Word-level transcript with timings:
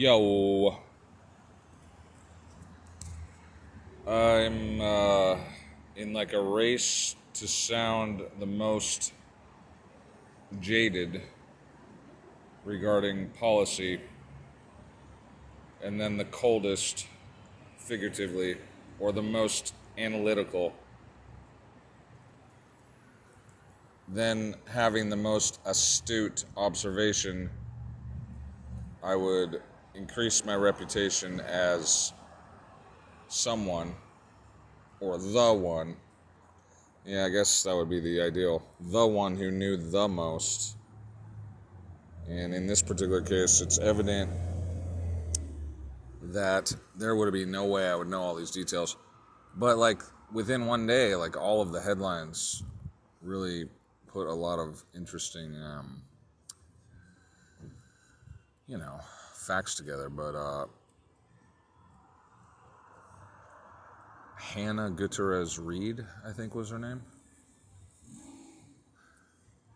Yo. 0.00 0.78
I'm 4.06 4.80
uh, 4.80 5.36
in 5.94 6.14
like 6.14 6.32
a 6.32 6.40
race 6.40 7.16
to 7.34 7.46
sound 7.46 8.22
the 8.38 8.46
most 8.46 9.12
jaded 10.58 11.20
regarding 12.64 13.28
policy, 13.28 14.00
and 15.84 16.00
then 16.00 16.16
the 16.16 16.24
coldest, 16.24 17.06
figuratively, 17.76 18.56
or 18.98 19.12
the 19.12 19.20
most 19.20 19.74
analytical, 19.98 20.72
then 24.08 24.54
having 24.66 25.10
the 25.10 25.16
most 25.16 25.60
astute 25.66 26.46
observation, 26.56 27.50
I 29.02 29.14
would 29.14 29.60
increase 29.94 30.44
my 30.44 30.54
reputation 30.54 31.40
as 31.40 32.12
someone 33.28 33.94
or 35.00 35.18
the 35.18 35.52
one. 35.52 35.96
Yeah, 37.04 37.24
I 37.24 37.28
guess 37.30 37.62
that 37.62 37.74
would 37.74 37.88
be 37.88 38.00
the 38.00 38.20
ideal. 38.20 38.62
The 38.80 39.06
one 39.06 39.36
who 39.36 39.50
knew 39.50 39.76
the 39.76 40.06
most. 40.06 40.76
And 42.28 42.54
in 42.54 42.66
this 42.66 42.82
particular 42.82 43.22
case, 43.22 43.60
it's 43.60 43.78
evident 43.78 44.30
that 46.22 46.72
there 46.96 47.16
would 47.16 47.32
be 47.32 47.44
no 47.44 47.64
way 47.64 47.88
I 47.88 47.94
would 47.94 48.08
know 48.08 48.20
all 48.20 48.34
these 48.34 48.50
details. 48.50 48.96
But 49.56 49.78
like 49.78 50.02
within 50.32 50.66
one 50.66 50.86
day, 50.86 51.16
like 51.16 51.36
all 51.36 51.60
of 51.60 51.72
the 51.72 51.80
headlines 51.80 52.62
really 53.22 53.68
put 54.06 54.26
a 54.26 54.34
lot 54.34 54.58
of 54.58 54.84
interesting, 54.94 55.54
um, 55.62 56.02
you 58.66 58.78
know, 58.78 59.00
facts 59.50 59.74
together. 59.74 60.08
But 60.08 60.36
uh, 60.36 60.66
Hannah 64.36 64.90
Gutierrez 64.90 65.58
Reed, 65.58 66.04
I 66.24 66.32
think 66.32 66.54
was 66.54 66.70
her 66.70 66.78
name. 66.78 67.02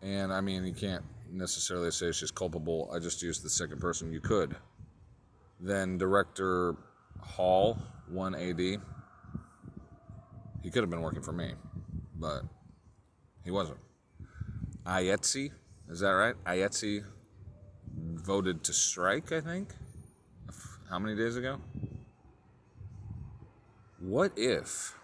And 0.01 0.31
I 0.31 0.39
mean, 0.39 0.63
you 0.65 0.73
can't 0.73 1.03
necessarily 1.29 1.91
say 1.91 2.13
she's 2.13 2.31
culpable. 2.31 2.89
I 2.95 2.99
just 2.99 3.21
used 3.21 3.43
the 3.43 3.49
second 3.49 3.81
person. 3.81 4.13
You 4.13 4.21
could. 4.21 4.55
Then 5.59 5.97
director 5.97 6.75
Hall, 7.19 7.77
1AD. 8.13 8.81
He 10.63 10.71
could 10.71 10.83
have 10.83 10.89
been 10.89 11.01
working 11.01 11.21
for 11.21 11.33
me, 11.33 11.53
but 12.15 12.43
he 13.43 13.51
wasn't. 13.51 13.79
IATSE, 14.85 15.51
is 15.89 15.99
that 15.99 16.11
right? 16.11 16.35
IATSE 16.45 17.03
voted 17.95 18.63
to 18.63 18.73
strike, 18.73 19.31
I 19.31 19.41
think. 19.41 19.69
How 20.89 20.99
many 20.99 21.15
days 21.15 21.35
ago? 21.35 21.59
What 23.99 24.33
if 24.35 24.95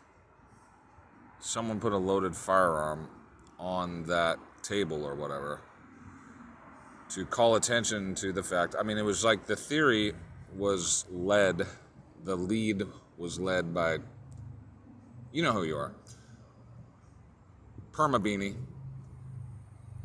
someone 1.40 1.80
put 1.80 1.92
a 1.92 1.98
loaded 1.98 2.36
firearm 2.36 3.10
on 3.58 4.04
that 4.04 4.38
table 4.62 5.04
or 5.04 5.16
whatever 5.16 5.62
to 7.10 7.26
call 7.26 7.56
attention 7.56 8.14
to 8.16 8.32
the 8.32 8.44
fact? 8.44 8.76
I 8.80 8.84
mean, 8.84 8.98
it 8.98 9.06
was 9.06 9.24
like 9.24 9.48
the 9.48 9.56
theory 9.56 10.14
was 10.56 11.06
led, 11.10 11.66
the 12.24 12.36
lead 12.36 12.84
was 13.18 13.40
led 13.40 13.74
by, 13.74 13.98
you 15.32 15.42
know 15.42 15.52
who 15.52 15.64
you 15.64 15.78
are, 15.78 15.94
Perma 17.92 18.20
Beanie. 18.20 18.56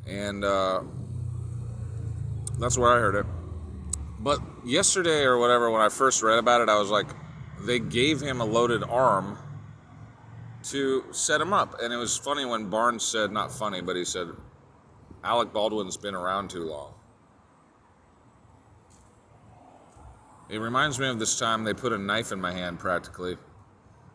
And 0.06 0.44
uh, 0.44 0.82
that's 2.58 2.78
where 2.78 2.92
I 2.92 2.98
heard 2.98 3.14
it. 3.14 3.26
But 4.18 4.40
yesterday 4.64 5.22
or 5.22 5.38
whatever, 5.38 5.70
when 5.70 5.82
I 5.82 5.88
first 5.88 6.22
read 6.22 6.38
about 6.38 6.60
it, 6.60 6.68
I 6.68 6.78
was 6.78 6.90
like, 6.90 7.06
they 7.60 7.78
gave 7.78 8.20
him 8.20 8.40
a 8.40 8.44
loaded 8.44 8.82
arm 8.82 9.38
to 10.64 11.04
set 11.12 11.40
him 11.40 11.52
up. 11.52 11.80
And 11.80 11.92
it 11.92 11.96
was 11.96 12.16
funny 12.16 12.44
when 12.44 12.68
Barnes 12.68 13.04
said, 13.04 13.30
not 13.30 13.52
funny, 13.52 13.80
but 13.80 13.96
he 13.96 14.04
said, 14.04 14.28
Alec 15.22 15.52
Baldwin's 15.52 15.96
been 15.96 16.14
around 16.14 16.50
too 16.50 16.64
long. 16.64 16.94
It 20.48 20.58
reminds 20.58 20.98
me 20.98 21.08
of 21.08 21.18
this 21.18 21.38
time 21.38 21.64
they 21.64 21.74
put 21.74 21.92
a 21.92 21.98
knife 21.98 22.30
in 22.30 22.40
my 22.40 22.52
hand 22.52 22.78
practically. 22.78 23.36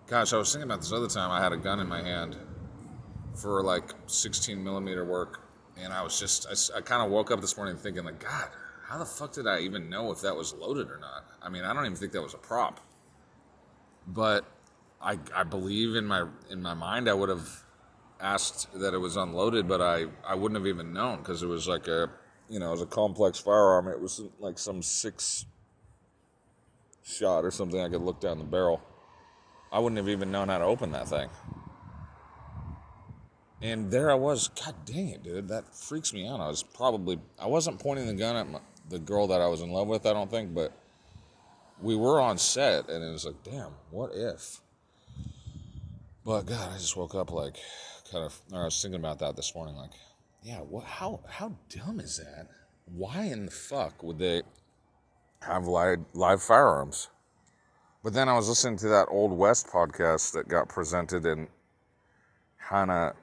Gosh, 0.08 0.34
I 0.34 0.38
was 0.38 0.52
thinking 0.52 0.70
about 0.70 0.82
this 0.82 0.92
other 0.94 1.08
time 1.08 1.30
I 1.30 1.42
had 1.42 1.52
a 1.52 1.58
gun 1.58 1.80
in 1.80 1.88
my 1.88 2.02
hand 2.02 2.38
for 3.36 3.62
like 3.64 3.94
16 4.08 4.64
millimeter 4.64 5.04
work. 5.04 5.41
And 5.78 5.94
I 5.94 6.02
was 6.04 6.20
just, 6.20 6.48
I, 6.48 6.78
I 6.78 6.82
kind 6.82 7.02
of 7.04 7.12
woke 7.12 7.32
up 7.32 7.42
this 7.42 7.56
morning 7.58 7.78
thinking, 7.78 8.04
like, 8.04 8.20
God, 8.20 8.50
how 8.88 8.98
the 8.98 9.06
fuck 9.06 9.34
did 9.34 9.48
I 9.48 9.60
even 9.60 9.90
know 9.90 10.12
if 10.12 10.22
that 10.22 10.36
was 10.36 10.54
loaded 10.54 10.90
or 10.90 10.98
not? 11.00 11.26
I 11.42 11.50
mean, 11.50 11.64
I 11.64 11.74
don't 11.74 11.86
even 11.86 11.98
think 11.98 12.12
that 12.12 12.22
was 12.22 12.34
a 12.34 12.38
prop. 12.38 12.80
But 14.06 14.46
I, 15.02 15.18
I 15.34 15.44
believe 15.44 15.96
in 15.96 16.06
my 16.06 16.28
in 16.50 16.62
my 16.62 16.74
mind 16.74 17.10
I 17.10 17.14
would 17.14 17.30
have 17.30 17.64
asked 18.20 18.68
that 18.80 18.94
it 18.94 19.00
was 19.00 19.16
unloaded, 19.16 19.68
but 19.68 19.82
I, 19.82 20.06
I 20.26 20.36
wouldn't 20.36 20.60
have 20.60 20.68
even 20.68 20.94
known 20.94 21.20
because 21.20 21.42
it 21.42 21.48
was 21.48 21.68
like 21.68 21.88
a 21.88 22.10
you 22.50 22.60
know 22.60 22.70
it 22.70 22.72
was 22.72 22.82
a 22.82 22.88
complex 22.88 23.40
firearm. 23.40 23.88
It 23.88 24.00
was 24.00 24.22
like 24.40 24.60
some 24.60 24.82
six 24.82 25.46
shot 27.04 27.44
or 27.44 27.52
something 27.52 27.80
I 27.80 27.90
could 27.90 28.02
look 28.02 28.20
down 28.20 28.38
the 28.38 28.44
barrel. 28.44 28.82
I 29.72 29.80
wouldn't 29.80 29.98
have 29.98 30.10
even 30.10 30.32
known 30.32 30.50
how 30.50 30.60
to 30.60 30.66
open 30.66 30.92
that 30.92 31.08
thing. 31.08 31.30
And 33.62 33.92
there 33.92 34.10
I 34.10 34.16
was. 34.16 34.48
God 34.48 34.76
dang 34.86 35.10
it, 35.10 35.24
dude. 35.24 35.48
That 35.48 35.76
freaks 35.76 36.14
me 36.14 36.28
out. 36.28 36.40
I 36.40 36.48
was 36.48 36.64
probably 36.64 37.20
I 37.40 37.48
wasn't 37.48 37.80
pointing 37.80 38.08
the 38.08 38.14
gun 38.14 38.36
at 38.36 38.50
my, 38.50 38.60
the 38.90 39.00
girl 39.00 39.28
that 39.28 39.42
I 39.42 39.48
was 39.48 39.62
in 39.62 39.72
love 39.72 39.88
with. 39.88 40.06
I 40.06 40.14
don't 40.14 40.32
think, 40.32 40.54
but 40.54 40.74
we 41.82 41.96
were 41.96 42.20
on 42.20 42.38
set, 42.38 42.90
and 42.90 43.04
it 43.04 43.12
was 43.12 43.26
like, 43.26 43.44
damn, 43.44 43.72
what 43.92 44.12
if? 44.14 44.62
But 46.24 46.44
God, 46.44 46.74
I 46.74 46.78
just 46.78 46.96
woke 46.96 47.16
up 47.16 47.32
like, 47.32 47.58
kind 48.12 48.24
of. 48.26 48.40
I 48.54 48.66
was 48.66 48.82
thinking 48.82 49.00
about 49.00 49.20
that 49.20 49.36
this 49.36 49.54
morning. 49.54 49.76
Like, 49.76 49.92
yeah, 50.44 50.60
what? 50.60 50.86
How 50.86 51.20
how 51.28 51.54
dumb 51.70 52.00
is 52.00 52.18
that? 52.18 52.48
Why 52.86 53.24
in 53.24 53.46
the 53.46 53.52
fuck 53.52 54.02
would 54.04 54.18
they 54.18 54.42
have 55.42 55.68
live 55.68 56.00
live 56.14 56.42
firearms? 56.42 57.10
But 58.04 58.14
then 58.14 58.28
I 58.28 58.34
was 58.34 58.50
listening 58.50 58.78
to 58.78 58.88
that 58.90 59.08
old 59.10 59.32
West 59.32 59.68
podcast 59.68 60.34
that 60.34 60.48
got 60.48 60.68
presented 60.68 61.26
in 61.26 61.48
Hannah, 62.58 63.14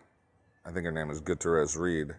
I 0.64 0.70
think 0.70 0.84
her 0.84 0.92
name 0.92 1.10
is 1.10 1.20
Gutierrez 1.20 1.76
Reed. 1.76 2.14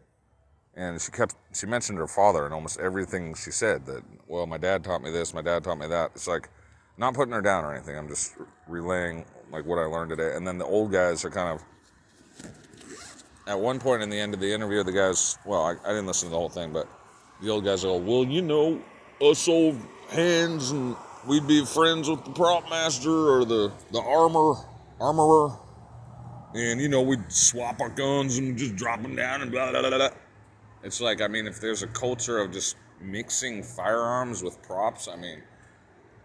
And 0.76 1.02
she 1.02 1.12
kept 1.12 1.36
she 1.54 1.66
mentioned 1.66 1.98
her 1.98 2.08
father 2.08 2.46
and 2.46 2.54
almost 2.54 2.80
everything 2.80 3.36
she 3.36 3.52
said 3.52 3.86
that 3.88 4.04
well 4.28 4.46
my 4.46 4.58
dad 4.58 4.84
taught 4.84 5.02
me 5.02 5.12
this 5.12 5.34
my 5.34 5.42
dad 5.42 5.64
taught 5.64 5.78
me 5.78 5.88
that. 5.88 6.12
It's 6.16 6.28
like 6.28 6.50
not 6.98 7.14
putting 7.14 7.34
her 7.34 7.42
down 7.42 7.66
or 7.66 7.74
anything 7.74 7.98
i'm 7.98 8.08
just 8.08 8.36
relaying 8.68 9.26
like 9.52 9.66
what 9.66 9.80
i 9.80 9.84
learned 9.84 10.10
today. 10.10 10.36
And 10.36 10.48
then 10.48 10.58
the 10.58 10.66
old 10.66 10.92
guys 10.92 11.26
are 11.26 11.30
kind 11.30 11.60
of 11.60 11.64
at 13.48 13.60
one 13.60 13.80
point 13.80 14.04
in 14.04 14.10
the 14.10 14.20
end 14.20 14.34
of 14.34 14.40
the 14.40 14.54
interview 14.54 14.84
the 14.84 14.92
guys 14.92 15.38
well 15.46 15.64
i, 15.64 15.72
I 15.84 15.90
didn't 15.90 16.08
listen 16.08 16.28
to 16.28 16.32
the 16.32 16.38
whole 16.38 16.50
thing 16.50 16.72
but 16.72 16.88
the 17.42 17.50
old 17.50 17.66
guys 17.66 17.84
go 17.84 17.98
well 17.98 18.24
you 18.24 18.42
know 18.42 18.82
us 19.22 19.48
old 19.48 19.76
hands 20.10 20.72
and 20.72 20.96
we'd 21.28 21.48
be 21.48 21.66
friends 21.66 22.10
with 22.10 22.24
the 22.26 22.32
prop 22.32 22.70
master 22.70 23.10
or 23.10 23.46
the 23.46 23.72
the 23.92 24.00
armor 24.00 24.54
armorer 25.00 25.58
and 26.54 26.82
you 26.82 26.90
know 26.90 27.02
we'd 27.02 27.32
swap 27.32 27.80
our 27.82 27.90
guns 27.90 28.38
and 28.38 28.58
just 28.58 28.76
drop 28.76 29.02
them 29.02 29.16
down 29.16 29.42
and 29.42 29.52
blah 29.52 29.72
blah 29.72 29.82
blah 29.82 29.98
blah 29.98 30.10
it's 30.84 31.02
like, 31.02 31.22
I 31.22 31.28
mean, 31.28 31.46
if 31.46 31.60
there's 31.60 31.84
a 31.84 31.88
culture 31.88 32.40
of 32.40 32.52
just 32.52 32.78
mixing 33.02 33.64
firearms 33.64 34.44
with 34.44 34.62
props, 34.62 35.08
I 35.08 35.16
mean, 35.18 35.42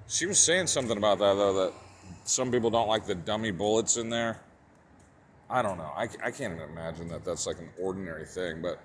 she 0.06 0.26
was 0.26 0.38
saying 0.38 0.68
something 0.68 0.96
about 0.96 1.18
that, 1.18 1.34
though, 1.34 1.52
that 1.54 1.72
some 2.24 2.50
people 2.50 2.70
don't 2.70 2.88
like 2.88 3.04
the 3.04 3.14
dummy 3.14 3.50
bullets 3.50 3.96
in 3.96 4.10
there. 4.10 4.40
I 5.50 5.62
don't 5.62 5.76
know. 5.76 5.90
I, 5.96 6.04
I 6.22 6.30
can't 6.30 6.54
even 6.54 6.70
imagine 6.70 7.08
that 7.08 7.24
that's 7.24 7.46
like 7.46 7.58
an 7.58 7.68
ordinary 7.80 8.26
thing, 8.26 8.62
but 8.62 8.80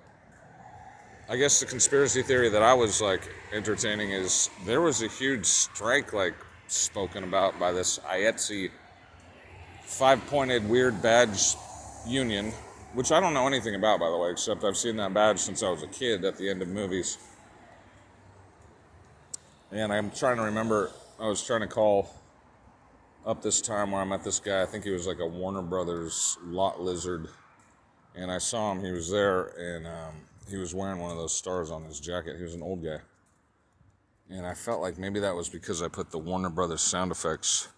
I 1.28 1.36
guess 1.36 1.60
the 1.60 1.66
conspiracy 1.66 2.22
theory 2.22 2.48
that 2.48 2.62
I 2.62 2.74
was 2.74 3.00
like 3.00 3.28
entertaining 3.52 4.10
is 4.10 4.50
there 4.66 4.80
was 4.80 5.02
a 5.02 5.08
huge 5.08 5.46
strike 5.46 6.12
like 6.12 6.34
spoken 6.66 7.24
about 7.24 7.58
by 7.58 7.72
this 7.72 7.98
IATSE 8.00 8.70
five 9.90 10.24
pointed 10.26 10.68
weird 10.68 11.02
badge 11.02 11.54
union 12.06 12.52
which 12.92 13.12
I 13.12 13.20
don't 13.20 13.34
know 13.34 13.46
anything 13.46 13.74
about, 13.74 14.00
by 14.00 14.10
the 14.10 14.16
way, 14.16 14.30
except 14.30 14.64
I've 14.64 14.76
seen 14.76 14.96
that 14.96 15.14
badge 15.14 15.38
since 15.38 15.62
I 15.62 15.70
was 15.70 15.82
a 15.82 15.86
kid 15.86 16.24
at 16.24 16.36
the 16.36 16.48
end 16.48 16.60
of 16.62 16.68
movies. 16.68 17.18
And 19.70 19.92
I'm 19.92 20.10
trying 20.10 20.36
to 20.38 20.42
remember, 20.42 20.90
I 21.20 21.28
was 21.28 21.44
trying 21.44 21.60
to 21.60 21.68
call 21.68 22.12
up 23.24 23.42
this 23.42 23.60
time 23.60 23.92
where 23.92 24.00
I 24.00 24.04
met 24.04 24.24
this 24.24 24.40
guy. 24.40 24.62
I 24.62 24.66
think 24.66 24.82
he 24.82 24.90
was 24.90 25.06
like 25.06 25.20
a 25.20 25.26
Warner 25.26 25.62
Brothers 25.62 26.36
lot 26.42 26.80
lizard. 26.80 27.28
And 28.16 28.30
I 28.30 28.38
saw 28.38 28.72
him, 28.72 28.82
he 28.82 28.90
was 28.90 29.08
there, 29.08 29.52
and 29.56 29.86
um, 29.86 30.14
he 30.48 30.56
was 30.56 30.74
wearing 30.74 30.98
one 30.98 31.12
of 31.12 31.16
those 31.16 31.34
stars 31.34 31.70
on 31.70 31.84
his 31.84 32.00
jacket. 32.00 32.36
He 32.36 32.42
was 32.42 32.54
an 32.54 32.62
old 32.62 32.82
guy. 32.82 32.98
And 34.28 34.44
I 34.44 34.54
felt 34.54 34.80
like 34.80 34.98
maybe 34.98 35.20
that 35.20 35.34
was 35.34 35.48
because 35.48 35.80
I 35.80 35.86
put 35.86 36.10
the 36.10 36.18
Warner 36.18 36.50
Brothers 36.50 36.80
sound 36.80 37.12
effects 37.12 37.68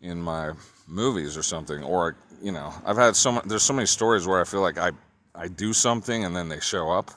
in 0.00 0.20
my 0.20 0.52
movies 0.86 1.36
or 1.36 1.42
something, 1.42 1.82
or 1.82 2.16
you 2.42 2.52
know, 2.52 2.72
I've 2.84 2.96
had 2.96 3.16
so 3.16 3.32
much. 3.32 3.44
There's 3.44 3.62
so 3.62 3.72
many 3.72 3.86
stories 3.86 4.26
where 4.26 4.40
I 4.40 4.44
feel 4.44 4.60
like 4.60 4.78
I 4.78 4.92
I 5.34 5.48
do 5.48 5.72
something 5.72 6.24
and 6.24 6.34
then 6.34 6.48
they 6.48 6.60
show 6.60 6.90
up, 6.90 7.10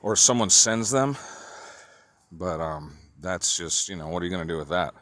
or 0.00 0.16
someone 0.16 0.50
sends 0.50 0.90
them. 0.90 1.16
But 2.32 2.60
um, 2.60 2.96
that's 3.20 3.56
just, 3.56 3.88
you 3.88 3.96
know, 3.96 4.08
what 4.08 4.22
are 4.22 4.26
you 4.26 4.30
going 4.30 4.46
to 4.46 4.52
do 4.52 4.58
with 4.58 4.68
that? 4.68 4.94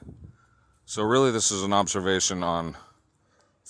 So, 0.86 1.02
really, 1.02 1.30
this 1.30 1.50
is 1.50 1.62
an 1.62 1.72
observation 1.72 2.42
on 2.42 2.76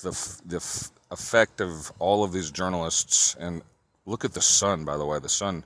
the, 0.02 0.10
the 0.44 0.56
f- 0.56 0.90
effect 1.10 1.60
of 1.60 1.92
all 1.98 2.24
of 2.24 2.32
these 2.32 2.50
journalists. 2.50 3.36
And 3.38 3.62
look 4.06 4.24
at 4.24 4.32
the 4.32 4.42
Sun, 4.42 4.84
by 4.84 4.96
the 4.96 5.06
way. 5.06 5.18
The 5.18 5.28
Sun, 5.28 5.64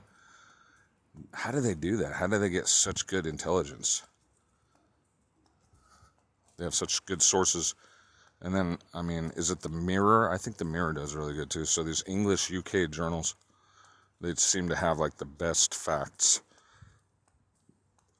how 1.33 1.51
do 1.51 1.59
they 1.61 1.73
do 1.73 1.97
that? 1.97 2.13
How 2.13 2.27
do 2.27 2.37
they 2.37 2.49
get 2.49 2.67
such 2.67 3.07
good 3.07 3.25
intelligence? 3.25 4.03
They 6.59 6.65
have 6.65 6.75
such 6.75 7.03
good 7.05 7.21
sources. 7.21 7.73
And 8.41 8.53
then, 8.53 8.77
I 8.93 9.01
mean, 9.01 9.31
is 9.35 9.49
it 9.49 9.61
the 9.61 9.69
Mirror? 9.69 10.31
I 10.31 10.37
think 10.37 10.57
the 10.57 10.65
Mirror 10.65 10.93
does 10.93 11.15
really 11.15 11.33
good 11.33 11.49
too. 11.49 11.65
So, 11.65 11.83
these 11.83 12.03
English 12.05 12.51
UK 12.51 12.91
journals, 12.91 13.35
they 14.21 14.35
seem 14.35 14.69
to 14.69 14.75
have 14.75 14.99
like 14.99 15.17
the 15.17 15.25
best 15.25 15.73
facts. 15.73 16.41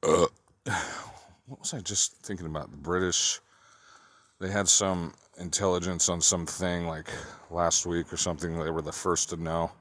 Uh, 0.01 0.27
what 1.45 1.59
was 1.59 1.74
I 1.74 1.80
just 1.80 2.18
thinking 2.18 2.45
about? 2.47 2.71
The 2.71 2.77
British, 2.77 3.39
they 4.39 4.50
had 4.50 4.68
some 4.68 5.13
intelligence 5.38 6.09
on 6.09 6.21
something 6.21 6.86
like 6.88 7.09
last 7.50 7.86
week 7.86 8.12
or 8.12 8.18
something. 8.18 8.57
They 8.57 8.71
were 8.71 8.81
the 8.81 8.91
first 8.91 9.30
to 9.30 9.38
know. 9.38 9.71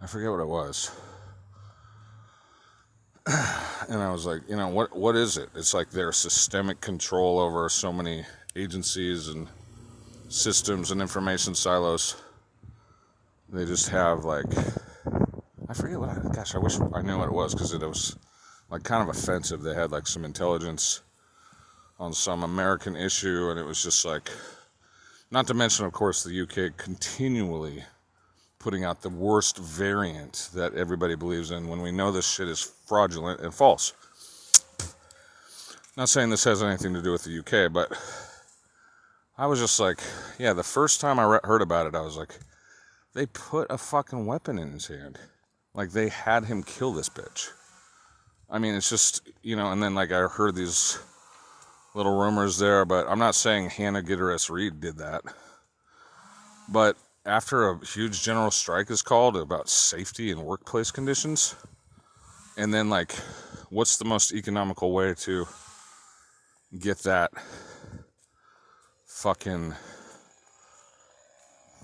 I 0.00 0.06
forget 0.06 0.30
what 0.30 0.40
it 0.40 0.48
was. 0.48 0.90
and 3.88 4.02
I 4.02 4.10
was 4.10 4.26
like, 4.26 4.42
you 4.48 4.56
know, 4.56 4.68
what 4.68 4.94
what 4.96 5.16
is 5.16 5.36
it? 5.36 5.48
It's 5.54 5.72
like 5.72 5.90
their 5.90 6.12
systemic 6.12 6.80
control 6.80 7.38
over 7.38 7.68
so 7.68 7.92
many 7.92 8.24
agencies 8.54 9.28
and 9.28 9.48
systems 10.28 10.90
and 10.90 11.00
information 11.00 11.54
silos. 11.54 12.16
They 13.48 13.64
just 13.64 13.88
have 13.88 14.24
like 14.24 14.46
I 15.68 15.72
forget 15.72 15.98
what 15.98 16.10
I 16.10 16.18
gosh, 16.34 16.54
I 16.54 16.58
wish 16.58 16.78
I 16.92 17.02
knew 17.02 17.18
what 17.18 17.28
it 17.28 17.34
was 17.34 17.54
because 17.54 17.72
it 17.72 17.80
was 17.80 18.16
like 18.70 18.82
kind 18.82 19.08
of 19.08 19.16
offensive. 19.16 19.62
They 19.62 19.74
had 19.74 19.92
like 19.92 20.06
some 20.06 20.24
intelligence 20.24 21.00
on 21.98 22.12
some 22.12 22.42
American 22.42 22.96
issue, 22.96 23.48
and 23.50 23.58
it 23.58 23.64
was 23.64 23.82
just 23.82 24.04
like, 24.04 24.30
not 25.30 25.46
to 25.46 25.54
mention, 25.54 25.86
of 25.86 25.92
course, 25.92 26.22
the 26.22 26.42
UK 26.42 26.76
continually 26.76 27.84
putting 28.64 28.82
out 28.82 29.02
the 29.02 29.10
worst 29.10 29.58
variant 29.58 30.48
that 30.54 30.72
everybody 30.72 31.14
believes 31.14 31.50
in 31.50 31.68
when 31.68 31.82
we 31.82 31.92
know 31.92 32.10
this 32.10 32.26
shit 32.26 32.48
is 32.48 32.72
fraudulent 32.86 33.38
and 33.42 33.52
false. 33.52 33.92
Not 35.98 36.08
saying 36.08 36.30
this 36.30 36.44
has 36.44 36.62
anything 36.62 36.94
to 36.94 37.02
do 37.02 37.12
with 37.12 37.24
the 37.24 37.40
UK, 37.40 37.70
but 37.70 37.92
I 39.36 39.46
was 39.48 39.60
just 39.60 39.78
like, 39.78 39.98
yeah, 40.38 40.54
the 40.54 40.62
first 40.62 40.98
time 40.98 41.18
I 41.18 41.24
re- 41.24 41.40
heard 41.44 41.60
about 41.60 41.86
it, 41.86 41.94
I 41.94 42.00
was 42.00 42.16
like, 42.16 42.38
they 43.12 43.26
put 43.26 43.70
a 43.70 43.76
fucking 43.76 44.24
weapon 44.24 44.58
in 44.58 44.72
his 44.72 44.86
hand. 44.86 45.18
Like 45.74 45.90
they 45.90 46.08
had 46.08 46.46
him 46.46 46.62
kill 46.62 46.94
this 46.94 47.10
bitch. 47.10 47.50
I 48.48 48.58
mean, 48.58 48.74
it's 48.74 48.88
just, 48.88 49.28
you 49.42 49.56
know, 49.56 49.72
and 49.72 49.82
then 49.82 49.94
like 49.94 50.10
I 50.10 50.22
heard 50.26 50.54
these 50.54 50.98
little 51.94 52.18
rumors 52.18 52.56
there, 52.56 52.86
but 52.86 53.08
I'm 53.10 53.18
not 53.18 53.34
saying 53.34 53.68
Hannah 53.68 54.00
Gutierrez 54.00 54.48
Reed 54.48 54.80
did 54.80 54.96
that. 54.96 55.22
But 56.66 56.96
after 57.26 57.68
a 57.68 57.84
huge 57.84 58.22
general 58.22 58.50
strike 58.50 58.90
is 58.90 59.02
called 59.02 59.36
about 59.36 59.68
safety 59.68 60.30
and 60.30 60.44
workplace 60.44 60.90
conditions, 60.90 61.54
and 62.56 62.72
then 62.72 62.90
like, 62.90 63.12
what's 63.70 63.96
the 63.96 64.04
most 64.04 64.32
economical 64.32 64.92
way 64.92 65.14
to 65.14 65.46
get 66.78 66.98
that 66.98 67.30
fucking 69.06 69.74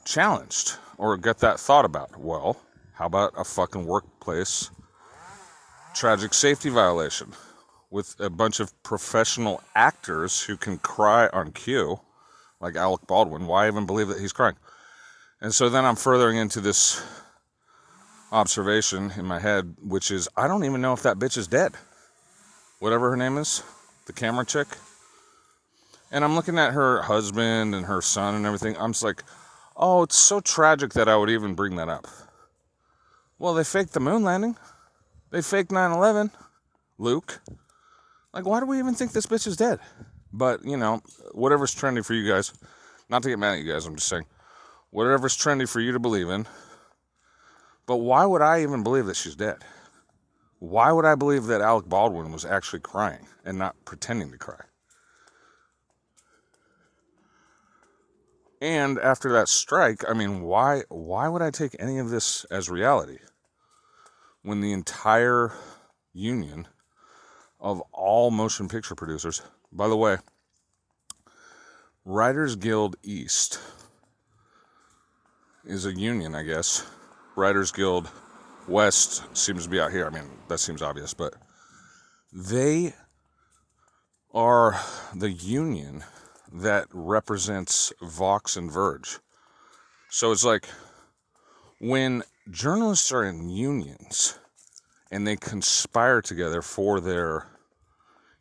challenged 0.04 0.76
or 0.98 1.16
get 1.16 1.38
that 1.38 1.58
thought 1.58 1.84
about? 1.84 2.18
Well, 2.18 2.60
how 2.94 3.06
about 3.06 3.32
a 3.36 3.44
fucking 3.44 3.86
workplace 3.86 4.70
tragic 5.94 6.34
safety 6.34 6.68
violation 6.68 7.32
with 7.90 8.14
a 8.20 8.30
bunch 8.30 8.60
of 8.60 8.80
professional 8.82 9.62
actors 9.74 10.42
who 10.42 10.56
can 10.56 10.78
cry 10.78 11.28
on 11.32 11.52
cue, 11.52 12.00
like 12.60 12.76
Alec 12.76 13.06
Baldwin. 13.06 13.46
Why 13.46 13.66
even 13.66 13.86
believe 13.86 14.08
that 14.08 14.20
he's 14.20 14.32
crying? 14.32 14.56
And 15.40 15.54
so 15.54 15.68
then 15.68 15.84
I'm 15.84 15.96
furthering 15.96 16.36
into 16.36 16.60
this 16.60 17.02
observation 18.32 19.12
in 19.16 19.24
my 19.26 19.38
head, 19.38 19.74
which 19.82 20.10
is 20.10 20.28
I 20.36 20.46
don't 20.46 20.64
even 20.64 20.80
know 20.80 20.92
if 20.92 21.02
that 21.02 21.18
bitch 21.18 21.38
is 21.38 21.48
dead. 21.48 21.72
Whatever 22.78 23.10
her 23.10 23.16
name 23.16 23.38
is, 23.38 23.62
the 24.06 24.12
camera 24.12 24.44
chick. 24.44 24.68
And 26.12 26.24
I'm 26.24 26.34
looking 26.34 26.58
at 26.58 26.72
her 26.72 27.02
husband 27.02 27.74
and 27.74 27.86
her 27.86 28.02
son 28.02 28.34
and 28.34 28.44
everything. 28.44 28.76
I'm 28.78 28.92
just 28.92 29.04
like, 29.04 29.22
oh, 29.76 30.02
it's 30.02 30.16
so 30.16 30.40
tragic 30.40 30.92
that 30.94 31.08
I 31.08 31.16
would 31.16 31.30
even 31.30 31.54
bring 31.54 31.76
that 31.76 31.88
up. 31.88 32.06
Well, 33.38 33.54
they 33.54 33.64
faked 33.64 33.92
the 33.92 34.00
moon 34.00 34.22
landing. 34.22 34.56
They 35.30 35.40
faked 35.40 35.70
9 35.70 35.92
11. 35.92 36.30
Luke. 36.98 37.40
Like, 38.34 38.44
why 38.44 38.60
do 38.60 38.66
we 38.66 38.78
even 38.78 38.94
think 38.94 39.12
this 39.12 39.26
bitch 39.26 39.46
is 39.46 39.56
dead? 39.56 39.78
But, 40.32 40.64
you 40.64 40.76
know, 40.76 41.00
whatever's 41.32 41.74
trendy 41.74 42.04
for 42.04 42.14
you 42.14 42.30
guys, 42.30 42.52
not 43.08 43.22
to 43.22 43.30
get 43.30 43.38
mad 43.38 43.54
at 43.54 43.64
you 43.64 43.72
guys, 43.72 43.86
I'm 43.86 43.96
just 43.96 44.08
saying, 44.08 44.26
whatever's 44.90 45.36
trendy 45.36 45.68
for 45.68 45.80
you 45.80 45.92
to 45.92 45.98
believe 45.98 46.28
in. 46.28 46.46
But 47.86 47.96
why 47.96 48.24
would 48.24 48.42
I 48.42 48.62
even 48.62 48.82
believe 48.82 49.06
that 49.06 49.16
she's 49.16 49.36
dead? 49.36 49.58
Why 50.58 50.92
would 50.92 51.04
I 51.04 51.14
believe 51.14 51.46
that 51.46 51.60
Alec 51.60 51.88
Baldwin 51.88 52.30
was 52.30 52.44
actually 52.44 52.80
crying 52.80 53.26
and 53.44 53.58
not 53.58 53.76
pretending 53.84 54.30
to 54.30 54.38
cry? 54.38 54.60
And 58.60 58.98
after 58.98 59.32
that 59.32 59.48
strike, 59.48 60.04
I 60.08 60.12
mean, 60.12 60.42
why 60.42 60.82
why 60.90 61.28
would 61.28 61.40
I 61.40 61.50
take 61.50 61.74
any 61.78 61.98
of 61.98 62.10
this 62.10 62.44
as 62.50 62.68
reality? 62.68 63.18
when 64.42 64.60
the 64.60 64.72
entire 64.72 65.52
union 66.12 66.66
of 67.58 67.80
all 67.92 68.30
motion 68.30 68.68
picture 68.68 68.94
producers, 68.94 69.42
by 69.70 69.88
the 69.88 69.96
way, 69.96 70.18
Writers 72.04 72.56
Guild 72.56 72.96
East 73.02 73.60
is 75.64 75.86
a 75.86 75.92
union, 75.92 76.34
I 76.34 76.42
guess. 76.42 76.86
Writers 77.36 77.72
Guild 77.72 78.08
West 78.68 79.24
seems 79.36 79.64
to 79.64 79.70
be 79.70 79.80
out 79.80 79.92
here. 79.92 80.06
I 80.06 80.10
mean, 80.10 80.28
that 80.48 80.58
seems 80.58 80.82
obvious, 80.82 81.14
but 81.14 81.34
they 82.32 82.94
are 84.32 84.80
the 85.14 85.30
union 85.30 86.04
that 86.52 86.86
represents 86.92 87.92
Vox 88.02 88.56
and 88.56 88.70
Verge. 88.70 89.18
So 90.08 90.32
it's 90.32 90.44
like 90.44 90.68
when 91.78 92.22
journalists 92.50 93.12
are 93.12 93.24
in 93.24 93.48
unions 93.48 94.38
and 95.10 95.26
they 95.26 95.36
conspire 95.36 96.20
together 96.20 96.62
for 96.62 97.00
their 97.00 97.46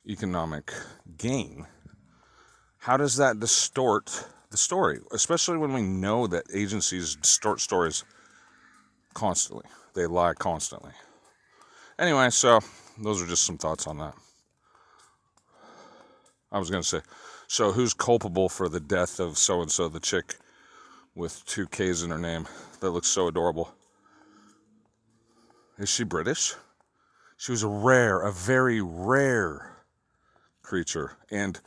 economic 0.08 0.74
gain, 1.18 1.68
how 2.80 2.98
does 2.98 3.18
that 3.18 3.40
distort 3.40 4.28
the 4.52 4.58
story? 4.58 5.00
Especially 5.12 5.58
when 5.58 5.74
we 5.74 5.82
know 5.82 6.28
that 6.28 6.46
agencies 6.54 7.16
distort 7.16 7.60
stories 7.60 8.04
constantly, 9.14 9.66
they 9.94 10.06
lie 10.06 10.34
constantly. 10.34 10.92
Anyway, 11.98 12.30
so 12.30 12.60
those 12.98 13.22
are 13.22 13.28
just 13.28 13.44
some 13.44 13.58
thoughts 13.58 13.88
on 13.88 13.98
that. 13.98 14.14
I 16.52 16.58
was 16.58 16.70
going 16.70 16.82
to 16.82 16.88
say, 16.88 17.02
so 17.48 17.72
who's 17.72 17.94
culpable 17.94 18.50
for 18.50 18.70
the 18.70 18.80
death 18.80 19.20
of 19.20 19.38
so 19.38 19.62
and 19.62 19.72
so, 19.72 19.88
the 19.88 20.00
chick 20.00 20.36
with 21.16 21.46
two 21.46 21.68
K's 21.68 22.04
in 22.04 22.12
her 22.12 22.18
name 22.18 22.48
that 22.80 22.92
looks 22.92 23.08
so 23.08 23.28
adorable? 23.28 23.74
Is 25.78 25.90
she 25.90 26.04
British? 26.04 26.56
She 27.38 27.52
was 27.52 27.64
a 27.64 27.68
rare, 27.68 28.20
a 28.20 28.32
very 28.32 28.82
rare 28.82 29.78
creature. 30.62 31.18
And 31.32 31.60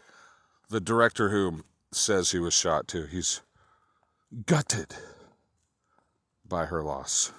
the 0.69 0.81
director 0.81 1.31
who 1.31 1.65
says 1.95 2.31
he 2.31 2.39
was 2.39 2.55
shot 2.55 2.89
too, 2.89 3.07
he's 3.07 3.43
gutted 4.47 4.95
by 6.47 6.67
her 6.67 6.83
loss. 6.83 7.33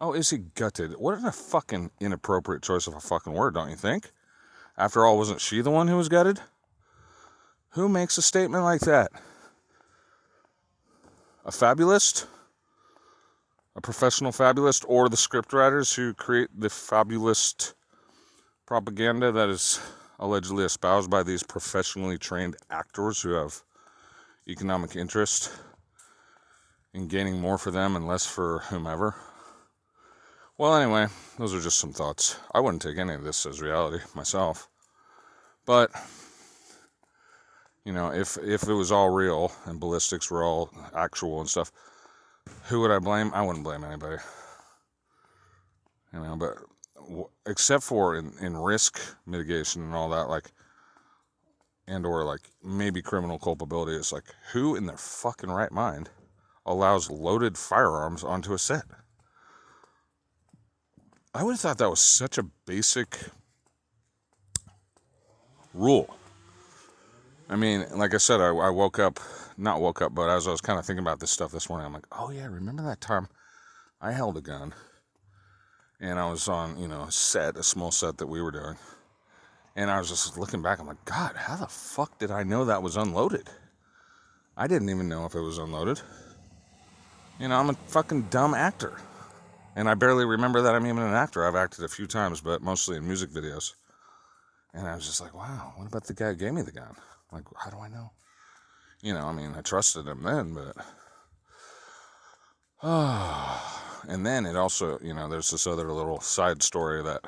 Oh, 0.00 0.12
is 0.12 0.30
he 0.30 0.38
gutted? 0.38 0.92
What 0.92 1.22
a 1.24 1.32
fucking 1.32 1.90
inappropriate 2.00 2.62
choice 2.62 2.86
of 2.86 2.94
a 2.94 3.00
fucking 3.00 3.34
word, 3.34 3.54
don't 3.54 3.70
you 3.70 3.76
think? 3.76 4.10
After 4.78 5.04
all, 5.04 5.18
wasn't 5.18 5.40
she 5.40 5.60
the 5.60 5.70
one 5.70 5.88
who 5.88 5.96
was 5.96 6.08
gutted? 6.08 6.40
Who 7.70 7.88
makes 7.88 8.16
a 8.16 8.22
statement 8.22 8.64
like 8.64 8.80
that? 8.80 9.12
A 11.44 11.52
fabulist? 11.52 12.26
a 13.76 13.80
professional 13.80 14.32
fabulist 14.32 14.84
or 14.88 15.08
the 15.08 15.16
scriptwriters 15.16 15.94
who 15.94 16.12
create 16.14 16.50
the 16.54 16.68
fabulist 16.68 17.74
propaganda 18.66 19.32
that 19.32 19.48
is 19.48 19.80
allegedly 20.18 20.64
espoused 20.64 21.08
by 21.08 21.22
these 21.22 21.42
professionally 21.42 22.18
trained 22.18 22.56
actors 22.70 23.22
who 23.22 23.30
have 23.30 23.62
economic 24.50 24.96
interest 24.96 25.52
in 26.92 27.08
gaining 27.08 27.40
more 27.40 27.56
for 27.56 27.70
them 27.70 27.96
and 27.96 28.06
less 28.06 28.26
for 28.26 28.60
whomever. 28.70 29.14
Well, 30.58 30.74
anyway, 30.74 31.06
those 31.38 31.54
are 31.54 31.60
just 31.60 31.78
some 31.78 31.92
thoughts. 31.92 32.36
I 32.52 32.60
wouldn't 32.60 32.82
take 32.82 32.98
any 32.98 33.14
of 33.14 33.24
this 33.24 33.46
as 33.46 33.62
reality 33.62 34.04
myself. 34.14 34.68
But 35.64 35.90
you 37.84 37.92
know, 37.92 38.12
if 38.12 38.36
if 38.38 38.64
it 38.64 38.74
was 38.74 38.92
all 38.92 39.10
real 39.10 39.52
and 39.64 39.80
ballistics 39.80 40.30
were 40.30 40.42
all 40.42 40.70
actual 40.94 41.40
and 41.40 41.48
stuff, 41.48 41.72
who 42.64 42.80
would 42.80 42.90
I 42.90 42.98
blame? 42.98 43.32
I 43.32 43.42
wouldn't 43.42 43.64
blame 43.64 43.84
anybody. 43.84 44.20
You 46.12 46.20
know, 46.20 46.36
but 46.36 46.58
except 47.46 47.82
for 47.82 48.16
in, 48.16 48.32
in 48.40 48.56
risk 48.56 49.00
mitigation 49.26 49.82
and 49.82 49.94
all 49.94 50.08
that, 50.10 50.28
like, 50.28 50.50
and 51.90 52.06
or 52.06 52.24
like 52.24 52.42
maybe 52.62 53.02
criminal 53.02 53.38
culpability, 53.38 53.96
it's 53.96 54.12
like 54.12 54.24
who 54.52 54.76
in 54.76 54.86
their 54.86 54.96
fucking 54.96 55.50
right 55.50 55.72
mind 55.72 56.08
allows 56.64 57.10
loaded 57.10 57.58
firearms 57.58 58.22
onto 58.22 58.54
a 58.54 58.58
set? 58.58 58.84
I 61.34 61.42
would 61.42 61.52
have 61.52 61.60
thought 61.60 61.78
that 61.78 61.90
was 61.90 62.00
such 62.00 62.38
a 62.38 62.44
basic 62.66 63.18
rule. 65.74 66.16
I 67.48 67.56
mean, 67.56 67.84
like 67.96 68.14
I 68.14 68.18
said, 68.18 68.40
I, 68.40 68.48
I 68.50 68.70
woke 68.70 69.00
up, 69.00 69.18
not 69.56 69.80
woke 69.80 70.00
up, 70.00 70.14
but 70.14 70.30
as 70.30 70.46
I 70.46 70.52
was 70.52 70.60
kind 70.60 70.78
of 70.78 70.86
thinking 70.86 71.02
about 71.02 71.18
this 71.18 71.32
stuff 71.32 71.50
this 71.50 71.68
morning, 71.68 71.86
I'm 71.86 71.92
like, 71.92 72.06
oh 72.12 72.30
yeah, 72.30 72.46
remember 72.46 72.84
that 72.84 73.00
time 73.00 73.28
I 74.00 74.12
held 74.12 74.36
a 74.36 74.40
gun 74.40 74.74
and 75.98 76.20
I 76.20 76.30
was 76.30 76.48
on, 76.48 76.78
you 76.78 76.86
know, 76.86 77.02
a 77.02 77.12
set, 77.12 77.56
a 77.56 77.64
small 77.64 77.90
set 77.90 78.18
that 78.18 78.28
we 78.28 78.40
were 78.40 78.52
doing. 78.52 78.76
And 79.80 79.90
I 79.90 79.98
was 79.98 80.10
just 80.10 80.36
looking 80.36 80.60
back, 80.60 80.78
I'm 80.78 80.86
like, 80.86 81.02
God, 81.06 81.36
how 81.36 81.56
the 81.56 81.66
fuck 81.66 82.18
did 82.18 82.30
I 82.30 82.42
know 82.42 82.66
that 82.66 82.82
was 82.82 82.98
unloaded? 82.98 83.48
I 84.54 84.66
didn't 84.66 84.90
even 84.90 85.08
know 85.08 85.24
if 85.24 85.34
it 85.34 85.40
was 85.40 85.56
unloaded. 85.56 86.02
You 87.38 87.48
know, 87.48 87.56
I'm 87.56 87.70
a 87.70 87.74
fucking 87.86 88.24
dumb 88.24 88.52
actor. 88.52 88.92
And 89.74 89.88
I 89.88 89.94
barely 89.94 90.26
remember 90.26 90.60
that 90.60 90.74
I'm 90.74 90.84
even 90.84 91.02
an 91.02 91.14
actor. 91.14 91.46
I've 91.46 91.54
acted 91.54 91.82
a 91.82 91.88
few 91.88 92.06
times, 92.06 92.42
but 92.42 92.60
mostly 92.60 92.98
in 92.98 93.06
music 93.06 93.30
videos. 93.30 93.72
And 94.74 94.86
I 94.86 94.94
was 94.94 95.06
just 95.06 95.22
like, 95.22 95.32
wow, 95.32 95.72
what 95.76 95.88
about 95.88 96.04
the 96.04 96.12
guy 96.12 96.28
who 96.28 96.34
gave 96.34 96.52
me 96.52 96.60
the 96.60 96.72
gun? 96.72 96.94
Like, 97.32 97.44
how 97.56 97.70
do 97.70 97.78
I 97.78 97.88
know? 97.88 98.10
You 99.00 99.14
know, 99.14 99.24
I 99.24 99.32
mean, 99.32 99.54
I 99.56 99.62
trusted 99.62 100.06
him 100.06 100.22
then, 100.22 100.52
but. 100.52 100.76
And 104.08 104.26
then 104.26 104.44
it 104.44 104.56
also, 104.56 104.98
you 105.02 105.14
know, 105.14 105.28
there's 105.28 105.50
this 105.50 105.66
other 105.66 105.92
little 105.92 106.20
side 106.20 106.62
story 106.62 107.02
that 107.02 107.22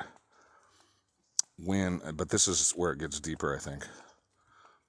when, 1.57 2.01
but 2.15 2.29
this 2.29 2.47
is 2.47 2.71
where 2.71 2.91
it 2.91 2.99
gets 2.99 3.19
deeper, 3.19 3.55
I 3.55 3.59
think. 3.59 3.87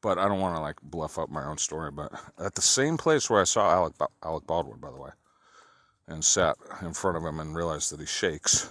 But 0.01 0.19
I 0.19 0.29
don't 0.29 0.41
want 0.41 0.57
to 0.57 0.61
like 0.61 0.81
bluff 0.83 1.19
up 1.19 1.31
my 1.31 1.45
own 1.45 1.59
story. 1.59 1.91
But 1.91 2.13
at 2.39 2.55
the 2.55 2.63
same 2.63 2.97
place 2.99 3.31
where 3.31 3.41
I 3.41 3.45
saw 3.45 3.73
Alec, 3.73 3.95
Alec 4.23 4.47
Baldwin, 4.47 4.79
by 4.79 4.91
the 4.91 5.01
way, 5.01 5.11
and 6.07 6.25
sat 6.25 6.57
in 6.83 6.93
front 6.93 7.17
of 7.17 7.25
him 7.25 7.41
and 7.41 7.57
realized 7.57 7.91
that 7.93 8.01
he 8.01 8.07
shakes. 8.07 8.69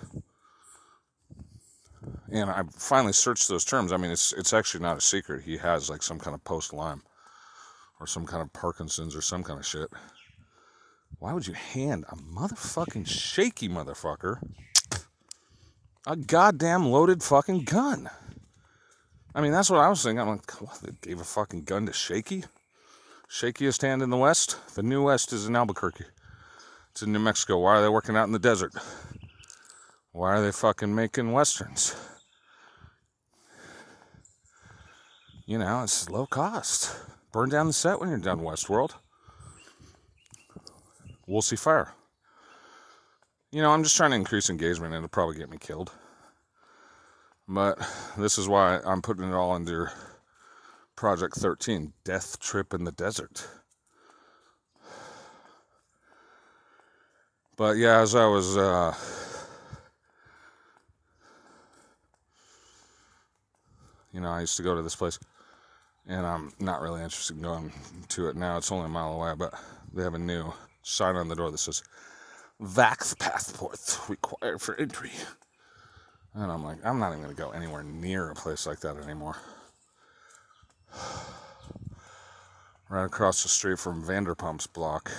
And 2.32 2.50
I 2.50 2.64
finally 2.78 3.14
searched 3.14 3.48
those 3.48 3.66
terms. 3.66 3.92
I 3.92 3.98
mean, 3.98 4.12
it's 4.12 4.34
it's 4.34 4.54
actually 4.54 4.82
not 4.82 4.98
a 4.98 5.02
secret. 5.02 5.44
He 5.44 5.58
has 5.58 5.90
like 5.90 6.04
some 6.04 6.20
kind 6.20 6.36
of 6.36 6.44
post 6.44 6.74
Lyme 6.74 7.02
or 8.00 8.08
some 8.08 8.26
kind 8.26 8.42
of 8.42 8.52
Parkinson's 8.54 9.16
or 9.16 9.22
some 9.22 9.44
kind 9.44 9.60
of 9.60 9.66
shit. 9.66 9.90
Why 11.20 11.34
would 11.34 11.48
you 11.48 11.54
hand 11.54 12.06
a 12.10 12.16
motherfucking 12.16 13.08
shaky 13.08 13.70
motherfucker 13.70 14.40
a 16.06 16.16
goddamn 16.16 16.86
loaded 16.86 17.24
fucking 17.24 17.64
gun? 17.64 18.10
I 19.36 19.42
mean, 19.42 19.52
that's 19.52 19.70
what 19.70 19.80
I 19.80 19.90
was 19.90 20.04
thinking. 20.04 20.20
I'm 20.20 20.30
like, 20.30 20.52
what, 20.62 20.80
they 20.82 20.92
gave 21.02 21.20
a 21.20 21.24
fucking 21.24 21.64
gun 21.64 21.86
to 21.86 21.94
Shaky? 21.94 22.44
Shakiest 23.30 23.82
hand 23.82 24.02
in 24.02 24.10
the 24.10 24.18
West? 24.18 24.58
The 24.76 24.84
New 24.84 25.04
West 25.04 25.34
is 25.34 25.48
in 25.48 25.56
Albuquerque. 25.56 26.06
It's 26.92 27.02
in 27.02 27.12
New 27.12 27.20
Mexico. 27.20 27.58
Why 27.58 27.78
are 27.78 27.82
they 27.82 27.90
working 27.90 28.16
out 28.16 28.26
in 28.26 28.32
the 28.32 28.40
desert? 28.40 28.74
Why 30.12 30.34
are 30.34 30.42
they 30.42 30.52
fucking 30.52 30.94
making 30.94 31.32
westerns? 31.32 31.96
You 35.46 35.58
know, 35.58 35.84
it's 35.84 36.10
low 36.10 36.28
cost. 36.28 36.96
Burn 37.32 37.50
down 37.50 37.68
the 37.68 37.74
set 37.74 38.00
when 38.00 38.10
you're 38.10 38.20
done 38.20 38.42
Westworld 38.42 38.94
we'll 41.28 41.42
see 41.42 41.56
fire. 41.56 41.94
You 43.54 43.62
know, 43.62 43.70
I'm 43.70 43.84
just 43.84 43.96
trying 43.96 44.10
to 44.10 44.16
increase 44.16 44.50
engagement 44.50 44.96
and 44.96 45.04
it'll 45.04 45.10
probably 45.10 45.38
get 45.38 45.48
me 45.48 45.58
killed. 45.60 45.92
But 47.48 47.78
this 48.18 48.40
is 48.40 48.48
why 48.48 48.80
I'm 48.84 49.04
putting 49.04 49.30
it 49.30 49.34
all 49.36 49.52
under 49.52 49.92
Project 50.96 51.36
13 51.36 51.94
Death 52.04 52.40
Trip 52.40 52.74
in 52.74 52.84
the 52.84 52.92
Desert. 52.92 53.48
But 57.56 57.78
yeah, 57.78 58.00
as 58.00 58.16
I 58.16 58.26
was 58.26 58.58
uh, 58.58 58.96
you 64.12 64.20
know, 64.20 64.30
I 64.30 64.40
used 64.42 64.58
to 64.58 64.64
go 64.64 64.74
to 64.74 64.82
this 64.82 64.96
place 64.96 65.20
and 66.08 66.26
I'm 66.26 66.54
not 66.60 66.82
really 66.82 67.04
interested 67.04 67.38
in 67.38 67.44
going 67.44 67.72
to 68.08 68.30
it 68.30 68.36
now. 68.36 68.58
It's 68.58 68.72
only 68.72 68.88
a 68.88 68.90
mile 68.90 69.14
away, 69.14 69.36
but 69.38 69.54
they 69.94 70.02
have 70.02 70.16
a 70.16 70.18
new 70.18 70.52
sign 70.82 71.16
on 71.16 71.28
the 71.28 71.36
door 71.36 71.52
that 71.52 71.60
says 71.60 71.84
Vax 72.64 73.18
passports 73.20 74.00
required 74.08 74.62
for 74.62 74.76
entry. 74.76 75.12
And 76.34 76.52
I'm 76.52 76.64
like, 76.64 76.78
I'm 76.84 76.98
not 76.98 77.10
even 77.10 77.24
going 77.24 77.36
to 77.36 77.42
go 77.42 77.52
anywhere 77.52 77.84
near 77.84 78.30
a 78.30 78.36
place 78.36 78.66
like 78.66 78.80
that 78.80 78.98
anymore. 78.98 79.36
right 82.90 83.06
across 83.06 83.44
the 83.44 83.50
street 83.50 83.80
from 83.80 84.04
Vanderpump's 84.04 84.68
block. 84.68 85.12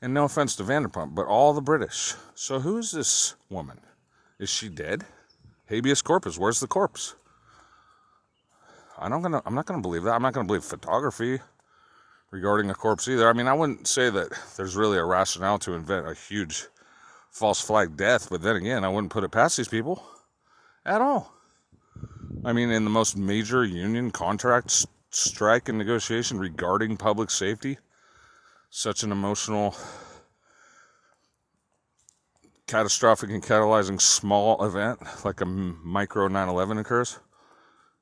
And 0.00 0.14
no 0.14 0.24
offense 0.24 0.56
to 0.56 0.62
Vanderpump, 0.64 1.14
but 1.14 1.26
all 1.26 1.52
the 1.52 1.60
British. 1.60 2.14
So 2.34 2.60
who 2.60 2.78
is 2.78 2.92
this 2.92 3.34
woman? 3.50 3.80
Is 4.38 4.50
she 4.50 4.68
dead? 4.68 5.04
Habeas 5.68 6.02
corpus. 6.02 6.38
Where's 6.38 6.60
the 6.60 6.66
corpse? 6.66 7.14
I 8.98 9.08
don't 9.08 9.22
gonna. 9.22 9.42
I'm 9.44 9.54
not 9.54 9.66
gonna 9.66 9.80
believe 9.80 10.04
that. 10.04 10.12
I'm 10.12 10.22
not 10.22 10.34
gonna 10.34 10.46
believe 10.46 10.62
photography 10.62 11.40
regarding 12.34 12.68
a 12.68 12.74
corpse 12.74 13.06
either. 13.06 13.28
I 13.28 13.32
mean, 13.32 13.46
I 13.46 13.52
wouldn't 13.52 13.86
say 13.86 14.10
that 14.10 14.32
there's 14.56 14.74
really 14.74 14.98
a 14.98 15.04
rationale 15.04 15.60
to 15.60 15.74
invent 15.74 16.08
a 16.08 16.14
huge 16.14 16.66
false 17.30 17.60
flag 17.60 17.96
death, 17.96 18.28
but 18.28 18.42
then 18.42 18.56
again, 18.56 18.84
I 18.84 18.88
wouldn't 18.88 19.12
put 19.12 19.22
it 19.22 19.30
past 19.30 19.56
these 19.56 19.68
people 19.68 20.04
at 20.84 21.00
all. 21.00 21.32
I 22.44 22.52
mean, 22.52 22.70
in 22.70 22.82
the 22.82 22.90
most 22.90 23.16
major 23.16 23.64
union 23.64 24.10
contract 24.10 24.84
strike 25.10 25.68
and 25.68 25.78
negotiation 25.78 26.40
regarding 26.40 26.96
public 26.96 27.30
safety, 27.30 27.78
such 28.68 29.04
an 29.04 29.12
emotional, 29.12 29.76
catastrophic, 32.66 33.30
and 33.30 33.44
catalyzing 33.44 34.00
small 34.00 34.64
event 34.64 34.98
like 35.24 35.40
a 35.40 35.46
micro 35.46 36.26
9 36.26 36.48
11 36.48 36.78
occurs. 36.78 37.20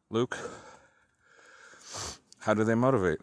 Luke, 0.09 0.39
how 2.41 2.55
do 2.55 2.65
they 2.65 2.75
motivate? 2.75 3.19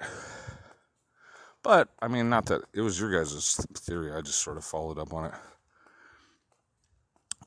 But 1.63 1.89
I 2.01 2.08
mean, 2.08 2.30
not 2.30 2.46
that 2.48 2.62
it 2.74 2.82
was 2.82 3.00
your 3.00 3.12
guys' 3.12 3.56
theory. 3.75 4.13
I 4.13 4.22
just 4.22 4.39
sort 4.39 4.58
of 4.58 4.63
followed 4.63 4.98
up 4.98 5.13
on 5.13 5.25
it. 5.25 5.34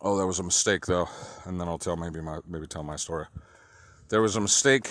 Oh, 0.01 0.19
that 0.19 0.27
was 0.27 0.39
a 0.39 0.43
mistake 0.43 0.87
though, 0.87 1.09
and 1.45 1.61
then 1.61 1.69
I'll 1.69 1.79
tell 1.79 1.97
maybe 1.97 2.21
my 2.21 2.41
maybe 2.47 2.67
tell 2.67 2.83
my 2.83 2.97
story. 2.97 3.27
There 4.09 4.21
was 4.21 4.37
a 4.37 4.41
mistake 4.41 4.91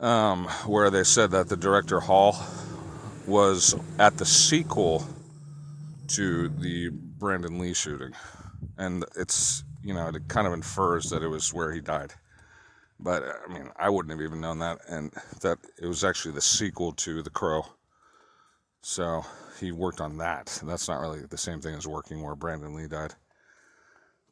um, 0.00 0.44
where 0.66 0.90
they 0.90 1.02
said 1.02 1.30
that 1.32 1.48
the 1.48 1.56
director 1.56 2.00
Hall 2.00 2.36
was 3.26 3.74
at 3.98 4.18
the 4.18 4.26
sequel 4.26 5.06
to 6.08 6.48
the 6.48 6.90
Brandon 6.90 7.58
Lee 7.58 7.74
shooting, 7.74 8.12
and 8.76 9.04
it's 9.16 9.64
you 9.82 9.94
know 9.94 10.08
it 10.08 10.28
kind 10.28 10.46
of 10.46 10.52
infers 10.52 11.10
that 11.10 11.22
it 11.22 11.28
was 11.28 11.52
where 11.52 11.72
he 11.72 11.80
died. 11.80 12.12
But 13.00 13.22
uh, 13.22 13.32
I 13.48 13.52
mean, 13.52 13.70
I 13.76 13.90
wouldn't 13.90 14.12
have 14.12 14.24
even 14.24 14.40
known 14.40 14.58
that, 14.60 14.78
and 14.88 15.12
that 15.40 15.58
it 15.80 15.86
was 15.86 16.04
actually 16.04 16.34
the 16.34 16.40
sequel 16.40 16.92
to 16.92 17.22
The 17.22 17.30
Crow. 17.30 17.66
So 18.82 19.24
he 19.60 19.72
worked 19.72 20.00
on 20.00 20.18
that. 20.18 20.60
That's 20.62 20.88
not 20.88 21.00
really 21.00 21.20
the 21.20 21.38
same 21.38 21.60
thing 21.60 21.74
as 21.74 21.86
working 21.86 22.22
where 22.22 22.34
Brandon 22.34 22.74
Lee 22.74 22.86
died. 22.86 23.14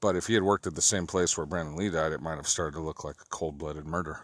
But 0.00 0.16
if 0.16 0.26
he 0.26 0.35
had 0.35 0.42
worked 0.42 0.66
at 0.66 0.75
the 0.75 0.83
same 0.83 1.07
place 1.07 1.37
where 1.37 1.47
Brandon 1.47 1.76
Lee 1.76 1.88
died, 1.88 2.12
it 2.12 2.21
might 2.21 2.37
have 2.37 2.49
started 2.49 2.75
to 2.75 2.83
look 2.83 3.04
like 3.04 3.16
a 3.21 3.28
cold 3.31 3.57
blooded 3.57 3.87
murder 3.87 4.21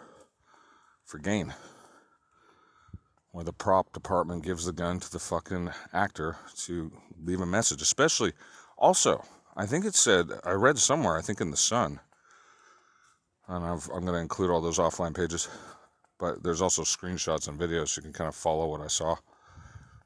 for 1.04 1.18
gain. 1.18 1.54
Where 3.30 3.45
the 3.45 3.52
prop 3.52 3.92
department 3.92 4.45
gives 4.45 4.64
the 4.64 4.73
gun 4.73 5.00
to 5.00 5.11
the 5.11 5.18
fucking 5.18 5.71
actor 5.92 6.37
to 6.64 6.90
leave 7.25 7.40
a 7.40 7.47
message. 7.47 7.80
Especially, 7.80 8.33
also, 8.76 9.25
I 9.57 9.66
think 9.66 9.85
it 9.85 9.95
said, 9.95 10.30
I 10.45 10.52
read 10.52 10.78
somewhere, 10.78 11.16
I 11.16 11.23
think 11.23 11.40
in 11.40 11.50
The 11.50 11.57
Sun, 11.57 12.00
and 13.48 13.64
i 13.64 13.72
am 13.72 13.78
going 13.88 14.06
to 14.06 14.14
include 14.14 14.50
all 14.50 14.60
those 14.60 14.78
offline 14.78 15.14
pages. 15.14 15.48
But 16.18 16.42
there's 16.42 16.60
also 16.60 16.82
screenshots 16.82 17.48
and 17.48 17.58
videos 17.58 17.88
so 17.88 18.00
you 18.00 18.02
can 18.02 18.12
kind 18.12 18.28
of 18.28 18.34
follow 18.34 18.66
what 18.66 18.80
I 18.80 18.88
saw. 18.88 19.16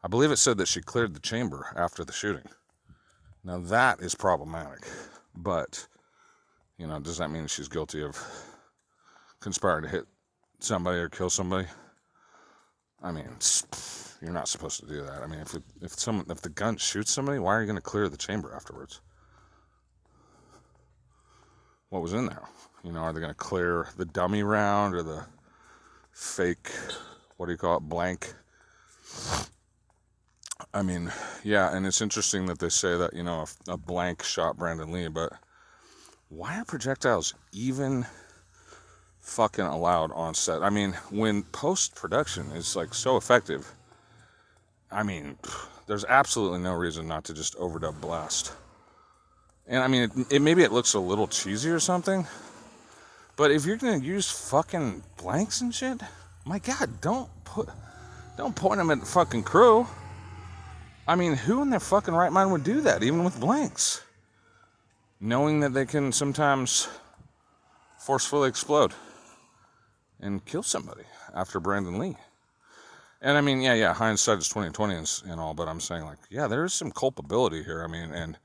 I 0.04 0.08
believe 0.08 0.30
it 0.30 0.36
said 0.36 0.58
that 0.58 0.68
she 0.68 0.82
cleared 0.82 1.14
the 1.14 1.20
chamber 1.20 1.72
after 1.74 2.04
the 2.04 2.12
shooting. 2.12 2.48
Now 3.44 3.58
that 3.58 4.00
is 4.00 4.14
problematic, 4.14 4.86
but 5.34 5.86
you 6.78 6.86
know, 6.86 7.00
does 7.00 7.18
that 7.18 7.30
mean 7.30 7.46
she's 7.46 7.68
guilty 7.68 8.02
of 8.02 8.18
conspiring 9.40 9.84
to 9.84 9.88
hit 9.88 10.04
somebody 10.58 10.98
or 10.98 11.08
kill 11.08 11.30
somebody? 11.30 11.66
I 13.02 13.10
mean, 13.10 13.28
you're 14.20 14.32
not 14.32 14.48
supposed 14.48 14.80
to 14.80 14.86
do 14.86 15.02
that. 15.02 15.22
I 15.22 15.26
mean, 15.26 15.40
if 15.40 15.54
it, 15.54 15.62
if 15.80 15.92
someone 15.92 16.26
if 16.30 16.42
the 16.42 16.50
gun 16.50 16.76
shoots 16.76 17.10
somebody, 17.10 17.38
why 17.38 17.54
are 17.56 17.60
you 17.60 17.66
going 17.66 17.76
to 17.76 17.82
clear 17.82 18.08
the 18.08 18.16
chamber 18.16 18.54
afterwards? 18.54 19.00
What 21.88 22.02
was 22.02 22.12
in 22.12 22.26
there? 22.26 22.42
You 22.84 22.92
know, 22.92 23.00
are 23.00 23.12
they 23.12 23.20
going 23.20 23.30
to 23.30 23.34
clear 23.34 23.88
the 23.96 24.04
dummy 24.04 24.42
round 24.42 24.94
or 24.94 25.02
the 25.02 25.24
fake, 26.12 26.70
what 27.36 27.46
do 27.46 27.52
you 27.52 27.58
call 27.58 27.76
it, 27.76 27.88
blank 27.88 28.34
I 30.74 30.82
mean, 30.82 31.12
yeah, 31.44 31.74
and 31.74 31.86
it's 31.86 32.00
interesting 32.00 32.46
that 32.46 32.58
they 32.58 32.68
say 32.68 32.96
that, 32.96 33.14
you 33.14 33.22
know, 33.22 33.44
a, 33.68 33.72
a 33.72 33.76
blank 33.76 34.22
shot 34.22 34.56
Brandon 34.56 34.90
Lee, 34.90 35.08
but 35.08 35.32
why 36.28 36.58
are 36.58 36.64
projectiles 36.64 37.34
even 37.52 38.06
fucking 39.20 39.64
allowed 39.64 40.12
on 40.12 40.34
set? 40.34 40.62
I 40.62 40.70
mean, 40.70 40.92
when 41.10 41.42
post 41.42 41.94
production 41.94 42.50
is 42.52 42.74
like 42.74 42.94
so 42.94 43.16
effective, 43.16 43.74
I 44.90 45.02
mean, 45.02 45.36
there's 45.86 46.06
absolutely 46.06 46.60
no 46.60 46.74
reason 46.74 47.06
not 47.06 47.24
to 47.24 47.34
just 47.34 47.56
overdub 47.58 48.00
blast. 48.00 48.52
And 49.66 49.82
I 49.82 49.88
mean, 49.88 50.02
it, 50.04 50.32
it, 50.34 50.42
maybe 50.42 50.62
it 50.62 50.72
looks 50.72 50.94
a 50.94 51.00
little 51.00 51.28
cheesy 51.28 51.70
or 51.70 51.80
something, 51.80 52.26
but 53.36 53.50
if 53.50 53.64
you're 53.66 53.76
gonna 53.76 53.98
use 53.98 54.30
fucking 54.30 55.02
blanks 55.16 55.60
and 55.60 55.74
shit, 55.74 56.00
my 56.44 56.58
god, 56.58 57.00
don't 57.00 57.30
put, 57.44 57.68
don't 58.36 58.56
point 58.56 58.78
them 58.78 58.90
at 58.90 59.00
the 59.00 59.06
fucking 59.06 59.42
crew. 59.42 59.86
I 61.06 61.16
mean, 61.16 61.34
who 61.34 61.62
in 61.62 61.70
their 61.70 61.80
fucking 61.80 62.14
right 62.14 62.32
mind 62.32 62.52
would 62.52 62.64
do 62.64 62.80
that, 62.82 63.02
even 63.02 63.24
with 63.24 63.40
blanks? 63.40 64.02
Knowing 65.20 65.60
that 65.60 65.72
they 65.72 65.86
can 65.86 66.12
sometimes 66.12 66.88
forcefully 67.98 68.48
explode 68.48 68.92
and 70.20 70.44
kill 70.44 70.62
somebody 70.62 71.04
after 71.34 71.60
Brandon 71.60 71.98
Lee. 71.98 72.16
And 73.20 73.38
I 73.38 73.40
mean, 73.40 73.60
yeah, 73.60 73.74
yeah, 73.74 73.94
hindsight 73.94 74.38
is 74.38 74.48
2020 74.48 74.94
and, 74.94 75.22
and 75.26 75.40
all, 75.40 75.54
but 75.54 75.68
I'm 75.68 75.80
saying, 75.80 76.04
like, 76.04 76.18
yeah, 76.28 76.48
there 76.48 76.64
is 76.64 76.72
some 76.72 76.90
culpability 76.90 77.62
here. 77.62 77.84
I 77.84 77.86
mean, 77.86 78.10
and 78.10 78.36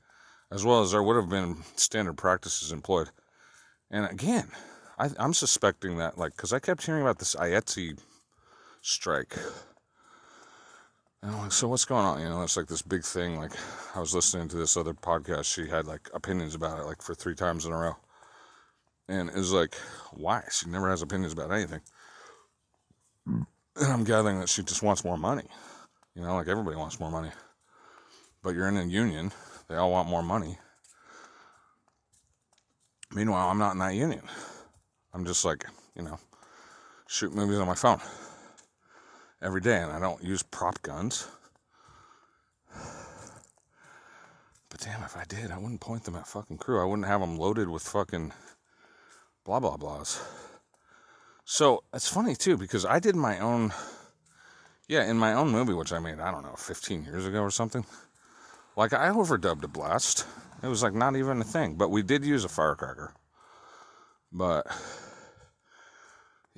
as 0.52 0.64
well 0.64 0.82
as 0.82 0.92
there 0.92 1.02
would 1.02 1.16
have 1.16 1.28
been 1.28 1.56
standard 1.74 2.16
practices 2.16 2.70
employed. 2.70 3.10
And 3.90 4.06
again, 4.06 4.48
I, 4.98 5.10
am 5.18 5.32
suspecting 5.32 5.98
that, 5.98 6.18
like, 6.18 6.36
because 6.36 6.52
I 6.52 6.58
kept 6.58 6.84
hearing 6.84 7.02
about 7.02 7.18
this 7.18 7.34
IATSE 7.36 7.98
strike. 8.80 9.36
And 11.22 11.32
I'm 11.32 11.38
like, 11.38 11.52
so 11.52 11.68
what's 11.68 11.84
going 11.84 12.04
on? 12.04 12.20
You 12.20 12.28
know, 12.28 12.42
it's 12.42 12.56
like 12.56 12.66
this 12.66 12.82
big 12.82 13.04
thing. 13.04 13.38
Like, 13.38 13.52
I 13.94 14.00
was 14.00 14.14
listening 14.14 14.48
to 14.48 14.56
this 14.56 14.76
other 14.76 14.94
podcast. 14.94 15.52
She 15.52 15.68
had 15.68 15.86
like 15.86 16.08
opinions 16.14 16.54
about 16.54 16.78
it, 16.78 16.84
like 16.84 17.02
for 17.02 17.14
three 17.14 17.34
times 17.34 17.64
in 17.64 17.72
a 17.72 17.76
row. 17.76 17.96
And 19.08 19.28
it 19.28 19.36
was 19.36 19.52
like, 19.52 19.74
why? 20.12 20.42
She 20.50 20.68
never 20.68 20.88
has 20.90 21.02
opinions 21.02 21.32
about 21.32 21.52
anything. 21.52 21.80
And 23.26 23.46
I'm 23.80 24.04
gathering 24.04 24.40
that 24.40 24.48
she 24.48 24.62
just 24.62 24.82
wants 24.82 25.04
more 25.04 25.16
money. 25.16 25.44
You 26.14 26.22
know, 26.22 26.34
like 26.34 26.48
everybody 26.48 26.76
wants 26.76 27.00
more 27.00 27.10
money. 27.10 27.30
But 28.42 28.54
you're 28.54 28.68
in 28.68 28.76
a 28.76 28.84
union, 28.84 29.32
they 29.68 29.76
all 29.76 29.92
want 29.92 30.08
more 30.08 30.22
money. 30.22 30.58
Meanwhile, 33.12 33.48
I'm 33.48 33.58
not 33.58 33.72
in 33.72 33.78
that 33.78 33.94
union. 33.94 34.22
I'm 35.18 35.24
just 35.24 35.44
like, 35.44 35.66
you 35.96 36.02
know, 36.02 36.16
shoot 37.08 37.34
movies 37.34 37.58
on 37.58 37.66
my 37.66 37.74
phone 37.74 37.98
every 39.42 39.60
day, 39.60 39.78
and 39.78 39.90
I 39.90 39.98
don't 39.98 40.22
use 40.22 40.44
prop 40.44 40.80
guns. 40.82 41.26
But 44.70 44.78
damn, 44.78 45.02
if 45.02 45.16
I 45.16 45.24
did, 45.26 45.50
I 45.50 45.58
wouldn't 45.58 45.80
point 45.80 46.04
them 46.04 46.14
at 46.14 46.28
fucking 46.28 46.58
crew. 46.58 46.80
I 46.80 46.84
wouldn't 46.84 47.08
have 47.08 47.20
them 47.20 47.36
loaded 47.36 47.68
with 47.68 47.82
fucking 47.82 48.32
blah 49.44 49.58
blah 49.58 49.76
blahs. 49.76 50.22
So 51.44 51.82
it's 51.92 52.06
funny 52.06 52.36
too 52.36 52.56
because 52.56 52.84
I 52.84 53.00
did 53.00 53.16
my 53.16 53.40
own, 53.40 53.72
yeah, 54.86 55.10
in 55.10 55.18
my 55.18 55.32
own 55.32 55.50
movie, 55.50 55.74
which 55.74 55.92
I 55.92 55.98
made 55.98 56.20
I 56.20 56.30
don't 56.30 56.44
know 56.44 56.54
15 56.56 57.02
years 57.06 57.26
ago 57.26 57.40
or 57.42 57.50
something. 57.50 57.84
Like 58.76 58.92
I 58.92 59.08
overdubbed 59.08 59.64
a 59.64 59.68
blast. 59.68 60.26
It 60.62 60.68
was 60.68 60.84
like 60.84 60.94
not 60.94 61.16
even 61.16 61.40
a 61.40 61.44
thing, 61.44 61.74
but 61.74 61.90
we 61.90 62.04
did 62.04 62.24
use 62.24 62.44
a 62.44 62.48
firecracker. 62.48 63.14
But 64.30 64.66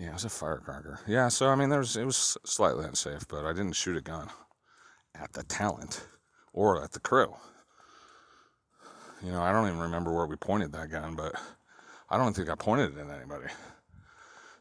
yeah, 0.01 0.09
it 0.09 0.13
was 0.15 0.25
a 0.25 0.31
firecracker. 0.31 0.99
Yeah, 1.07 1.29
so 1.29 1.51
I 1.51 1.55
mean, 1.55 1.69
there 1.69 1.79
was 1.79 1.95
it 1.95 2.07
was 2.07 2.39
slightly 2.45 2.87
unsafe, 2.87 3.29
but 3.29 3.45
I 3.45 3.53
didn't 3.53 3.75
shoot 3.75 3.99
a 3.99 4.01
gun 4.01 4.31
at 5.15 5.35
the 5.35 5.43
talent 5.43 6.07
or 6.55 6.83
at 6.83 6.93
the 6.93 7.01
crew. 7.01 7.35
You 9.23 9.31
know, 9.31 9.43
I 9.43 9.53
don't 9.53 9.67
even 9.67 9.79
remember 9.79 10.11
where 10.11 10.27
we 10.27 10.37
pointed 10.37 10.73
that 10.73 10.91
gun, 10.91 11.17
but 11.17 11.35
I 12.09 12.17
don't 12.17 12.35
think 12.35 12.49
I 12.49 12.55
pointed 12.55 12.97
it 12.97 13.01
at 13.01 13.15
anybody. 13.15 13.53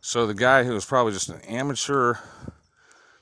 So 0.01 0.27
the 0.27 0.33
guy 0.33 0.65
who 0.65 0.73
was 0.73 0.83
probably 0.83 1.13
just 1.13 1.29
an 1.29 1.39
amateur 1.41 2.15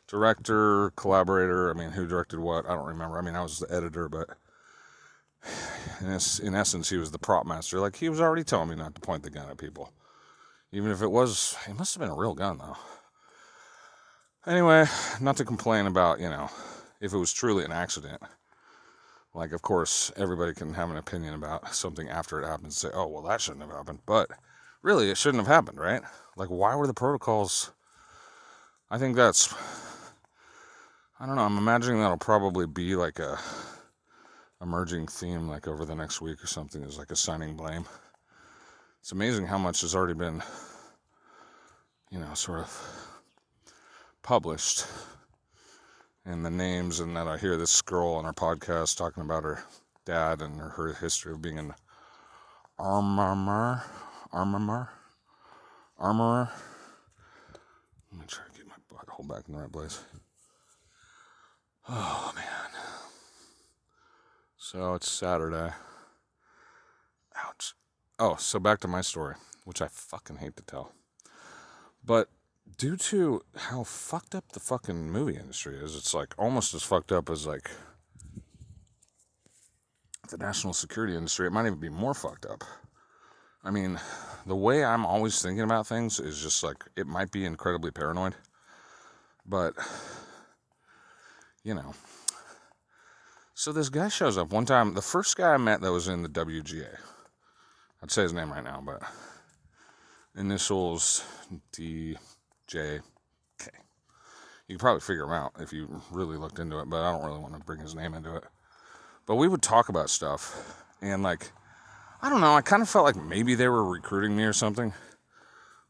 director, 0.08 0.92
collaborator, 0.96 1.70
I 1.70 1.74
mean, 1.74 1.92
who 1.92 2.08
directed 2.08 2.39
what, 2.39 2.65
I 2.65 2.74
don't 2.74 2.88
remember. 2.88 3.20
I 3.20 3.22
mean, 3.22 3.36
I 3.36 3.44
was 3.44 3.60
the 3.60 3.72
editor, 3.72 4.10
but 4.10 4.30
in, 6.02 6.56
essence, 6.56 6.89
he 6.89 6.98
was 6.98 7.12
the 7.12 7.20
prop 7.20 7.46
master. 7.46 7.80
Like, 7.80 7.98
he 7.98 8.10
was 8.10 8.22
already 8.22 8.44
telling 8.44 8.70
me 8.70 8.76
not 8.76 8.96
to 8.96 9.02
point 9.02 9.22
the 9.22 9.30
gun 9.30 9.50
at 9.50 9.58
people. 9.58 9.92
Even 10.72 10.92
if 10.92 11.02
it 11.02 11.08
was, 11.08 11.56
it 11.68 11.78
must 11.78 11.94
have 11.94 12.02
been 12.02 12.10
a 12.10 12.16
real 12.16 12.34
gun, 12.34 12.58
though. 12.58 12.78
Anyway, 14.46 14.86
not 15.22 15.38
to 15.38 15.46
complain 15.46 15.88
about, 15.88 16.20
you 16.20 16.30
know, 16.30 16.50
if 17.02 17.14
it 17.14 17.18
was 17.18 17.34
truly 17.34 17.64
an 17.64 17.72
accident. 17.72 18.22
Like, 19.34 19.52
of 19.52 19.62
course, 19.62 20.12
everybody 20.18 20.54
can 20.54 20.74
have 20.74 20.90
an 20.90 20.98
opinion 20.98 21.34
about 21.34 21.74
something 21.74 22.10
after 22.10 22.42
it 22.42 22.46
happens 22.46 22.84
and 22.84 22.92
say, 22.92 22.98
oh, 22.98 23.08
well, 23.08 23.24
that 23.24 23.40
shouldn't 23.40 23.64
have 23.64 23.76
happened. 23.76 24.00
But 24.06 24.30
really, 24.82 25.10
it 25.10 25.18
shouldn't 25.18 25.46
have 25.46 25.54
happened, 25.54 25.80
right? 25.80 26.02
Like, 26.36 26.50
why 26.50 26.76
were 26.76 26.88
the 26.88 26.94
protocols? 26.94 27.72
I 28.90 28.98
think 28.98 29.16
that's, 29.16 29.54
I 31.20 31.26
don't 31.26 31.36
know, 31.36 31.44
I'm 31.44 31.58
imagining 31.58 32.00
that'll 32.00 32.18
probably 32.18 32.68
be 32.68 32.96
like 32.96 33.20
a 33.20 33.38
emerging 34.62 35.08
theme, 35.08 35.48
like 35.48 35.68
over 35.68 35.86
the 35.86 35.96
next 35.96 36.20
week 36.22 36.44
or 36.44 36.48
something, 36.48 36.84
is 36.84 36.98
like 36.98 37.12
assigning 37.12 37.56
blame 37.56 37.86
it's 39.08 39.13
amazing 39.13 39.46
how 39.46 39.58
much 39.58 39.80
has 39.80 39.96
already 39.96 40.15
been, 40.15 40.43
you 42.12 42.20
know, 42.20 42.34
sort 42.34 42.60
of 42.60 43.17
published. 44.22 44.86
And 46.26 46.46
the 46.46 46.50
names, 46.50 47.00
and 47.00 47.15
that 47.15 47.26
I 47.26 47.38
hear 47.38 47.56
this 47.56 47.82
girl 47.82 48.15
on 48.15 48.26
our 48.26 48.34
podcast 48.34 48.98
talking 48.98 49.24
about 49.24 49.43
her 49.43 49.63
dad 50.04 50.41
and 50.41 50.60
her, 50.60 50.72
her 50.72 50.93
history 50.96 51.32
of 51.32 51.41
being 51.41 51.58
an 51.58 51.74
armorer, 52.78 53.82
armorer, 54.34 54.89
armorer. 55.98 56.50
Let 58.12 58.20
me 58.20 58.26
try 58.28 58.43
to 58.43 58.58
get 58.58 58.67
my 58.67 58.76
butt 58.89 59.08
butthole 59.08 59.30
back 59.30 59.48
in 59.48 59.54
the 59.54 59.62
right 59.62 59.72
place. 59.72 60.04
Oh 61.88 62.34
man. 62.36 62.82
So 64.58 64.96
it's 64.96 65.10
Saturday. 65.10 65.72
Oh, 68.20 68.36
so 68.38 68.60
back 68.60 68.80
to 68.80 68.88
my 68.88 69.02
story, 69.02 69.36
which 69.64 69.80
I 69.80 69.88
fucking 69.88 70.38
hate 70.38 70.56
to 70.58 70.64
tell. 70.64 70.92
But 72.04 72.30
due 72.78 72.98
to 72.98 73.44
how 73.56 73.84
fucked 73.84 74.34
up 74.34 74.52
the 74.54 74.60
fucking 74.60 75.12
movie 75.12 75.36
industry 75.36 75.78
is, 75.78 75.96
it's 75.96 76.16
like 76.16 76.34
almost 76.36 76.74
as 76.74 76.82
fucked 76.82 77.12
up 77.12 77.30
as 77.30 77.46
like 77.46 77.70
the 80.30 80.38
national 80.38 80.74
security 80.74 81.16
industry. 81.16 81.46
It 81.46 81.52
might 81.52 81.68
even 81.68 81.80
be 81.80 81.90
more 81.90 82.16
fucked 82.16 82.48
up. 82.48 82.64
I 83.64 83.70
mean, 83.70 84.00
the 84.48 84.56
way 84.56 84.84
I'm 84.84 85.06
always 85.06 85.40
thinking 85.40 85.64
about 85.64 85.86
things 85.86 86.20
is 86.20 86.42
just 86.42 86.64
like 86.64 86.86
it 86.96 87.06
might 87.06 87.32
be 87.32 87.46
incredibly 87.46 87.92
paranoid, 87.92 88.34
but 89.46 89.76
you 91.64 91.76
know. 91.76 91.94
So 93.54 93.72
this 93.72 93.90
guy 93.90 94.08
shows 94.08 94.38
up 94.38 94.52
one 94.52 94.66
time. 94.66 94.96
The 94.96 95.02
first 95.04 95.36
guy 95.36 95.54
I 95.54 95.58
met 95.58 95.82
that 95.82 95.92
was 95.92 96.08
in 96.08 96.24
the 96.24 96.30
WGA 96.30 96.98
I'd 98.08 98.12
say 98.12 98.22
his 98.22 98.32
name 98.32 98.54
right 98.54 98.63
now, 98.63 98.82
but 98.86 99.02
initials 100.38 101.26
D 101.74 102.15
J 102.65 103.02
K. 103.60 103.70
You 104.65 104.76
could 104.76 104.80
probably 104.80 105.02
figure 105.02 105.26
him 105.26 105.32
out 105.32 105.52
if 105.60 105.74
you 105.74 106.02
really 106.10 106.38
looked 106.38 106.58
into 106.58 106.80
it, 106.80 106.89
but 106.89 107.02
I 107.02 107.12
don't 107.12 107.26
really 107.26 107.41
want 107.41 107.56
to 107.56 107.65
bring 107.65 107.82
his 107.82 107.96
name 107.96 108.13
into 108.13 108.34
it. 108.38 108.46
But 109.26 109.36
we 109.36 109.50
would 109.50 109.62
talk 109.62 109.89
about 109.89 110.10
stuff, 110.10 110.86
and 111.02 111.22
like, 111.22 111.52
I 112.22 112.30
don't 112.30 112.39
know, 112.39 112.54
I 112.54 112.62
kind 112.62 112.82
of 112.82 112.88
felt 112.88 113.04
like 113.04 113.17
maybe 113.17 113.56
they 113.56 113.67
were 113.67 113.84
recruiting 113.84 114.38
me 114.38 114.46
or 114.46 114.54
something. 114.54 114.93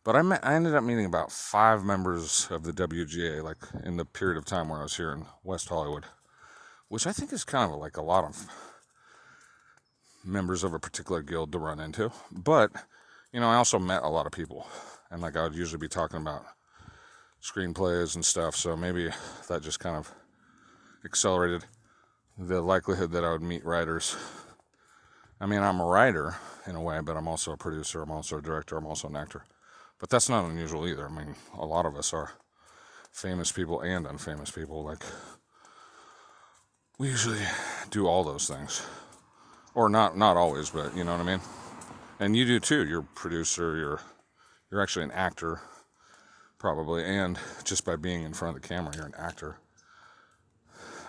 But 0.03 0.15
I, 0.15 0.23
met, 0.23 0.43
I 0.43 0.55
ended 0.55 0.73
up 0.73 0.83
meeting 0.83 1.05
about 1.05 1.31
five 1.31 1.83
members 1.83 2.47
of 2.49 2.63
the 2.63 2.73
WGA, 2.73 3.43
like 3.43 3.63
in 3.83 3.97
the 3.97 4.05
period 4.05 4.39
of 4.39 4.45
time 4.45 4.69
where 4.69 4.79
I 4.79 4.83
was 4.83 4.97
here 4.97 5.11
in 5.11 5.27
West 5.43 5.69
Hollywood, 5.69 6.05
which 6.87 7.05
I 7.05 7.11
think 7.11 7.31
is 7.31 7.43
kind 7.43 7.71
of 7.71 7.77
like 7.77 7.95
a 7.95 8.01
lot 8.01 8.23
of 8.23 8.47
members 10.23 10.63
of 10.63 10.73
a 10.73 10.79
particular 10.79 11.21
guild 11.21 11.51
to 11.51 11.59
run 11.59 11.79
into. 11.79 12.11
But, 12.31 12.71
you 13.31 13.39
know, 13.39 13.49
I 13.49 13.55
also 13.55 13.79
met 13.79 14.03
a 14.03 14.09
lot 14.09 14.25
of 14.25 14.31
people. 14.31 14.67
And 15.09 15.21
like 15.21 15.35
I 15.35 15.43
would 15.43 15.55
usually 15.55 15.79
be 15.79 15.87
talking 15.87 16.21
about 16.21 16.45
screenplays 17.41 18.15
and 18.15 18.25
stuff. 18.25 18.55
So 18.55 18.75
maybe 18.75 19.09
that 19.47 19.61
just 19.61 19.79
kind 19.79 19.95
of 19.95 20.11
accelerated 21.05 21.65
the 22.37 22.61
likelihood 22.61 23.11
that 23.11 23.23
I 23.23 23.31
would 23.31 23.41
meet 23.41 23.65
writers. 23.65 24.15
I 25.39 25.45
mean, 25.45 25.61
I'm 25.61 25.79
a 25.79 25.85
writer 25.85 26.35
in 26.65 26.75
a 26.75 26.81
way, 26.81 26.99
but 27.01 27.15
I'm 27.15 27.27
also 27.27 27.51
a 27.51 27.57
producer, 27.57 28.01
I'm 28.01 28.11
also 28.11 28.37
a 28.37 28.41
director, 28.41 28.75
I'm 28.75 28.85
also 28.85 29.07
an 29.07 29.15
actor. 29.15 29.43
But 29.99 30.09
that's 30.09 30.29
not 30.29 30.45
unusual 30.45 30.87
either. 30.87 31.07
I 31.07 31.11
mean, 31.11 31.35
a 31.57 31.65
lot 31.65 31.85
of 31.85 31.95
us 31.95 32.13
are 32.13 32.31
famous 33.11 33.51
people 33.51 33.81
and 33.81 34.05
unfamous 34.05 34.53
people. 34.53 34.83
Like, 34.83 35.03
we 36.99 37.07
usually 37.07 37.41
do 37.89 38.07
all 38.07 38.23
those 38.23 38.47
things 38.47 38.83
or 39.77 39.89
not 39.89 40.17
not 40.17 40.35
always, 40.35 40.71
but 40.71 40.97
you 40.97 41.03
know 41.03 41.11
what 41.11 41.21
I 41.21 41.23
mean. 41.23 41.41
And 42.19 42.35
you 42.35 42.45
do 42.45 42.59
too. 42.59 42.87
You're 42.87 43.01
a 43.01 43.03
producer. 43.03 43.77
You're 43.77 44.01
you're 44.71 44.81
actually 44.81 45.05
an 45.05 45.11
actor, 45.11 45.61
probably, 46.57 47.05
and 47.05 47.37
just 47.63 47.85
by 47.85 47.95
being 47.95 48.23
in 48.23 48.33
front 48.33 48.57
of 48.57 48.61
the 48.61 48.67
camera, 48.67 48.91
you're 48.95 49.05
an 49.05 49.13
actor. 49.15 49.57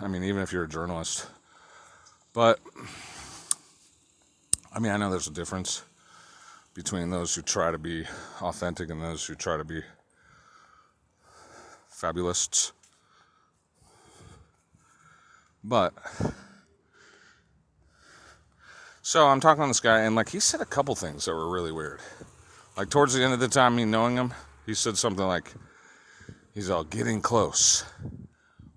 I 0.00 0.06
mean, 0.06 0.22
even 0.22 0.42
if 0.42 0.52
you're 0.52 0.64
a 0.64 0.68
journalist. 0.68 1.26
But, 2.34 2.60
I 4.72 4.78
mean, 4.78 4.92
I 4.92 4.96
know 4.96 5.10
there's 5.10 5.26
a 5.26 5.32
difference 5.32 5.82
between 6.74 7.10
those 7.10 7.34
who 7.34 7.42
try 7.42 7.72
to 7.72 7.78
be 7.78 8.04
authentic 8.40 8.90
and 8.90 9.02
those 9.02 9.24
who 9.26 9.34
try 9.34 9.56
to 9.56 9.64
be 9.64 9.80
fabulists. 11.92 12.70
But, 15.64 15.94
so 19.08 19.26
I'm 19.26 19.40
talking 19.40 19.62
to 19.62 19.68
this 19.68 19.80
guy, 19.80 20.00
and 20.00 20.14
like 20.14 20.28
he 20.28 20.38
said 20.38 20.60
a 20.60 20.66
couple 20.66 20.94
things 20.94 21.24
that 21.24 21.32
were 21.32 21.48
really 21.48 21.72
weird. 21.72 22.00
Like 22.76 22.90
towards 22.90 23.14
the 23.14 23.24
end 23.24 23.32
of 23.32 23.40
the 23.40 23.48
time, 23.48 23.74
me 23.74 23.86
knowing 23.86 24.16
him, 24.16 24.34
he 24.66 24.74
said 24.74 24.98
something 24.98 25.26
like, 25.26 25.54
he's 26.52 26.68
all 26.68 26.84
getting 26.84 27.22
close, 27.22 27.86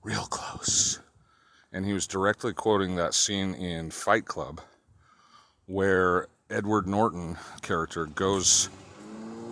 real 0.04 0.24
close. 0.24 1.02
And 1.74 1.86
he 1.86 1.92
was 1.92 2.08
directly 2.08 2.54
quoting 2.54 2.96
that 2.96 3.14
scene 3.14 3.56
in 3.56 3.92
Fight 3.92 4.24
Club 4.24 4.62
where 5.66 6.28
Edward 6.50 6.88
Norton 6.88 7.36
character 7.62 8.06
goes 8.06 8.70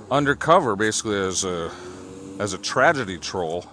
undercover 0.09 0.77
basically 0.77 1.19
as 1.19 1.43
a 1.43 1.71
as 2.39 2.53
a 2.53 2.57
tragedy 2.57 3.17
troll. 3.17 3.65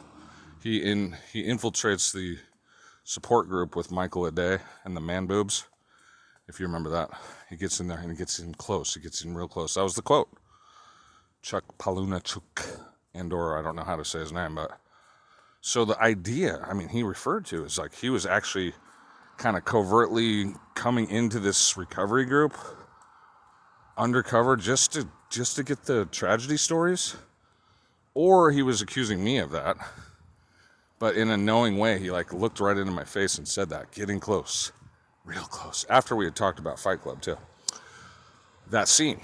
He 0.60 0.78
in 0.82 1.16
he 1.32 1.44
infiltrates 1.44 2.12
the 2.12 2.38
support 3.04 3.48
group 3.48 3.76
with 3.76 3.92
Michael 3.92 4.28
Aday 4.28 4.58
and 4.84 4.96
the 4.96 5.00
man 5.00 5.26
boobs. 5.26 5.66
If 6.48 6.60
you 6.60 6.66
remember 6.66 6.90
that, 6.90 7.10
he 7.50 7.56
gets 7.56 7.80
in 7.80 7.88
there 7.88 7.98
and 7.98 8.10
he 8.10 8.16
gets 8.16 8.38
in 8.38 8.54
close. 8.54 8.94
He 8.94 9.00
gets 9.00 9.24
in 9.24 9.36
real 9.36 9.48
close. 9.48 9.74
That 9.74 9.82
was 9.82 9.94
the 9.94 10.02
quote. 10.02 10.28
Chuck 11.42 11.64
Palahniuk, 11.78 12.80
Andor. 13.14 13.58
I 13.58 13.62
don't 13.62 13.76
know 13.76 13.84
how 13.84 13.96
to 13.96 14.04
say 14.04 14.20
his 14.20 14.32
name, 14.32 14.54
but 14.54 14.78
so 15.60 15.84
the 15.84 16.00
idea, 16.00 16.64
I 16.68 16.74
mean, 16.74 16.88
he 16.88 17.02
referred 17.02 17.44
to 17.46 17.64
is 17.64 17.78
like 17.78 17.94
he 17.94 18.10
was 18.10 18.24
actually 18.26 18.72
kind 19.36 19.56
of 19.56 19.64
covertly 19.64 20.54
coming 20.74 21.10
into 21.10 21.40
this 21.40 21.76
recovery 21.76 22.24
group 22.24 22.56
undercover 23.96 24.56
just 24.56 24.92
to 24.92 25.08
just 25.30 25.56
to 25.56 25.62
get 25.62 25.84
the 25.84 26.06
tragedy 26.06 26.56
stories 26.56 27.16
or 28.14 28.50
he 28.50 28.62
was 28.62 28.80
accusing 28.80 29.22
me 29.22 29.38
of 29.38 29.50
that 29.50 29.76
but 30.98 31.16
in 31.16 31.30
a 31.30 31.36
knowing 31.36 31.78
way 31.78 31.98
he 31.98 32.10
like 32.10 32.32
looked 32.32 32.60
right 32.60 32.76
into 32.76 32.92
my 32.92 33.04
face 33.04 33.38
and 33.38 33.48
said 33.48 33.68
that 33.68 33.90
getting 33.90 34.20
close 34.20 34.72
real 35.26 35.42
close. 35.42 35.84
After 35.90 36.16
we 36.16 36.24
had 36.24 36.34
talked 36.34 36.58
about 36.58 36.78
fight 36.78 37.02
club 37.02 37.20
too. 37.20 37.36
That 38.70 38.88
scene 38.88 39.20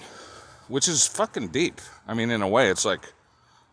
which 0.68 0.88
is 0.88 1.06
fucking 1.06 1.48
deep. 1.48 1.80
I 2.06 2.14
mean 2.14 2.30
in 2.30 2.42
a 2.42 2.48
way 2.48 2.68
it's 2.68 2.84
like 2.84 3.00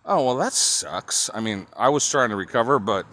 oh 0.06 0.26
well 0.26 0.38
that 0.38 0.54
sucks. 0.54 1.30
I 1.34 1.42
mean 1.42 1.68
i 1.76 1.90
was 1.90 2.10
trying 2.10 2.30
to 2.30 2.36
recover 2.36 2.80
but 2.80 3.06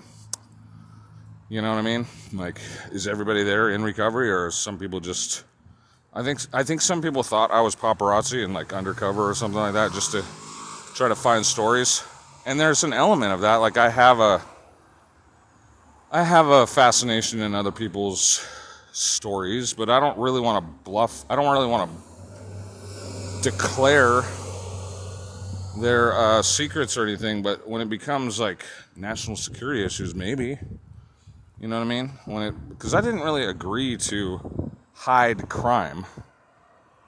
you 1.49 1.63
know 1.63 1.71
what 1.71 1.79
i 1.79 1.83
mean? 1.83 2.07
Like 2.33 2.61
is 2.93 3.09
everybody 3.09 3.43
there 3.43 3.71
in 3.71 3.83
recovery 3.83 4.31
or 4.31 4.51
some 4.51 4.79
people 4.79 5.01
just 5.01 5.45
I 6.17 6.23
think 6.23 6.41
I 6.53 6.63
think 6.63 6.81
some 6.81 7.03
people 7.03 7.23
thought 7.23 7.51
I 7.51 7.61
was 7.61 7.77
paparazzi 7.77 8.43
and 8.43 8.55
like 8.55 8.73
undercover 8.73 9.29
or 9.29 9.35
something 9.35 9.61
like 9.61 9.75
that 9.75 9.93
just 9.93 10.13
to 10.13 10.25
try 10.95 11.09
to 11.09 11.15
find 11.15 11.45
stories. 11.45 12.03
And 12.47 12.59
there's 12.59 12.85
an 12.85 12.95
element 12.95 13.33
of 13.33 13.43
that. 13.43 13.57
Like 13.57 13.77
I 13.77 13.91
have 13.91 14.19
a 14.19 14.41
I 16.11 16.23
have 16.23 16.47
a 16.47 16.67
fascination 16.67 17.41
in 17.43 17.55
other 17.55 17.71
people's 17.71 18.47
stories, 18.97 19.75
but 19.75 19.91
I 19.91 20.01
don't 20.01 20.19
really 20.19 20.41
want 20.41 20.65
to 20.65 20.91
bluff. 20.91 21.25
I 21.29 21.37
don't 21.37 21.53
really 21.53 21.67
want 21.67 21.91
to 21.91 23.51
declare 23.51 24.23
their 25.79 26.15
uh, 26.15 26.43
secrets 26.43 26.97
or 26.97 27.05
anything. 27.05 27.43
But 27.43 27.69
when 27.69 27.83
it 27.83 27.91
becomes 27.91 28.41
like 28.41 28.65
national 28.97 29.37
security 29.37 29.85
issues, 29.85 30.15
maybe 30.15 30.59
you 31.61 31.69
know 31.69 31.77
what 31.77 31.85
I 31.85 31.89
mean? 31.89 32.13
When 32.27 32.43
it 32.43 32.69
because 32.69 32.95
I 32.95 33.01
didn't 33.01 33.21
really 33.21 33.45
agree 33.45 33.97
to 33.97 34.71
hide 34.95 35.49
crime 35.49 36.05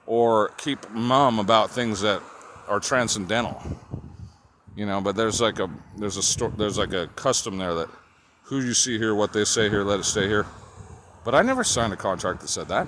or 0.05 0.49
keep 0.57 0.89
mum 0.91 1.39
about 1.39 1.71
things 1.71 2.01
that 2.01 2.21
are 2.67 2.79
transcendental. 2.79 3.61
You 4.75 4.85
know, 4.85 5.01
but 5.01 5.15
there's 5.15 5.41
like 5.41 5.59
a 5.59 5.69
there's 5.97 6.17
a 6.17 6.23
sto- 6.23 6.53
there's 6.57 6.77
like 6.77 6.93
a 6.93 7.07
custom 7.15 7.57
there 7.57 7.73
that 7.75 7.89
who 8.43 8.61
you 8.61 8.73
see 8.73 8.97
here, 8.97 9.13
what 9.13 9.33
they 9.33 9.43
say 9.43 9.69
here, 9.69 9.83
let 9.83 9.99
it 9.99 10.05
stay 10.05 10.27
here. 10.27 10.45
But 11.29 11.37
I 11.37 11.43
never 11.43 11.63
signed 11.63 11.93
a 11.93 11.95
contract 11.95 12.41
that 12.41 12.47
said 12.47 12.69
that. 12.69 12.87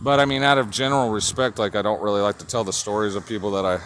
But 0.00 0.18
I 0.18 0.24
mean, 0.24 0.42
out 0.42 0.58
of 0.58 0.72
general 0.72 1.10
respect, 1.10 1.56
like 1.56 1.76
I 1.76 1.82
don't 1.82 2.02
really 2.02 2.20
like 2.20 2.38
to 2.38 2.44
tell 2.44 2.64
the 2.64 2.72
stories 2.72 3.14
of 3.14 3.24
people 3.28 3.52
that 3.52 3.64
I 3.64 3.76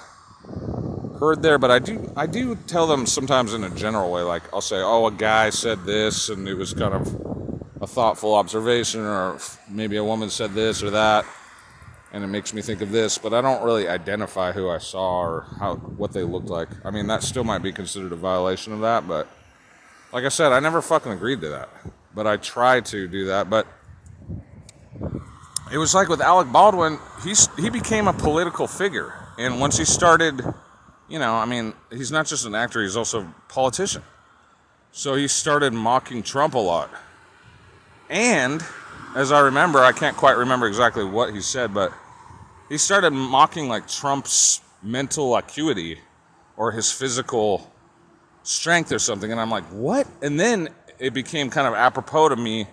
heard 1.19 1.43
there, 1.43 1.59
but 1.59 1.71
I 1.71 1.81
do 1.81 2.11
I 2.17 2.25
do 2.25 2.55
tell 2.67 2.87
them 2.87 3.05
sometimes 3.05 3.53
in 3.53 3.63
a 3.63 3.69
general 3.69 4.11
way. 4.11 4.23
Like 4.23 4.45
I'll 4.55 4.63
say, 4.63 4.77
"Oh, 4.77 5.07
a 5.07 5.13
guy 5.13 5.51
said 5.51 5.85
this, 5.85 6.31
and 6.31 6.49
it 6.49 6.55
was 6.55 6.73
kind 6.73 6.95
of 6.95 7.75
a 7.83 7.87
thoughtful 7.87 8.35
observation, 8.35 9.03
or 9.03 9.37
maybe 9.69 9.99
a 9.99 10.05
woman 10.05 10.31
said 10.31 10.55
this 10.55 10.83
or 10.83 10.89
that, 10.89 11.27
and 12.11 12.25
it 12.25 12.29
makes 12.29 12.55
me 12.55 12.63
think 12.63 12.81
of 12.81 12.91
this, 12.91 13.19
but 13.19 13.35
I 13.35 13.43
don't 13.43 13.63
really 13.63 13.87
identify 13.87 14.53
who 14.53 14.71
I 14.71 14.79
saw 14.79 15.21
or 15.21 15.47
how 15.61 15.75
what 15.75 16.13
they 16.13 16.23
looked 16.23 16.49
like. 16.49 16.71
I 16.87 16.91
mean, 16.91 17.07
that 17.09 17.23
still 17.23 17.45
might 17.45 17.63
be 17.63 17.71
considered 17.71 18.13
a 18.13 18.17
violation 18.17 18.73
of 18.73 18.81
that, 18.81 19.07
but 19.07 19.29
like 20.11 20.25
I 20.25 20.31
said, 20.31 20.53
I 20.53 20.61
never 20.61 20.81
fucking 20.81 21.13
agreed 21.13 21.43
to 21.43 21.51
that. 21.51 21.69
But 22.15 22.27
I 22.27 22.37
tried 22.37 22.87
to 22.87 23.09
do 23.09 23.27
that, 23.27 23.51
but 23.51 23.67
it 25.73 25.79
was 25.79 25.95
like 25.95 26.09
with 26.09 26.21
Alec 26.21 26.53
Baldwin, 26.53 26.99
he's 27.23 27.49
he 27.57 27.71
became 27.71 28.07
a 28.07 28.13
political 28.13 28.67
figure, 28.67 29.13
and 29.39 29.61
once 29.61 29.77
he 29.77 29.85
started, 29.85 30.41
you 31.09 31.19
know, 31.19 31.35
I 31.35 31.45
mean, 31.45 31.75
he's 31.91 32.13
not 32.13 32.27
just 32.27 32.47
an 32.47 32.55
actor; 32.55 32.83
he's 32.83 32.97
also 32.97 33.23
a 33.23 33.35
politician. 33.49 34.03
So 34.93 35.15
he 35.17 35.27
started 35.27 35.73
mocking 35.73 36.23
Trump 36.23 36.55
a 36.55 36.59
lot 36.59 36.89
and 38.09 38.65
as 39.17 39.33
I 39.33 39.41
remember, 39.41 39.81
I 39.81 39.93
can't 39.93 40.17
quite 40.17 40.37
remember 40.37 40.67
exactly 40.67 41.05
what 41.05 41.33
he 41.33 41.41
said, 41.41 41.73
but 41.73 41.93
he 42.69 42.79
started 42.79 43.11
mocking 43.11 43.69
like 43.69 43.89
Trump's 43.89 44.61
mental 44.83 45.37
acuity 45.37 45.99
or 46.57 46.73
his 46.73 46.91
physical 46.93 47.71
strength 48.43 48.93
or 48.93 48.99
something. 48.99 49.31
And 49.31 49.41
I'm 49.41 49.51
like, 49.51 49.65
what? 49.65 50.07
And 50.23 50.39
then 50.39 50.69
it 50.99 51.15
became 51.15 51.51
kind 51.51 51.67
of 51.67 51.75
apropos 51.75 52.31
to 52.31 52.37
me 52.37 52.67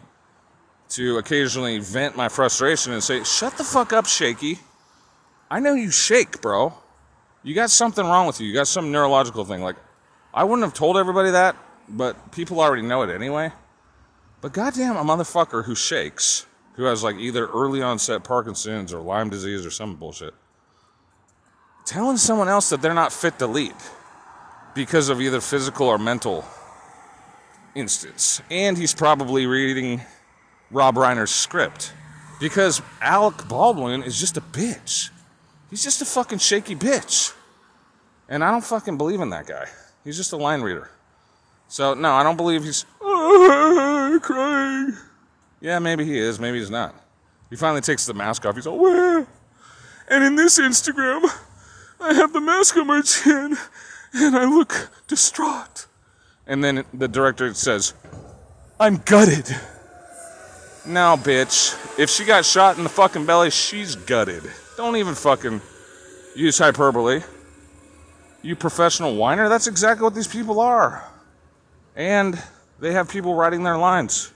to 0.89 1.17
occasionally 1.17 1.79
vent 1.79 2.17
my 2.17 2.27
frustration 2.27 2.93
and 2.93 3.01
say, 3.01 3.23
shut 3.23 3.57
the 3.57 3.63
fuck 3.63 3.93
up, 3.93 4.05
Shaky. 4.05 4.59
I 5.49 5.59
know 5.59 5.73
you 5.73 5.91
shake, 5.91 6.41
bro. 6.41 6.73
You 7.43 7.55
got 7.55 7.69
something 7.69 8.05
wrong 8.05 8.27
with 8.27 8.39
you. 8.39 8.47
You 8.47 8.53
got 8.53 8.67
some 8.67 8.91
neurological 8.91 9.45
thing. 9.45 9.61
Like, 9.61 9.77
I 10.33 10.43
wouldn't 10.43 10.63
have 10.63 10.73
told 10.73 10.97
everybody 10.97 11.31
that, 11.31 11.55
but 11.89 12.31
people 12.31 12.59
already 12.59 12.83
know 12.83 13.01
it 13.03 13.09
anyway. 13.09 13.51
But 14.41 14.53
goddamn, 14.53 14.97
a 14.97 15.03
motherfucker 15.03 15.65
who 15.65 15.75
shakes, 15.75 16.45
who 16.73 16.83
has 16.85 17.03
like 17.03 17.17
either 17.17 17.47
early 17.47 17.81
onset 17.81 18.23
Parkinson's 18.23 18.93
or 18.93 19.01
Lyme 19.01 19.29
disease 19.29 19.65
or 19.65 19.71
some 19.71 19.95
bullshit, 19.95 20.33
telling 21.85 22.17
someone 22.17 22.47
else 22.47 22.69
that 22.69 22.81
they're 22.81 22.93
not 22.93 23.13
fit 23.13 23.39
to 23.39 23.47
lead 23.47 23.75
because 24.73 25.09
of 25.09 25.21
either 25.21 25.41
physical 25.41 25.87
or 25.87 25.97
mental 25.97 26.45
instance. 27.75 28.41
And 28.49 28.77
he's 28.77 28.93
probably 28.93 29.45
reading 29.45 30.01
Rob 30.69 30.95
Reiner's 30.95 31.31
script 31.31 31.93
because 32.39 32.81
Alec 33.01 33.47
Baldwin 33.47 34.03
is 34.03 34.19
just 34.19 34.37
a 34.37 34.41
bitch. 34.41 35.09
He's 35.69 35.83
just 35.83 36.01
a 36.01 36.05
fucking 36.05 36.39
shaky 36.39 36.75
bitch. 36.75 37.33
And 38.27 38.43
I 38.43 38.51
don't 38.51 38.63
fucking 38.63 38.97
believe 38.97 39.21
in 39.21 39.29
that 39.29 39.45
guy. 39.45 39.65
He's 40.03 40.17
just 40.17 40.33
a 40.33 40.37
line 40.37 40.61
reader. 40.61 40.89
So, 41.67 41.93
no, 41.93 42.11
I 42.11 42.23
don't 42.23 42.37
believe 42.37 42.63
he's 42.63 42.85
oh, 42.99 44.19
crying. 44.21 44.93
Yeah, 45.61 45.79
maybe 45.79 46.03
he 46.03 46.17
is. 46.17 46.39
Maybe 46.39 46.59
he's 46.59 46.69
not. 46.69 46.95
He 47.49 47.55
finally 47.55 47.81
takes 47.81 48.05
the 48.05 48.13
mask 48.13 48.45
off. 48.45 48.55
He's 48.55 48.67
all, 48.67 48.79
where? 48.79 49.27
And 50.09 50.23
in 50.23 50.35
this 50.35 50.59
Instagram, 50.59 51.29
I 51.99 52.13
have 52.13 52.33
the 52.33 52.41
mask 52.41 52.75
on 52.77 52.87
my 52.87 53.01
chin 53.01 53.55
and 54.13 54.35
I 54.35 54.45
look 54.45 54.89
distraught. 55.07 55.85
And 56.51 56.61
then 56.61 56.83
the 56.93 57.07
director 57.07 57.53
says, 57.53 57.93
I'm 58.77 58.97
gutted. 58.97 59.55
Now, 60.85 61.15
bitch, 61.15 61.79
if 61.97 62.09
she 62.09 62.25
got 62.25 62.43
shot 62.43 62.77
in 62.77 62.83
the 62.83 62.89
fucking 62.89 63.25
belly, 63.25 63.51
she's 63.51 63.95
gutted. 63.95 64.43
Don't 64.75 64.97
even 64.97 65.15
fucking 65.15 65.61
use 66.35 66.57
hyperbole. 66.57 67.21
You 68.41 68.57
professional 68.57 69.15
whiner, 69.15 69.47
that's 69.47 69.67
exactly 69.67 70.03
what 70.03 70.13
these 70.13 70.27
people 70.27 70.59
are. 70.59 71.09
And 71.95 72.37
they 72.81 72.91
have 72.91 73.07
people 73.09 73.33
writing 73.33 73.63
their 73.63 73.77
lines. 73.77 74.33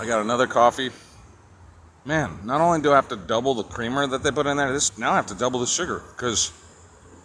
I 0.00 0.06
got 0.06 0.22
another 0.22 0.46
coffee. 0.46 0.88
Man, 2.06 2.38
not 2.44 2.62
only 2.62 2.80
do 2.80 2.90
I 2.90 2.94
have 2.94 3.08
to 3.08 3.16
double 3.16 3.52
the 3.52 3.64
creamer 3.64 4.06
that 4.06 4.22
they 4.22 4.30
put 4.30 4.46
in 4.46 4.56
there, 4.56 4.72
this 4.72 4.96
now 4.96 5.12
I 5.12 5.16
have 5.16 5.26
to 5.26 5.34
double 5.34 5.60
the 5.60 5.66
sugar 5.66 6.02
because 6.16 6.52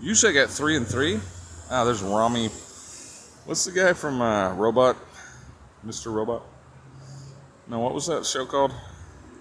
usually 0.02 0.32
I 0.32 0.34
get 0.34 0.50
three 0.50 0.76
and 0.76 0.86
three. 0.86 1.22
Ah, 1.72 1.86
there's 1.86 2.04
Rami. 2.04 2.48
What's 3.46 3.64
the 3.64 3.72
guy 3.72 3.94
from 3.94 4.22
uh, 4.22 4.54
Robot? 4.56 4.98
Mr. 5.88 6.14
Robot? 6.14 6.44
No, 7.70 7.80
what 7.80 7.94
was 7.94 8.08
that 8.08 8.26
show 8.26 8.46
called? 8.46 8.74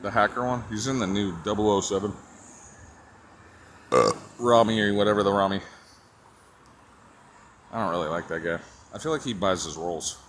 The 0.02 0.12
hacker 0.12 0.46
one? 0.46 0.62
He's 0.70 0.86
in 0.86 1.00
the 1.00 1.06
new 1.08 1.34
007. 1.44 2.12
Uh, 3.90 4.12
Rami 4.38 4.80
or 4.80 4.94
whatever 4.94 5.24
the 5.24 5.32
Rami. 5.32 5.60
I 7.72 7.80
don't 7.80 7.90
really 7.90 8.08
like 8.08 8.28
that 8.28 8.44
guy. 8.44 8.60
I 8.94 8.98
feel 8.98 9.10
like 9.10 9.24
he 9.24 9.34
buys 9.34 9.64
his 9.64 9.76
roles. 9.76 10.23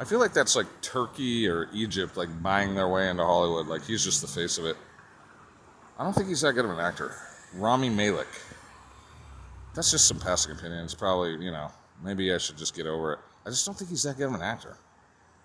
I 0.00 0.04
feel 0.04 0.20
like 0.20 0.32
that's 0.32 0.54
like 0.54 0.66
Turkey 0.80 1.48
or 1.48 1.68
Egypt, 1.72 2.16
like 2.16 2.42
buying 2.42 2.74
their 2.74 2.88
way 2.88 3.08
into 3.08 3.24
Hollywood. 3.24 3.66
Like 3.66 3.84
he's 3.84 4.04
just 4.04 4.20
the 4.20 4.28
face 4.28 4.58
of 4.58 4.64
it. 4.64 4.76
I 5.98 6.04
don't 6.04 6.12
think 6.12 6.28
he's 6.28 6.42
that 6.42 6.52
good 6.52 6.64
of 6.64 6.70
an 6.70 6.78
actor. 6.78 7.16
Rami 7.54 7.90
Malek. 7.90 8.28
That's 9.74 9.90
just 9.90 10.06
some 10.06 10.20
passing 10.20 10.52
opinions. 10.52 10.94
Probably, 10.94 11.32
you 11.44 11.50
know, 11.50 11.70
maybe 12.02 12.32
I 12.32 12.38
should 12.38 12.56
just 12.56 12.76
get 12.76 12.86
over 12.86 13.14
it. 13.14 13.18
I 13.44 13.50
just 13.50 13.66
don't 13.66 13.76
think 13.76 13.90
he's 13.90 14.04
that 14.04 14.16
good 14.16 14.28
of 14.28 14.34
an 14.34 14.42
actor. 14.42 14.76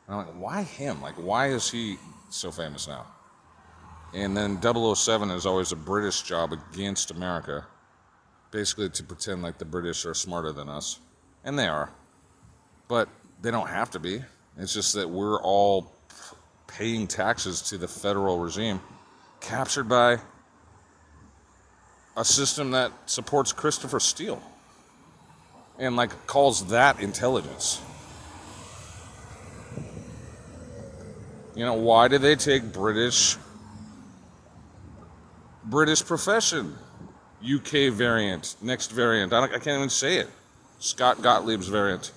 And 0.08 0.16
I'm 0.16 0.28
like, 0.28 0.36
why 0.36 0.64
him? 0.64 1.02
Like, 1.02 1.16
why 1.16 1.48
is 1.48 1.72
he 1.72 1.98
so 2.30 2.52
famous 2.52 2.88
now? 2.88 3.06
And 4.14 4.38
then 4.38 4.62
007 4.62 5.32
is 5.32 5.46
always 5.48 5.72
a 5.72 5.76
British 5.76 6.22
job 6.22 6.54
against 6.54 7.10
America. 7.10 7.66
Basically, 8.52 8.90
to 8.90 9.04
pretend 9.04 9.42
like 9.42 9.58
the 9.58 9.66
British 9.66 10.06
are 10.06 10.14
smarter 10.14 10.52
than 10.52 10.70
us. 10.70 11.00
And 11.44 11.58
they 11.58 11.68
are. 11.68 11.92
But 12.88 13.10
they 13.42 13.50
don't 13.50 13.70
have 13.70 13.90
to 13.92 14.00
be. 14.00 14.22
It's 14.58 14.74
just 14.74 14.94
that 14.94 15.10
we're 15.10 15.42
all 15.42 15.92
paying 16.68 17.08
taxes 17.08 17.62
to 17.62 17.78
the 17.78 17.88
federal 17.88 18.40
regime, 18.40 18.80
captured 19.40 19.90
by 19.90 20.18
a 22.16 22.24
system 22.24 22.72
that 22.72 22.92
supports 23.06 23.52
Christopher 23.52 24.00
Steele 24.00 24.42
and 25.80 25.96
like 25.96 26.28
calls 26.28 26.68
that 26.68 27.00
intelligence. 27.00 27.82
You 31.56 31.66
know, 31.66 31.74
why 31.74 32.08
do 32.08 32.18
they 32.18 32.36
take 32.36 32.72
British 32.74 33.38
British 35.66 36.04
profession? 36.04 36.76
UK 37.44 37.92
variant, 37.92 38.56
next 38.62 38.92
variant. 38.92 39.34
I, 39.34 39.44
I 39.44 39.48
can't 39.48 39.68
even 39.68 39.90
say 39.90 40.18
it. 40.18 40.30
Scott 40.80 41.18
Gottlieb's 41.18 41.68
variant. 41.68 42.12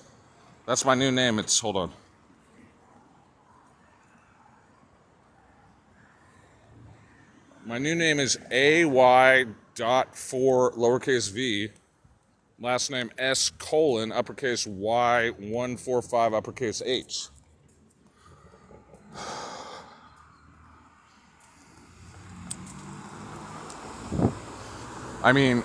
That's 0.65 0.85
my 0.85 0.95
new 0.95 1.11
name. 1.11 1.37
It's 1.39 1.59
hold 1.59 1.75
on. 1.75 1.91
My 7.67 7.79
new 7.79 7.95
name 7.95 8.21
is 8.21 8.37
AY 8.49 9.45
dot 9.75 10.15
four 10.15 10.71
lowercase 10.71 11.29
v. 11.29 11.67
Last 12.61 12.89
name 12.89 13.11
S 13.17 13.49
colon 13.57 14.13
uppercase 14.13 14.65
Y 14.65 15.31
one 15.31 15.75
four 15.75 16.01
five 16.01 16.33
uppercase 16.33 16.81
H. 16.85 17.27
I 25.21 25.33
mean, 25.33 25.61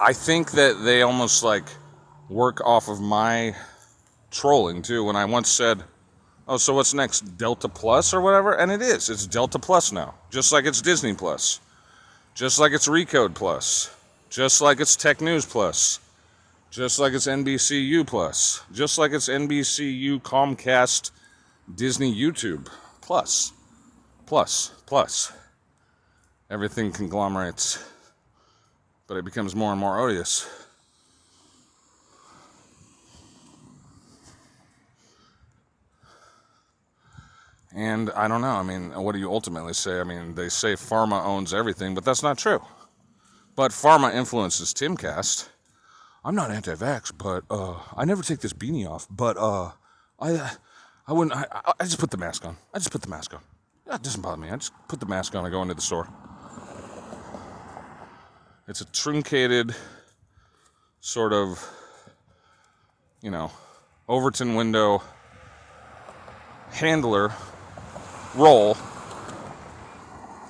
I 0.00 0.12
think 0.12 0.52
that 0.52 0.84
they 0.84 1.02
almost 1.02 1.42
like 1.42 1.64
work 2.28 2.64
off 2.64 2.88
of 2.88 3.00
my 3.00 3.56
trolling 4.30 4.80
too. 4.80 5.02
When 5.02 5.16
I 5.16 5.24
once 5.24 5.48
said, 5.48 5.82
"Oh, 6.50 6.56
so 6.56 6.74
what's 6.74 6.92
next? 6.92 7.38
Delta 7.38 7.68
Plus 7.68 8.12
or 8.12 8.20
whatever?" 8.20 8.52
And 8.52 8.72
it 8.72 8.82
is. 8.82 9.08
It's 9.08 9.24
Delta 9.24 9.60
Plus 9.60 9.92
now, 9.92 10.14
just 10.30 10.52
like 10.52 10.64
it's 10.66 10.82
Disney 10.82 11.14
Plus, 11.14 11.60
just 12.34 12.58
like 12.58 12.72
it's 12.72 12.88
Recode 12.88 13.34
Plus, 13.34 13.94
just 14.28 14.60
like 14.60 14.80
it's 14.80 14.96
Tech 14.96 15.20
News 15.20 15.46
Plus, 15.46 16.00
just 16.72 16.98
like 16.98 17.12
it's 17.12 17.28
NBCU 17.28 18.04
Plus, 18.04 18.62
just 18.72 18.98
like 18.98 19.12
it's 19.12 19.28
NBCU 19.28 20.20
Comcast 20.22 21.12
Disney 21.72 22.12
YouTube 22.12 22.68
Plus, 23.00 23.52
Plus, 24.26 24.72
Plus. 24.86 25.32
Everything 26.50 26.90
conglomerates, 26.90 27.78
but 29.06 29.16
it 29.16 29.24
becomes 29.24 29.54
more 29.54 29.70
and 29.70 29.80
more 29.80 30.00
odious. 30.00 30.48
And 37.74 38.10
I 38.10 38.26
don't 38.26 38.40
know. 38.40 38.48
I 38.48 38.62
mean, 38.62 38.90
what 38.90 39.12
do 39.12 39.18
you 39.18 39.30
ultimately 39.30 39.74
say? 39.74 40.00
I 40.00 40.04
mean, 40.04 40.34
they 40.34 40.48
say 40.48 40.74
pharma 40.74 41.24
owns 41.24 41.54
everything, 41.54 41.94
but 41.94 42.04
that's 42.04 42.22
not 42.22 42.36
true. 42.36 42.60
But 43.54 43.70
pharma 43.70 44.14
influences 44.14 44.74
Timcast. 44.74 45.48
I'm 46.24 46.34
not 46.34 46.50
anti-vax, 46.50 47.12
but 47.16 47.44
uh, 47.48 47.78
I 47.96 48.04
never 48.04 48.22
take 48.22 48.40
this 48.40 48.52
beanie 48.52 48.88
off. 48.88 49.06
But 49.08 49.36
uh, 49.36 49.70
I, 50.18 50.52
I 51.06 51.12
wouldn't. 51.12 51.36
I, 51.36 51.46
I 51.78 51.84
just 51.84 51.98
put 51.98 52.10
the 52.10 52.18
mask 52.18 52.44
on. 52.44 52.56
I 52.74 52.78
just 52.78 52.90
put 52.90 53.02
the 53.02 53.08
mask 53.08 53.32
on. 53.34 53.40
That 53.86 54.02
doesn't 54.02 54.20
bother 54.20 54.36
me. 54.36 54.50
I 54.50 54.56
just 54.56 54.72
put 54.88 55.00
the 55.00 55.06
mask 55.06 55.34
on. 55.34 55.46
I 55.46 55.50
go 55.50 55.62
into 55.62 55.74
the 55.74 55.80
store. 55.80 56.08
It's 58.68 58.80
a 58.80 58.84
truncated 58.84 59.74
sort 61.00 61.32
of, 61.32 61.68
you 63.22 63.30
know, 63.30 63.50
Overton 64.08 64.54
window 64.54 65.02
handler 66.70 67.32
role 68.34 68.76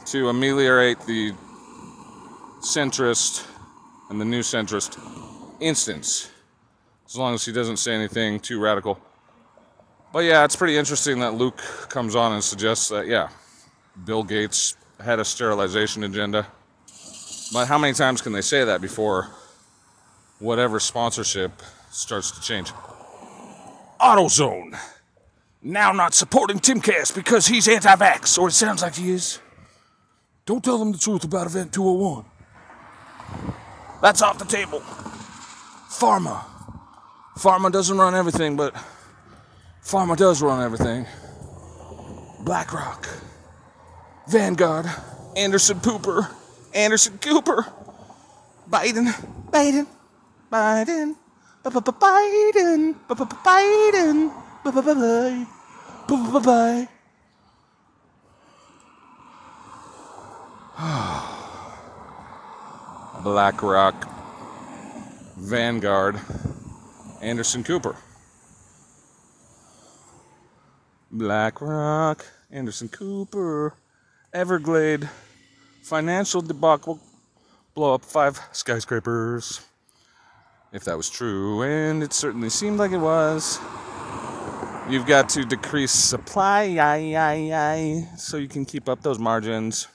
to 0.07 0.29
ameliorate 0.29 1.01
the 1.07 1.33
centrist 2.61 3.47
and 4.11 4.21
the 4.21 4.25
new 4.25 4.41
centrist 4.41 4.99
instance, 5.61 6.31
as 7.07 7.17
long 7.17 7.35
as 7.35 7.45
he 7.45 7.53
doesn't 7.53 7.77
say 7.77 7.95
anything 7.95 8.41
too 8.41 8.61
radical. 8.61 8.99
But 10.13 10.25
yeah, 10.25 10.45
it's 10.45 10.57
pretty 10.57 10.77
interesting 10.77 11.21
that 11.21 11.35
Luke 11.35 11.59
comes 11.89 12.17
on 12.17 12.33
and 12.33 12.43
suggests 12.43 12.89
that, 12.89 13.07
yeah, 13.07 13.29
Bill 14.05 14.25
Gates 14.25 14.77
had 14.99 15.21
a 15.21 15.25
sterilization 15.25 16.03
agenda. 16.03 16.47
But 17.53 17.67
how 17.67 17.79
many 17.79 17.95
times 17.95 18.21
can 18.21 18.33
they 18.33 18.41
say 18.41 18.65
that 18.65 18.81
before 18.81 19.29
whatever 20.39 20.81
sponsorship 20.81 21.63
starts 21.91 22.33
to 22.33 22.41
change? 22.41 22.73
AutoZone 24.01 24.79
now 25.63 25.93
not 25.93 26.15
supporting 26.15 26.59
Timcast 26.59 27.15
because 27.15 27.47
he's 27.47 27.69
anti 27.69 27.95
vax, 27.97 28.39
or 28.39 28.49
it 28.49 28.53
sounds 28.53 28.83
like 28.83 28.95
he 28.95 29.11
is. 29.11 29.41
Don't 30.47 30.65
tell 30.65 30.79
them 30.79 30.93
the 30.93 30.99
truth 30.99 31.25
about 31.25 31.47
Event 31.47 31.73
201. 31.73 32.25
That's 34.03 34.23
off 34.23 34.39
the 34.39 34.45
table. 34.47 34.81
Pharma. 35.89 36.45
Pharma 37.37 37.71
doesn't 37.71 37.97
run 37.97 38.15
everything, 38.15 38.57
but 38.57 38.75
Pharma 39.83 40.17
does 40.17 40.43
run 40.43 40.63
everything. 40.63 41.07
BlackRock. 42.41 43.09
Vanguard. 44.29 44.87
Anderson 45.37 45.79
Pooper. 45.81 46.31
Anderson 46.75 47.19
Cooper. 47.19 47.67
Biden. 48.69 49.13
Biden. 49.51 49.87
Biden. 50.51 51.17
Biden. 51.63 52.95
Biden. 53.05 54.33
Bye 54.63 54.71
bye 54.73 54.81
bye 54.83 54.95
bye. 54.95 55.47
Bye 56.07 56.17
bye 56.17 56.41
bye 56.41 56.41
bye. 56.41 56.89
BlackRock, 63.23 64.09
Vanguard, 65.37 66.19
Anderson 67.23 67.65
Cooper. 67.65 67.97
BlackRock, 71.11 72.25
Anderson 72.51 72.89
Cooper, 72.89 73.75
Evergrande, 74.35 75.09
financial 75.83 76.41
debacle, 76.41 77.01
blow 77.75 77.95
up 77.95 78.05
five 78.05 78.41
skyscrapers. 78.53 79.61
If 80.73 80.85
that 80.85 80.97
was 80.97 81.11
true, 81.11 81.63
and 81.63 82.03
it 82.03 82.13
certainly 82.13 82.49
seemed 82.49 82.79
like 82.79 82.93
it 82.93 82.99
was. 82.99 83.59
You've 84.91 85.07
got 85.07 85.29
to 85.31 85.45
decrease 85.45 85.93
supply 85.93 86.67
so 88.17 88.37
you 88.39 88.49
can 88.49 88.65
keep 88.65 88.89
up 88.89 89.01
those 89.03 89.21
margins. 89.21 89.87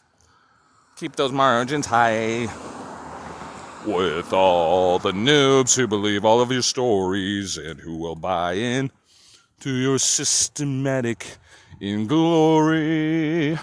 Keep 0.96 1.18
those 1.18 1.34
margins 1.34 1.86
high. 1.86 2.48
With 3.86 4.32
all 4.32 4.98
the 4.98 5.12
noobs 5.12 5.76
who 5.76 5.86
believe 5.86 6.24
all 6.24 6.40
of 6.40 6.50
your 6.50 6.62
stories 6.62 7.58
and 7.58 7.78
who 7.78 7.98
will 7.98 8.16
buy 8.16 8.54
in 8.54 8.90
to 9.60 9.70
your 9.70 10.00
systematic 10.00 11.28
inglory. 11.82 13.60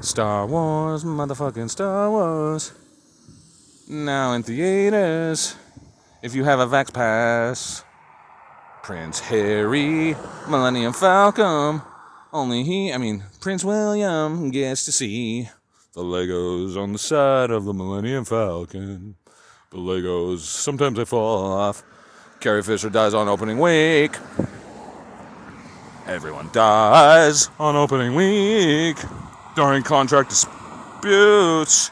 Star 0.00 0.46
Wars, 0.46 1.04
motherfucking 1.04 1.68
Star 1.68 2.10
Wars. 2.10 2.72
Now 3.90 4.32
in 4.32 4.42
theaters 4.42 5.56
if 6.24 6.34
you 6.34 6.42
have 6.42 6.58
a 6.58 6.66
Vax 6.66 6.90
Pass. 6.90 7.84
Prince 8.82 9.20
Harry, 9.20 10.16
Millennium 10.48 10.94
Falcon. 10.94 11.82
Only 12.32 12.64
he, 12.64 12.90
I 12.92 12.96
mean, 12.96 13.24
Prince 13.40 13.62
William 13.62 14.50
gets 14.50 14.86
to 14.86 14.92
see 14.92 15.50
the 15.92 16.02
Legos 16.02 16.82
on 16.82 16.92
the 16.92 16.98
side 16.98 17.50
of 17.50 17.66
the 17.66 17.74
Millennium 17.74 18.24
Falcon. 18.24 19.16
The 19.70 19.76
Legos, 19.76 20.38
sometimes 20.38 20.96
they 20.96 21.04
fall 21.04 21.52
off. 21.52 21.82
Carrie 22.40 22.62
Fisher 22.62 22.88
dies 22.88 23.12
on 23.12 23.28
opening 23.28 23.58
week. 23.58 24.16
Everyone 26.06 26.48
dies 26.52 27.50
on 27.58 27.76
opening 27.76 28.14
week 28.14 28.96
during 29.56 29.82
contract 29.82 30.30
disputes. 30.30 31.90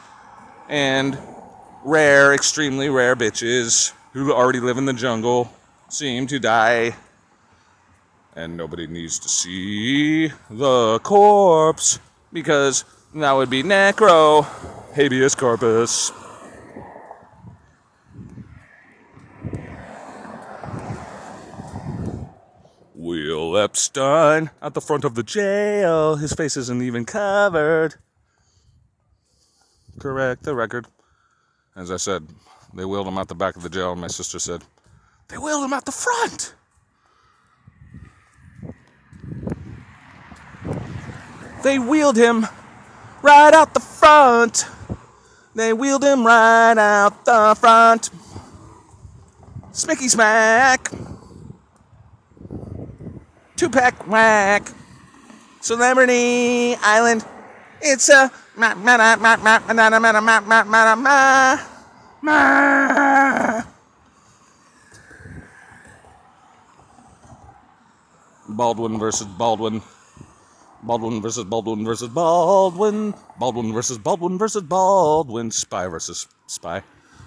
And 0.69 1.19
rare, 1.83 2.33
extremely 2.33 2.89
rare 2.89 3.15
bitches 3.15 3.93
who 4.13 4.31
already 4.31 4.59
live 4.59 4.77
in 4.77 4.85
the 4.85 4.93
jungle 4.93 5.51
seem 5.89 6.27
to 6.27 6.39
die. 6.39 6.95
And 8.35 8.55
nobody 8.55 8.87
needs 8.87 9.19
to 9.19 9.29
see 9.29 10.29
the 10.49 10.99
corpse 10.99 11.99
because 12.31 12.85
that 13.13 13.31
would 13.33 13.49
be 13.49 13.61
necro 13.61 14.45
habeas 14.93 15.35
corpus. 15.35 16.11
Will 22.95 23.57
Epstein 23.57 24.49
at 24.61 24.73
the 24.73 24.81
front 24.81 25.03
of 25.03 25.15
the 25.15 25.23
jail. 25.23 26.15
His 26.15 26.33
face 26.33 26.55
isn't 26.55 26.81
even 26.81 27.05
covered. 27.05 27.95
Correct 29.99 30.43
the 30.43 30.55
record. 30.55 30.87
As 31.75 31.91
I 31.91 31.97
said, 31.97 32.27
they 32.73 32.85
wheeled 32.85 33.07
him 33.07 33.17
out 33.17 33.27
the 33.27 33.35
back 33.35 33.55
of 33.55 33.63
the 33.63 33.69
jail, 33.69 33.91
and 33.91 34.01
my 34.01 34.07
sister 34.07 34.39
said, 34.39 34.63
They 35.27 35.37
wheeled 35.37 35.63
him 35.63 35.73
out 35.73 35.85
the 35.85 35.91
front! 35.91 36.55
They 41.63 41.79
wheeled 41.79 42.17
him 42.17 42.45
right 43.21 43.53
out 43.53 43.73
the 43.73 43.79
front. 43.79 44.65
They 45.55 45.71
wheeled 45.71 46.03
him 46.03 46.25
right 46.25 46.77
out 46.77 47.23
the 47.23 47.55
front. 47.57 48.09
Smicky 49.71 50.09
smack. 50.09 50.91
Two 53.55 53.69
pack 53.69 54.07
whack. 54.07 54.67
Celebrity 55.61 56.75
Island. 56.81 57.23
It's 57.81 58.09
a 58.09 58.29
ma 58.57 58.73
ma 58.75 58.97
ma 58.97 59.15
ma 59.15 59.37
ma 59.37 59.59
ma 59.59 59.73
ma 59.73 59.99
ma 59.99 60.11
ma 60.11 60.39
ma 60.41 60.63
ma 60.63 60.63
ma 60.63 60.95
ma. 60.95 61.72
Baldwin 68.47 68.95
versus 68.97 69.27
Baldwin. 69.27 69.81
Baldwin 70.83 71.21
versus 71.21 71.43
Baldwin 71.43 71.83
versus 71.83 72.07
Baldwin. 72.07 73.13
Baldwin 73.37 73.73
versus 73.73 73.97
Baldwin 73.97 74.37
versus 74.37 74.63
Baldwin. 74.63 75.51
Spy 75.51 75.87
versus 75.87 76.27
Spy. 76.47 76.81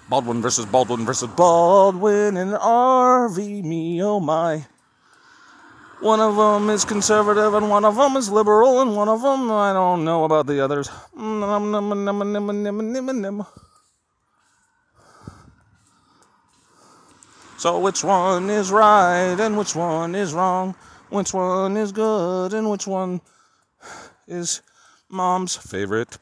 Baldwin 0.09 0.41
versus 0.41 0.65
Baldwin 0.65 1.05
versus 1.05 1.29
Baldwin 1.29 2.37
and 2.37 2.53
RV 2.53 3.37
me 3.63 4.01
oh 4.01 4.19
my. 4.19 4.65
One 6.01 6.19
of 6.19 6.37
them 6.37 6.69
is 6.71 6.85
conservative 6.85 7.53
and 7.53 7.69
one 7.69 7.85
of 7.85 7.97
them 7.97 8.17
is 8.17 8.31
liberal 8.31 8.81
and 8.81 8.95
one 8.95 9.09
of 9.09 9.21
them 9.21 9.51
I 9.51 9.73
don't 9.73 10.03
know 10.05 10.23
about 10.23 10.47
the 10.47 10.59
others. 10.63 10.89
So 17.57 17.79
which 17.79 18.03
one 18.03 18.51
is 18.51 18.71
right 18.71 19.35
and 19.39 19.57
which 19.57 19.75
one 19.75 20.13
is 20.13 20.33
wrong? 20.33 20.75
Which 21.09 21.33
one 21.33 21.75
is 21.75 21.91
good 21.91 22.53
and 22.53 22.69
which 22.69 22.85
one 22.85 23.19
is 24.27 24.61
mom's 25.09 25.55
favorite? 25.55 26.19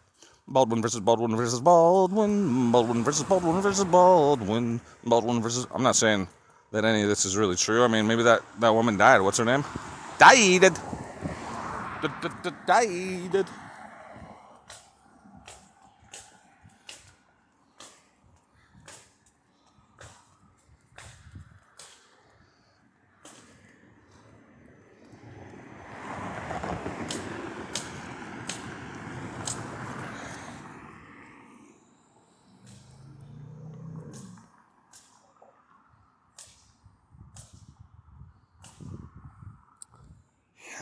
Baldwin 0.47 0.81
versus 0.81 1.01
Baldwin 1.01 1.35
versus 1.35 1.59
Baldwin. 1.59 2.71
Baldwin 2.71 3.03
versus 3.03 3.23
Baldwin 3.23 3.61
versus 3.61 3.83
Baldwin. 3.83 4.79
Baldwin 5.03 5.41
versus. 5.41 5.67
I'm 5.73 5.83
not 5.83 5.97
saying 5.97 6.27
that 6.71 6.85
any 6.85 7.01
of 7.01 7.09
this 7.09 7.25
is 7.25 7.35
really 7.35 7.55
true. 7.57 7.83
I 7.83 7.87
mean, 7.87 8.07
maybe 8.07 8.23
that, 8.23 8.41
that 8.59 8.73
woman 8.73 8.95
died. 8.95 9.19
What's 9.21 9.39
her 9.39 9.45
name? 9.45 9.65
Died. 10.17 10.71
Died. 12.65 13.45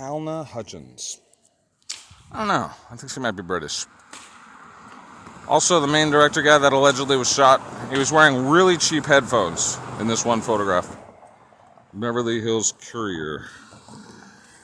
Halyna 0.03 0.45
Hutchins. 0.45 1.21
I 2.29 2.39
don't 2.39 2.49
know. 2.49 2.69
I 2.91 2.95
think 2.97 3.09
she 3.09 3.21
might 3.21 3.31
be 3.31 3.41
British. 3.41 3.85
Also, 5.47 5.79
the 5.79 5.87
main 5.87 6.11
director 6.11 6.41
guy 6.41 6.57
that 6.57 6.73
allegedly 6.73 7.15
was 7.15 7.33
shot, 7.33 7.61
he 7.89 7.97
was 7.97 8.11
wearing 8.11 8.49
really 8.49 8.75
cheap 8.75 9.05
headphones 9.05 9.77
in 10.01 10.07
this 10.07 10.25
one 10.25 10.41
photograph. 10.41 10.97
Beverly 11.93 12.41
Hills 12.41 12.73
Courier. 12.91 13.45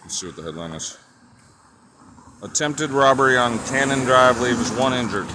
Let's 0.02 0.20
see 0.20 0.28
what 0.28 0.36
the 0.36 0.42
headline 0.42 0.72
is. 0.72 0.98
Attempted 2.44 2.90
robbery 2.90 3.38
on 3.38 3.60
Cannon 3.66 4.00
Drive 4.00 4.42
leaves 4.42 4.72
one 4.72 4.94
injured. 4.94 5.28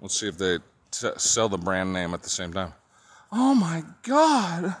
Let's 0.00 0.18
see 0.18 0.28
if 0.28 0.38
they 0.38 0.58
t- 0.92 1.10
sell 1.16 1.48
the 1.48 1.58
brand 1.58 1.92
name 1.92 2.14
at 2.14 2.22
the 2.22 2.30
same 2.30 2.52
time. 2.52 2.74
Oh 3.32 3.54
my 3.54 3.82
god! 4.02 4.76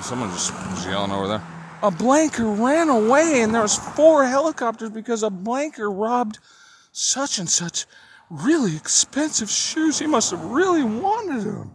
Someone 0.00 0.30
just 0.30 0.52
was 0.52 0.86
yelling 0.86 1.12
over 1.12 1.28
there. 1.28 1.42
A 1.82 1.90
blanker 1.90 2.46
ran 2.46 2.88
away, 2.88 3.42
and 3.42 3.54
there 3.54 3.62
was 3.62 3.76
four 3.76 4.24
helicopters 4.24 4.90
because 4.90 5.22
a 5.22 5.30
blanker 5.30 5.90
robbed 5.90 6.38
such 6.92 7.38
and 7.38 7.48
such 7.48 7.86
really 8.30 8.76
expensive 8.76 9.50
shoes. 9.50 9.98
He 9.98 10.06
must 10.06 10.30
have 10.30 10.44
really 10.44 10.82
wanted 10.82 11.42
them. 11.42 11.74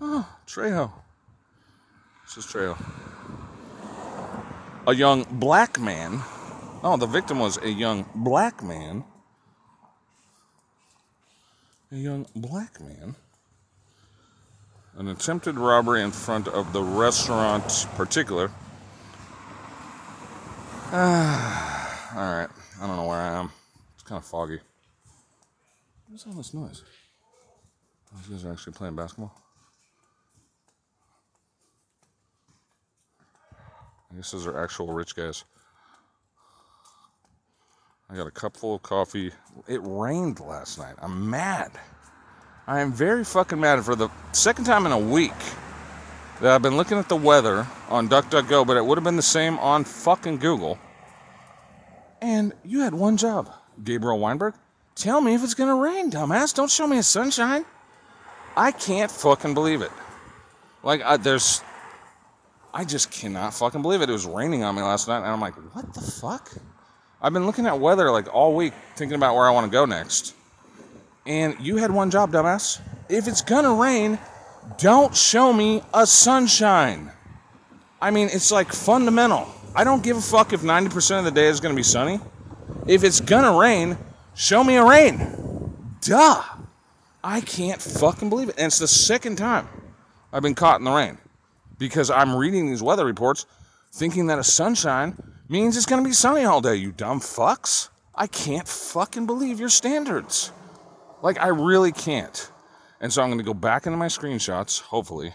Oh, 0.00 0.28
Trejo. 0.46 0.92
This 2.24 2.44
is 2.44 2.52
Trejo. 2.52 2.76
A 4.86 4.94
young 4.94 5.24
black 5.30 5.78
man. 5.78 6.22
Oh, 6.82 6.96
the 6.96 7.06
victim 7.06 7.38
was 7.38 7.58
a 7.58 7.68
young 7.68 8.08
black 8.14 8.62
man. 8.62 9.04
A 11.90 11.96
young 11.96 12.26
black 12.34 12.80
man 12.80 13.16
an 14.98 15.08
attempted 15.08 15.56
robbery 15.56 16.02
in 16.02 16.10
front 16.10 16.48
of 16.48 16.72
the 16.72 16.82
restaurant 16.82 17.86
particular. 17.94 18.50
Ah, 20.92 22.14
all 22.16 22.38
right. 22.40 22.48
I 22.82 22.86
don't 22.86 22.96
know 22.96 23.06
where 23.06 23.18
I 23.18 23.38
am. 23.38 23.50
It's 23.94 24.02
kind 24.02 24.18
of 24.18 24.26
foggy. 24.26 24.58
What's 26.08 26.26
all 26.26 26.32
this 26.32 26.52
noise? 26.52 26.82
These 28.16 28.28
guys 28.28 28.44
are 28.44 28.52
actually 28.52 28.72
playing 28.72 28.96
basketball. 28.96 29.32
I 34.10 34.16
guess 34.16 34.32
those 34.32 34.46
are 34.46 34.62
actual 34.62 34.92
rich 34.92 35.14
guys. 35.14 35.44
I 38.10 38.16
got 38.16 38.26
a 38.26 38.30
cup 38.30 38.56
full 38.56 38.74
of 38.74 38.82
coffee. 38.82 39.30
It 39.68 39.80
rained 39.84 40.40
last 40.40 40.78
night. 40.78 40.94
I'm 41.00 41.28
mad. 41.28 41.70
I 42.68 42.80
am 42.80 42.92
very 42.92 43.24
fucking 43.24 43.58
mad 43.58 43.82
for 43.82 43.96
the 43.96 44.10
second 44.32 44.66
time 44.66 44.84
in 44.84 44.92
a 44.92 44.98
week 44.98 45.32
that 46.42 46.52
I've 46.52 46.60
been 46.60 46.76
looking 46.76 46.98
at 46.98 47.08
the 47.08 47.16
weather 47.16 47.66
on 47.88 48.10
DuckDuckGo, 48.10 48.66
but 48.66 48.76
it 48.76 48.84
would 48.84 48.98
have 48.98 49.04
been 49.04 49.16
the 49.16 49.22
same 49.22 49.58
on 49.58 49.84
fucking 49.84 50.36
Google. 50.36 50.78
And 52.20 52.52
you 52.66 52.80
had 52.80 52.92
one 52.92 53.16
job, 53.16 53.50
Gabriel 53.82 54.18
Weinberg. 54.18 54.52
Tell 54.94 55.22
me 55.22 55.32
if 55.32 55.42
it's 55.42 55.54
gonna 55.54 55.76
rain, 55.76 56.10
dumbass. 56.10 56.54
Don't 56.54 56.70
show 56.70 56.86
me 56.86 56.98
a 56.98 57.02
sunshine. 57.02 57.64
I 58.54 58.70
can't 58.70 59.10
fucking 59.10 59.54
believe 59.54 59.80
it. 59.80 59.92
Like, 60.82 61.00
I, 61.02 61.16
there's. 61.16 61.62
I 62.74 62.84
just 62.84 63.10
cannot 63.10 63.54
fucking 63.54 63.80
believe 63.80 64.02
it. 64.02 64.10
It 64.10 64.12
was 64.12 64.26
raining 64.26 64.62
on 64.62 64.74
me 64.74 64.82
last 64.82 65.08
night, 65.08 65.18
and 65.18 65.26
I'm 65.26 65.40
like, 65.40 65.54
what 65.74 65.94
the 65.94 66.02
fuck? 66.02 66.52
I've 67.22 67.32
been 67.32 67.46
looking 67.46 67.66
at 67.66 67.80
weather 67.80 68.10
like 68.10 68.32
all 68.34 68.54
week, 68.54 68.74
thinking 68.94 69.16
about 69.16 69.36
where 69.36 69.46
I 69.46 69.52
want 69.52 69.64
to 69.64 69.72
go 69.72 69.86
next. 69.86 70.34
And 71.28 71.56
you 71.60 71.76
had 71.76 71.90
one 71.90 72.10
job, 72.10 72.32
dumbass. 72.32 72.80
If 73.10 73.28
it's 73.28 73.42
gonna 73.42 73.74
rain, 73.74 74.18
don't 74.78 75.14
show 75.14 75.52
me 75.52 75.82
a 75.92 76.06
sunshine. 76.06 77.12
I 78.00 78.10
mean, 78.10 78.30
it's 78.32 78.50
like 78.50 78.72
fundamental. 78.72 79.46
I 79.76 79.84
don't 79.84 80.02
give 80.02 80.16
a 80.16 80.22
fuck 80.22 80.54
if 80.54 80.62
90% 80.62 81.18
of 81.18 81.24
the 81.26 81.30
day 81.30 81.46
is 81.46 81.60
gonna 81.60 81.74
be 81.74 81.82
sunny. 81.82 82.18
If 82.86 83.04
it's 83.04 83.20
gonna 83.20 83.58
rain, 83.58 83.98
show 84.34 84.64
me 84.64 84.76
a 84.76 84.84
rain. 84.84 85.74
Duh. 86.00 86.42
I 87.22 87.42
can't 87.42 87.82
fucking 87.82 88.30
believe 88.30 88.48
it. 88.48 88.54
And 88.56 88.68
it's 88.68 88.78
the 88.78 88.88
second 88.88 89.36
time 89.36 89.68
I've 90.32 90.42
been 90.42 90.54
caught 90.54 90.80
in 90.80 90.84
the 90.84 90.92
rain 90.92 91.18
because 91.78 92.10
I'm 92.10 92.34
reading 92.34 92.68
these 92.68 92.82
weather 92.82 93.04
reports 93.04 93.44
thinking 93.92 94.28
that 94.28 94.38
a 94.38 94.44
sunshine 94.44 95.14
means 95.46 95.76
it's 95.76 95.84
to 95.84 96.02
be 96.02 96.12
sunny 96.12 96.44
all 96.44 96.62
day, 96.62 96.76
you 96.76 96.90
dumb 96.90 97.20
fucks. 97.20 97.90
I 98.14 98.28
can't 98.28 98.66
fucking 98.66 99.26
believe 99.26 99.60
your 99.60 99.68
standards. 99.68 100.52
Like, 101.22 101.38
I 101.40 101.48
really 101.48 101.92
can't. 101.92 102.50
And 103.00 103.12
so 103.12 103.22
I'm 103.22 103.28
going 103.28 103.38
to 103.38 103.44
go 103.44 103.54
back 103.54 103.86
into 103.86 103.96
my 103.96 104.06
screenshots, 104.06 104.80
hopefully, 104.80 105.34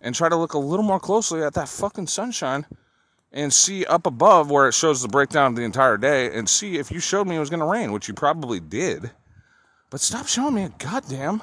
and 0.00 0.14
try 0.14 0.28
to 0.28 0.36
look 0.36 0.54
a 0.54 0.58
little 0.58 0.84
more 0.84 1.00
closely 1.00 1.42
at 1.42 1.54
that 1.54 1.68
fucking 1.68 2.06
sunshine 2.06 2.66
and 3.32 3.52
see 3.52 3.84
up 3.86 4.06
above 4.06 4.50
where 4.50 4.68
it 4.68 4.74
shows 4.74 5.00
the 5.00 5.08
breakdown 5.08 5.52
of 5.52 5.56
the 5.56 5.62
entire 5.62 5.96
day 5.96 6.34
and 6.34 6.48
see 6.48 6.76
if 6.76 6.90
you 6.90 7.00
showed 7.00 7.26
me 7.26 7.36
it 7.36 7.40
was 7.40 7.50
going 7.50 7.60
to 7.60 7.66
rain, 7.66 7.92
which 7.92 8.08
you 8.08 8.14
probably 8.14 8.60
did. 8.60 9.10
But 9.90 10.00
stop 10.00 10.26
showing 10.26 10.54
me 10.54 10.64
a 10.64 10.68
goddamn 10.70 11.42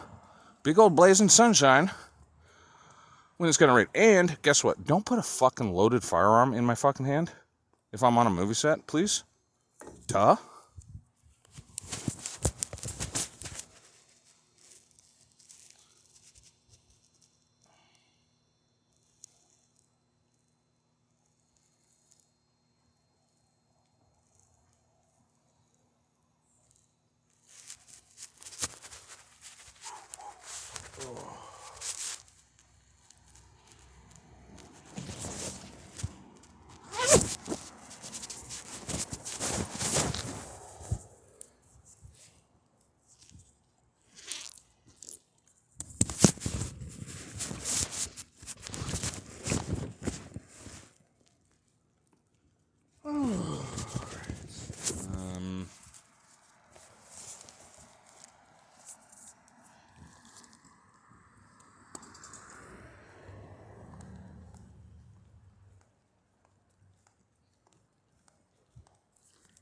big 0.63 0.77
old 0.77 0.95
blazing 0.95 1.29
sunshine 1.29 1.91
when 3.37 3.49
it's 3.49 3.57
going 3.57 3.69
to 3.69 3.75
rain. 3.75 3.87
And 3.95 4.41
guess 4.41 4.63
what? 4.63 4.85
Don't 4.85 5.05
put 5.05 5.19
a 5.19 5.23
fucking 5.23 5.73
loaded 5.73 6.03
firearm 6.03 6.53
in 6.53 6.65
my 6.65 6.75
fucking 6.75 7.05
hand 7.05 7.31
if 7.91 8.03
I'm 8.03 8.17
on 8.17 8.27
a 8.27 8.31
movie 8.31 8.53
set, 8.53 8.85
please. 8.85 9.23
Duh. 10.07 10.35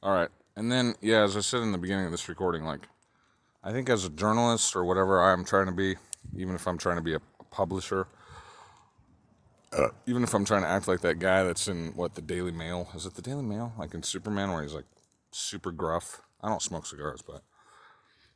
All 0.07 0.13
right. 0.13 0.29
And 0.55 0.71
then, 0.71 0.95
yeah, 1.07 1.23
as 1.23 1.37
I 1.37 1.39
said 1.39 1.61
in 1.61 1.71
the 1.71 1.77
beginning 1.77 2.03
of 2.03 2.11
this 2.11 2.27
recording, 2.27 2.65
like, 2.65 2.81
I 3.63 3.71
think 3.71 3.89
as 3.89 4.03
a 4.03 4.09
journalist 4.09 4.75
or 4.75 4.83
whatever 4.83 5.23
I'm 5.23 5.45
trying 5.45 5.67
to 5.67 5.71
be, 5.71 5.95
even 6.35 6.53
if 6.53 6.67
I'm 6.67 6.77
trying 6.77 6.97
to 6.97 7.01
be 7.01 7.13
a, 7.13 7.21
publisher, 7.49 8.07
uh, 9.71 9.87
even 10.05 10.21
if 10.21 10.33
I'm 10.33 10.43
trying 10.43 10.63
to 10.63 10.67
act 10.67 10.85
like 10.85 10.99
that 11.01 11.17
guy 11.17 11.43
that's 11.43 11.69
in 11.69 11.93
what 11.95 12.15
the 12.15 12.21
Daily 12.21 12.51
Mail 12.51 12.89
is 12.93 13.05
it 13.05 13.15
the 13.15 13.21
Daily 13.21 13.41
Mail 13.41 13.71
like 13.79 13.93
in 13.93 14.03
Superman 14.03 14.51
where 14.51 14.61
he's 14.61 14.73
like 14.73 14.85
super 15.31 15.71
gruff. 15.71 16.21
I 16.43 16.49
don't 16.49 16.61
smoke 16.61 16.85
cigars, 16.85 17.21
but 17.21 17.41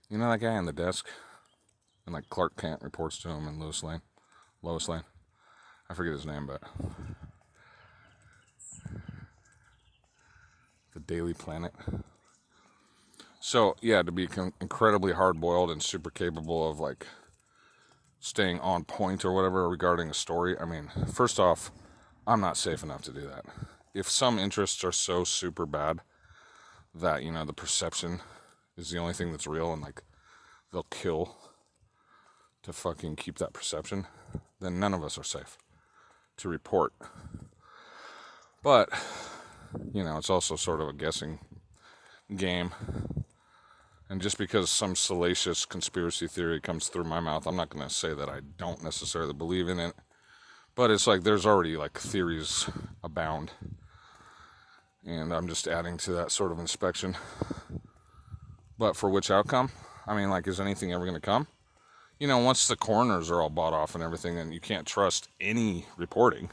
you 0.09 0.17
know 0.17 0.32
that 0.32 0.39
guy 0.39 0.55
on 0.55 0.65
the 0.65 0.72
desk, 0.72 1.07
and 2.05 2.15
like 2.15 2.30
Clark 2.30 2.55
Kent 2.55 2.82
reports 2.82 3.22
to 3.22 3.30
him 3.30 3.47
in 3.47 3.59
Lois 3.59 3.84
Lane, 3.84 4.01
Lois 4.63 4.88
Lane. 4.88 5.03
I 5.89 5.93
forget 5.93 6.13
his 6.13 6.26
name, 6.26 6.47
but 6.47 6.63
the 10.93 11.01
Daily 11.01 11.34
Planet. 11.34 11.74
So 13.44 13.76
yeah, 13.82 14.04
to 14.04 14.12
be 14.12 14.30
incredibly 14.62 15.14
hard 15.14 15.42
boiled 15.42 15.72
and 15.72 15.82
super 15.82 16.12
capable 16.12 16.70
of 16.70 16.80
like 16.80 17.08
staying 18.20 18.60
on 18.60 18.84
point 18.84 19.26
or 19.26 19.34
whatever 19.34 19.68
regarding 19.68 20.10
a 20.10 20.14
story. 20.14 20.56
I 20.60 20.66
mean, 20.66 20.89
first 21.12 21.39
off, 21.39 21.72
I'm 22.28 22.39
not 22.39 22.56
safe 22.56 22.84
enough 22.84 23.02
to 23.02 23.12
do 23.12 23.22
that. 23.22 23.46
If 23.96 24.08
some 24.08 24.38
interests 24.38 24.84
are 24.84 24.92
so 24.92 25.24
super 25.24 25.66
bad 25.66 26.02
that, 26.94 27.24
you 27.24 27.32
know, 27.32 27.44
the 27.44 27.52
perception 27.52 28.20
is 28.78 28.92
the 28.92 29.00
only 29.00 29.14
thing 29.14 29.32
that's 29.32 29.48
real 29.48 29.74
and 29.74 29.82
like 29.82 30.04
they'll 30.72 30.84
kill 30.84 31.36
to 32.62 32.72
fucking 32.72 33.16
keep 33.16 33.39
that 33.39 33.54
perception, 33.54 34.06
then 34.60 34.80
none 34.80 34.94
of 34.94 35.04
us 35.04 35.18
are 35.18 35.24
safe 35.24 35.58
to 36.38 36.48
report. 36.48 36.94
But, 38.62 38.89
you 39.92 40.04
know, 40.04 40.20
it's 40.20 40.30
also 40.30 40.56
sort 40.56 40.80
of 40.80 40.89
a 40.89 40.94
guessing 40.94 41.39
game 42.36 42.72
and 44.12 44.22
just 44.22 44.38
because 44.38 44.70
some 44.70 44.93
salacious 44.93 45.66
conspiracy 45.66 46.28
theory 46.28 46.59
comes 46.59 46.89
through 46.89 47.05
my 47.05 47.22
mouth, 47.22 47.47
I'm 47.47 47.55
not 47.55 47.70
going 47.70 47.88
to 47.88 47.93
say 47.93 48.14
that 48.14 48.28
I 48.28 48.41
don't 48.57 48.84
necessarily 48.84 49.32
believe 49.32 49.70
in 49.70 49.80
it. 49.80 49.93
But 50.76 50.91
it's 50.91 51.07
like 51.07 51.24
there's 51.24 51.45
already 51.45 51.78
like 51.78 51.97
theories 51.97 52.70
abound. 53.05 53.53
And 55.05 55.34
I'm 55.34 55.47
just 55.47 55.66
adding 55.66 55.95
to 55.99 56.12
that 56.12 56.30
sort 56.30 56.51
of 56.51 56.59
inspection. 56.59 57.16
But 58.78 58.97
for 58.97 59.09
which 59.09 59.32
outcome? 59.32 59.72
I 60.05 60.14
mean, 60.14 60.30
like, 60.30 60.45
is 60.45 60.59
anything 60.59 60.91
ever 60.91 61.05
going 61.05 61.16
to 61.16 61.22
come? 61.22 61.47
You 62.20 62.28
know, 62.28 62.39
once 62.39 62.68
the 62.68 62.76
coroners 62.76 63.32
are 63.32 63.41
all 63.41 63.49
bought 63.49 63.72
off 63.72 63.95
and 63.95 64.03
everything, 64.03 64.36
then 64.36 64.51
you 64.51 64.59
can't 64.59 64.86
trust 64.86 65.30
any 65.39 65.86
reporting. 65.95 66.49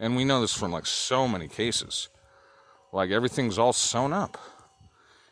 And 0.00 0.16
we 0.16 0.24
know 0.24 0.40
this 0.40 0.54
from 0.54 0.72
like 0.72 0.86
so 0.86 1.28
many 1.28 1.46
cases. 1.46 2.08
Like, 2.92 3.10
everything's 3.10 3.58
all 3.58 3.72
sewn 3.72 4.12
up 4.12 4.36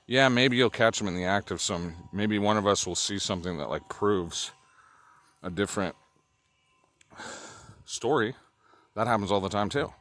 yeah, 0.08 0.28
maybe 0.28 0.56
you'll 0.56 0.70
catch 0.70 0.98
them 0.98 1.06
in 1.06 1.14
the 1.14 1.26
act 1.26 1.50
of 1.50 1.60
some. 1.60 1.94
Maybe 2.14 2.38
one 2.38 2.56
of 2.56 2.66
us 2.66 2.86
will 2.86 2.94
see 2.94 3.18
something 3.18 3.58
that 3.58 3.68
like 3.68 3.88
proves 3.90 4.52
a 5.42 5.50
different 5.50 5.94
story. 7.84 8.34
That 8.96 9.06
happens 9.06 9.30
all 9.30 9.42
the 9.42 9.50
time 9.50 9.68
too. 9.68 9.92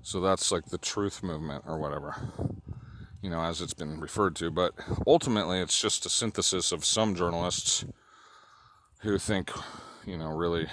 So 0.00 0.20
that's 0.20 0.50
like 0.50 0.66
the 0.66 0.78
truth 0.78 1.22
movement 1.22 1.64
or 1.66 1.78
whatever, 1.78 2.16
you 3.20 3.28
know, 3.28 3.42
as 3.42 3.60
it's 3.60 3.74
been 3.74 4.00
referred 4.00 4.36
to. 4.36 4.50
But 4.50 4.72
ultimately, 5.06 5.60
it's 5.60 5.78
just 5.78 6.06
a 6.06 6.10
synthesis 6.10 6.72
of 6.72 6.84
some 6.84 7.14
journalists 7.14 7.84
who 9.00 9.18
think, 9.18 9.52
you 10.06 10.16
know, 10.16 10.30
really 10.30 10.66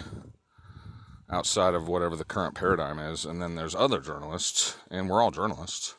outside 1.29 1.73
of 1.73 1.89
whatever 1.89 2.15
the 2.15 2.23
current 2.23 2.55
paradigm 2.55 2.97
is. 2.97 3.25
And 3.25 3.41
then 3.41 3.55
there's 3.55 3.75
other 3.75 3.99
journalists, 3.99 4.77
and 4.89 5.09
we're 5.09 5.21
all 5.21 5.32
journalists 5.32 5.95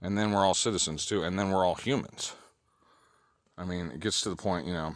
and 0.00 0.16
then 0.16 0.32
we're 0.32 0.44
all 0.44 0.54
citizens 0.54 1.06
too, 1.06 1.22
and 1.22 1.38
then 1.38 1.50
we're 1.50 1.64
all 1.64 1.74
humans. 1.74 2.34
I 3.56 3.64
mean, 3.64 3.90
it 3.90 4.00
gets 4.00 4.20
to 4.22 4.28
the 4.28 4.36
point, 4.36 4.66
you 4.66 4.72
know, 4.72 4.94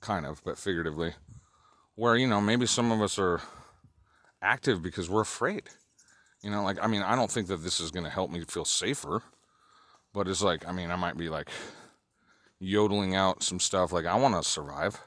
kind 0.00 0.26
of, 0.26 0.42
but 0.44 0.58
figuratively, 0.58 1.14
where, 1.94 2.16
you 2.16 2.26
know, 2.26 2.40
maybe 2.40 2.66
some 2.66 2.92
of 2.92 3.00
us 3.00 3.18
are 3.18 3.40
active 4.42 4.82
because 4.82 5.08
we're 5.08 5.22
afraid. 5.22 5.64
You 6.42 6.50
know, 6.50 6.62
like, 6.62 6.78
I 6.82 6.86
mean, 6.86 7.02
I 7.02 7.16
don't 7.16 7.30
think 7.30 7.48
that 7.48 7.62
this 7.62 7.80
is 7.80 7.90
going 7.90 8.04
to 8.04 8.10
help 8.10 8.30
me 8.30 8.44
feel 8.44 8.66
safer, 8.66 9.22
but 10.12 10.28
it's 10.28 10.42
like, 10.42 10.68
I 10.68 10.72
mean, 10.72 10.90
I 10.90 10.96
might 10.96 11.16
be 11.16 11.28
like 11.28 11.48
yodeling 12.58 13.14
out 13.14 13.42
some 13.42 13.60
stuff, 13.60 13.92
like, 13.92 14.04
I 14.04 14.14
want 14.16 14.34
to 14.34 14.48
survive. 14.48 15.00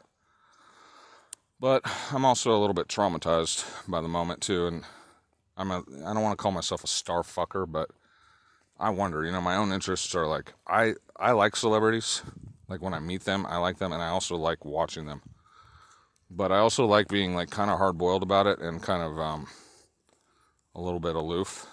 But 1.59 1.83
I'm 2.11 2.25
also 2.25 2.51
a 2.51 2.59
little 2.59 2.73
bit 2.73 2.87
traumatized 2.87 3.65
by 3.87 4.01
the 4.01 4.07
moment 4.07 4.41
too, 4.41 4.65
and 4.67 4.83
I'm 5.57 5.71
a, 5.71 5.83
I 6.05 6.13
don't 6.13 6.23
want 6.23 6.37
to 6.37 6.41
call 6.41 6.51
myself 6.51 6.83
a 6.83 6.87
star 6.87 7.21
fucker, 7.21 7.69
but 7.69 7.91
I 8.79 8.91
wonder, 8.91 9.25
you 9.25 9.31
know, 9.31 9.41
my 9.41 9.55
own 9.55 9.71
interests 9.71 10.15
are 10.15 10.25
like 10.25 10.53
I 10.67 10.95
I 11.17 11.31
like 11.31 11.55
celebrities. 11.55 12.21
Like 12.67 12.81
when 12.81 12.93
I 12.93 12.99
meet 12.99 13.25
them, 13.25 13.45
I 13.45 13.57
like 13.57 13.77
them 13.77 13.91
and 13.91 14.01
I 14.01 14.09
also 14.09 14.35
like 14.35 14.63
watching 14.63 15.05
them. 15.05 15.21
But 16.31 16.51
I 16.51 16.59
also 16.59 16.85
like 16.85 17.07
being 17.07 17.35
like 17.35 17.49
kind 17.49 17.69
of 17.71 17.79
hard 17.79 17.97
boiled 17.97 18.23
about 18.23 18.47
it 18.47 18.59
and 18.59 18.81
kind 18.81 19.03
of 19.03 19.19
um 19.19 19.47
a 20.75 20.81
little 20.81 20.99
bit 20.99 21.15
aloof. 21.15 21.67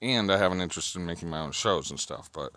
And 0.00 0.32
I 0.32 0.38
have 0.38 0.52
an 0.52 0.62
interest 0.62 0.96
in 0.96 1.04
making 1.04 1.28
my 1.28 1.40
own 1.40 1.52
shows 1.52 1.90
and 1.90 2.00
stuff, 2.00 2.30
but 2.32 2.52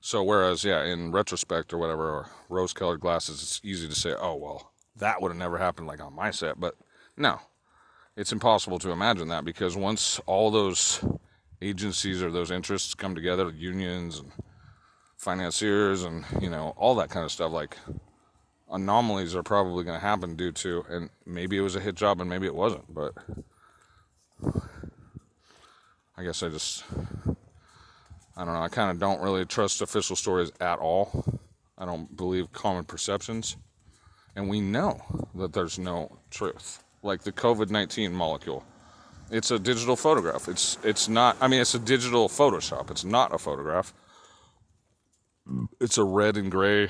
so 0.00 0.22
whereas 0.22 0.62
yeah, 0.62 0.84
in 0.84 1.10
retrospect 1.10 1.72
or 1.72 1.78
whatever, 1.78 2.08
or 2.08 2.30
rose 2.48 2.72
colored 2.72 3.00
glasses, 3.00 3.42
it's 3.42 3.60
easy 3.64 3.88
to 3.88 3.94
say, 3.96 4.14
"Oh, 4.16 4.36
well, 4.36 4.72
that 4.94 5.20
would 5.20 5.30
have 5.32 5.38
never 5.38 5.58
happened 5.58 5.88
like 5.88 6.00
on 6.00 6.14
my 6.14 6.30
set." 6.30 6.60
But 6.60 6.76
no. 7.16 7.40
It's 8.16 8.32
impossible 8.32 8.80
to 8.80 8.90
imagine 8.90 9.28
that 9.28 9.44
because 9.44 9.76
once 9.76 10.20
all 10.26 10.50
those 10.50 11.04
agencies 11.60 12.22
or 12.22 12.30
those 12.30 12.50
interests 12.50 12.94
come 12.94 13.14
together, 13.14 13.50
unions 13.50 14.18
and 14.18 14.32
financiers 15.16 16.04
and 16.04 16.24
you 16.40 16.48
know 16.48 16.72
all 16.76 16.94
that 16.96 17.10
kind 17.10 17.24
of 17.24 17.32
stuff. 17.32 17.52
Like 17.52 17.76
anomalies 18.70 19.34
are 19.34 19.42
probably 19.42 19.84
going 19.84 19.98
to 19.98 20.06
happen 20.06 20.36
due 20.36 20.52
to, 20.52 20.84
and 20.88 21.10
maybe 21.26 21.56
it 21.56 21.62
was 21.62 21.76
a 21.76 21.80
hit 21.80 21.94
job 21.94 22.20
and 22.20 22.30
maybe 22.30 22.46
it 22.46 22.54
wasn't, 22.54 22.92
but 22.92 23.14
I 26.16 26.22
guess 26.24 26.42
I 26.42 26.48
just 26.48 26.84
I 28.38 28.44
don't 28.44 28.54
know. 28.54 28.62
I 28.62 28.68
kind 28.68 28.90
of 28.90 29.00
don't 29.00 29.20
really 29.20 29.44
trust 29.44 29.82
official 29.82 30.14
stories 30.14 30.52
at 30.60 30.78
all. 30.78 31.24
I 31.76 31.84
don't 31.84 32.16
believe 32.16 32.52
common 32.52 32.84
perceptions. 32.84 33.56
And 34.36 34.48
we 34.48 34.60
know 34.60 35.00
that 35.34 35.52
there's 35.52 35.78
no 35.78 36.18
truth. 36.30 36.84
Like 37.02 37.22
the 37.22 37.32
COVID 37.32 37.70
19 37.70 38.12
molecule. 38.12 38.64
It's 39.30 39.50
a 39.50 39.58
digital 39.58 39.96
photograph. 39.96 40.48
It's 40.48 40.78
it's 40.82 41.08
not 41.08 41.36
I 41.40 41.48
mean 41.48 41.60
it's 41.60 41.74
a 41.74 41.78
digital 41.78 42.28
Photoshop. 42.28 42.90
It's 42.90 43.04
not 43.04 43.34
a 43.34 43.38
photograph. 43.38 43.92
It's 45.80 45.98
a 45.98 46.04
red 46.04 46.36
and 46.36 46.50
gray 46.50 46.88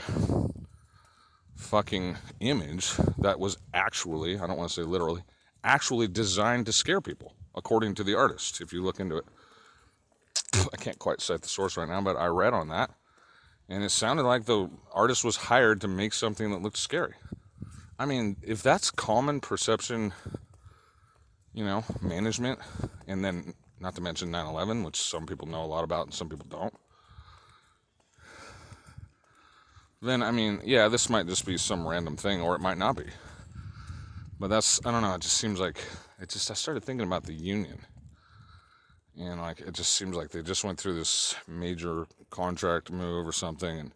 fucking 1.59 2.16
image 2.41 2.93
that 3.18 3.39
was 3.39 3.59
actually, 3.74 4.39
I 4.39 4.47
don't 4.47 4.57
want 4.57 4.70
to 4.70 4.74
say 4.74 4.82
literally, 4.82 5.22
actually 5.62 6.09
designed 6.09 6.66
to 6.66 6.72
scare 6.72 7.01
people, 7.01 7.34
according 7.55 7.95
to 7.97 8.05
the 8.05 8.14
artist, 8.14 8.61
if 8.61 8.72
you 8.72 8.82
look 8.82 9.01
into 9.01 9.16
it. 9.16 9.24
I 10.72 10.76
can't 10.76 10.99
quite 10.99 11.20
cite 11.20 11.43
the 11.43 11.49
source 11.49 11.76
right 11.76 11.89
now, 11.89 12.01
but 12.01 12.16
I 12.16 12.26
read 12.26 12.55
on 12.55 12.68
that. 12.68 12.91
And 13.68 13.84
it 13.84 13.91
sounded 13.91 14.22
like 14.22 14.47
the 14.47 14.70
artist 14.93 15.24
was 15.24 15.36
hired 15.36 15.80
to 15.82 15.89
make 15.89 16.14
something 16.14 16.51
that 16.53 16.62
looked 16.62 16.78
scary. 16.78 17.14
I 17.99 18.07
mean, 18.07 18.36
if 18.43 18.62
that's 18.62 18.91
common 18.91 19.41
perception, 19.41 20.14
you 21.53 21.64
know, 21.64 21.84
management, 22.03 22.59
and 23.07 23.24
then 23.24 23.55
not 23.80 23.94
to 23.94 24.01
mention 24.01 24.30
9 24.30 24.46
11, 24.46 24.82
which 24.82 25.01
some 25.01 25.26
people 25.26 25.46
know 25.46 25.62
a 25.62 25.66
lot 25.66 25.84
about 25.84 26.07
and 26.07 26.14
some 26.14 26.28
people 26.28 26.46
don't, 26.49 26.74
then 30.01 30.22
I 30.22 30.30
mean, 30.30 30.61
yeah, 30.64 30.88
this 30.88 31.09
might 31.09 31.26
just 31.26 31.44
be 31.44 31.57
some 31.57 31.86
random 31.86 32.16
thing 32.16 32.40
or 32.40 32.55
it 32.55 32.61
might 32.61 32.78
not 32.78 32.96
be. 32.96 33.07
But 34.40 34.49
that's, 34.49 34.80
I 34.84 34.92
don't 34.92 35.03
know, 35.03 35.14
it 35.14 35.20
just 35.20 35.38
seems 35.38 35.59
like, 35.59 35.78
it 36.20 36.28
just, 36.28 36.51
I 36.51 36.55
started 36.55 36.84
thinking 36.84 37.07
about 37.07 37.24
the 37.24 37.34
union 37.34 37.78
and 39.20 39.40
like 39.40 39.61
it 39.61 39.74
just 39.74 39.94
seems 39.94 40.16
like 40.16 40.30
they 40.30 40.42
just 40.42 40.64
went 40.64 40.78
through 40.78 40.94
this 40.94 41.34
major 41.46 42.07
contract 42.30 42.90
move 42.90 43.26
or 43.26 43.32
something 43.32 43.78
and 43.78 43.92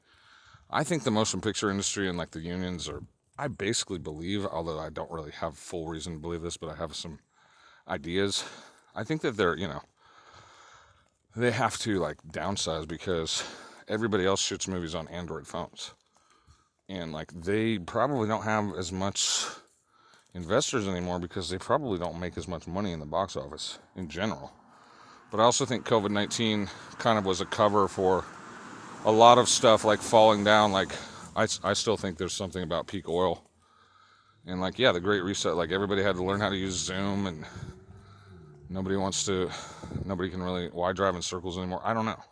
i 0.71 0.83
think 0.83 1.05
the 1.05 1.11
motion 1.11 1.41
picture 1.41 1.71
industry 1.71 2.09
and 2.09 2.19
like 2.19 2.31
the 2.33 2.41
unions 2.41 2.89
are 2.89 3.03
i 3.39 3.47
basically 3.47 3.99
believe 3.99 4.45
although 4.47 4.79
i 4.79 4.91
don't 4.91 5.11
really 5.11 5.31
have 5.31 5.57
full 5.57 5.87
reason 5.87 6.15
to 6.15 6.19
believe 6.19 6.43
this 6.43 6.57
but 6.57 6.71
i 6.71 6.77
have 6.77 6.95
some 6.95 7.19
ideas 7.89 8.45
i 8.95 9.05
think 9.05 9.21
that 9.21 9.37
they're 9.37 9.57
you 9.57 9.69
know 9.69 9.83
they 11.37 11.51
have 11.51 11.79
to 11.79 11.99
like 11.99 12.19
downsize 12.31 12.87
because 12.87 13.45
everybody 13.89 14.25
else 14.25 14.41
shoots 14.41 14.69
movies 14.69 14.95
on 14.95 15.09
android 15.09 15.47
phones 15.47 15.93
and 16.89 17.13
like 17.13 17.33
they 17.33 17.79
probably 17.79 18.29
don't 18.29 18.45
have 18.45 18.73
as 18.77 18.93
much 18.93 19.45
investors 20.35 20.89
anymore 20.89 21.19
because 21.19 21.51
they 21.51 21.59
probably 21.59 21.99
don't 21.99 22.19
make 22.19 22.37
as 22.39 22.49
much 22.49 22.67
money 22.67 22.93
in 22.93 23.01
the 23.01 23.07
box 23.07 23.37
office 23.37 23.79
in 23.97 24.09
general 24.09 24.53
but 25.33 25.41
I 25.41 25.45
also 25.45 25.65
think 25.65 25.87
COVID 25.87 26.11
19 26.11 26.69
kind 26.99 27.19
of 27.19 27.25
was 27.25 27.41
a 27.41 27.47
cover 27.47 27.89
for 27.89 28.25
a 29.07 29.11
lot 29.11 29.39
of 29.39 29.49
stuff 29.49 29.83
like 29.83 30.01
falling 30.01 30.45
down. 30.45 30.73
Like, 30.73 30.93
I, 31.35 31.49
I 31.65 31.73
still 31.73 31.97
think 31.97 32.19
there's 32.19 32.35
something 32.35 32.63
about 32.63 32.87
peak 32.87 33.09
oil. 33.09 33.43
And, 34.47 34.61
like, 34.61 34.79
yeah, 34.79 34.93
the 34.93 35.01
Great 35.01 35.23
Reset, 35.23 35.57
like, 35.57 35.71
everybody 35.71 36.03
had 36.03 36.17
to 36.17 36.23
learn 36.23 36.41
how 36.41 36.51
to 36.51 36.57
use 36.57 36.75
Zoom, 36.75 37.27
and 37.27 37.47
nobody 38.73 38.97
wants 38.97 39.25
to, 39.27 39.51
nobody 40.05 40.31
can 40.31 40.43
really, 40.43 40.69
why 40.69 40.93
drive 40.93 41.15
in 41.15 41.23
circles 41.23 41.59
anymore? 41.59 41.81
I 41.85 41.95
don't 41.95 42.07
know. 42.07 42.23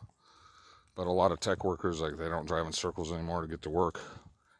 But 0.96 1.06
a 1.06 1.12
lot 1.12 1.32
of 1.32 1.40
tech 1.40 1.64
workers, 1.64 2.00
like, 2.00 2.16
they 2.16 2.28
don't 2.28 2.46
drive 2.46 2.66
in 2.66 2.72
circles 2.72 3.12
anymore 3.12 3.42
to 3.42 3.48
get 3.48 3.62
to 3.62 3.70
work 3.70 4.00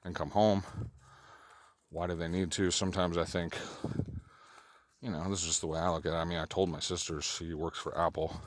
and 0.05 0.15
come 0.15 0.31
home. 0.31 0.63
Why 1.91 2.07
do 2.07 2.15
they 2.15 2.29
need 2.29 2.53
to? 2.53 2.71
Sometimes 2.71 3.19
I 3.19 3.25
think 3.25 3.57
you 5.03 5.11
know, 5.11 5.29
this 5.31 5.41
is 5.41 5.47
just 5.47 5.61
the 5.63 5.67
way 5.67 5.79
I 5.79 5.91
look 5.91 6.05
at 6.05 6.13
it. 6.13 6.17
I 6.17 6.25
mean, 6.25 6.39
I 6.39 6.45
told 6.47 6.69
my 6.69 6.81
sister, 6.81 7.23
she 7.23 7.55
works 7.55 7.79
for 7.79 7.99
Apple. 7.99 8.41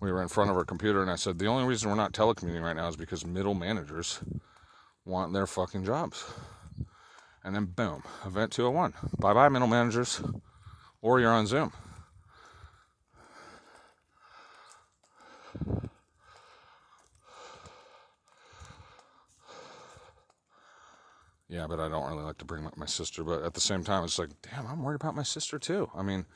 We 0.00 0.12
were 0.12 0.22
in 0.22 0.28
front 0.28 0.50
of 0.50 0.56
her 0.56 0.64
computer, 0.64 1.02
and 1.02 1.10
I 1.10 1.16
said, 1.16 1.38
the 1.38 1.46
only 1.46 1.64
reason 1.64 1.88
we're 1.88 1.96
not 1.96 2.12
telecommuting 2.12 2.62
right 2.62 2.76
now 2.76 2.88
is 2.88 2.96
because 2.96 3.26
middle 3.26 3.54
managers 3.54 4.20
want 5.04 5.32
their 5.32 5.46
fucking 5.46 5.84
jobs. 5.84 6.24
And 7.42 7.54
then, 7.54 7.66
boom, 7.66 8.02
event 8.24 8.52
201. 8.52 8.94
Bye 9.18 9.34
bye, 9.34 9.48
middle 9.48 9.68
managers. 9.68 10.22
Or 11.02 11.20
you're 11.20 11.32
on 11.32 11.46
Zoom. 11.46 11.72
Yeah, 21.48 21.66
but 21.68 21.78
I 21.78 21.88
don't 21.88 22.10
really 22.10 22.24
like 22.24 22.38
to 22.38 22.44
bring 22.44 22.66
up 22.66 22.76
my 22.76 22.86
sister. 22.86 23.22
But 23.22 23.42
at 23.42 23.54
the 23.54 23.60
same 23.60 23.84
time, 23.84 24.02
it's 24.02 24.18
like, 24.18 24.30
damn, 24.42 24.66
I'm 24.66 24.82
worried 24.82 24.96
about 24.96 25.14
my 25.14 25.22
sister 25.22 25.58
too. 25.58 25.88
I 25.94 26.02
mean, 26.02 26.26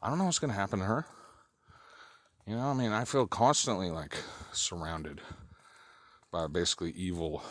I 0.00 0.08
don't 0.08 0.18
know 0.18 0.26
what's 0.26 0.38
going 0.38 0.52
to 0.52 0.56
happen 0.56 0.78
to 0.78 0.84
her. 0.84 1.06
You 2.46 2.56
know, 2.56 2.66
I 2.66 2.74
mean, 2.74 2.92
I 2.92 3.04
feel 3.04 3.26
constantly 3.26 3.90
like 3.90 4.16
surrounded 4.52 5.20
by 6.30 6.46
basically 6.46 6.92
evil, 6.92 7.42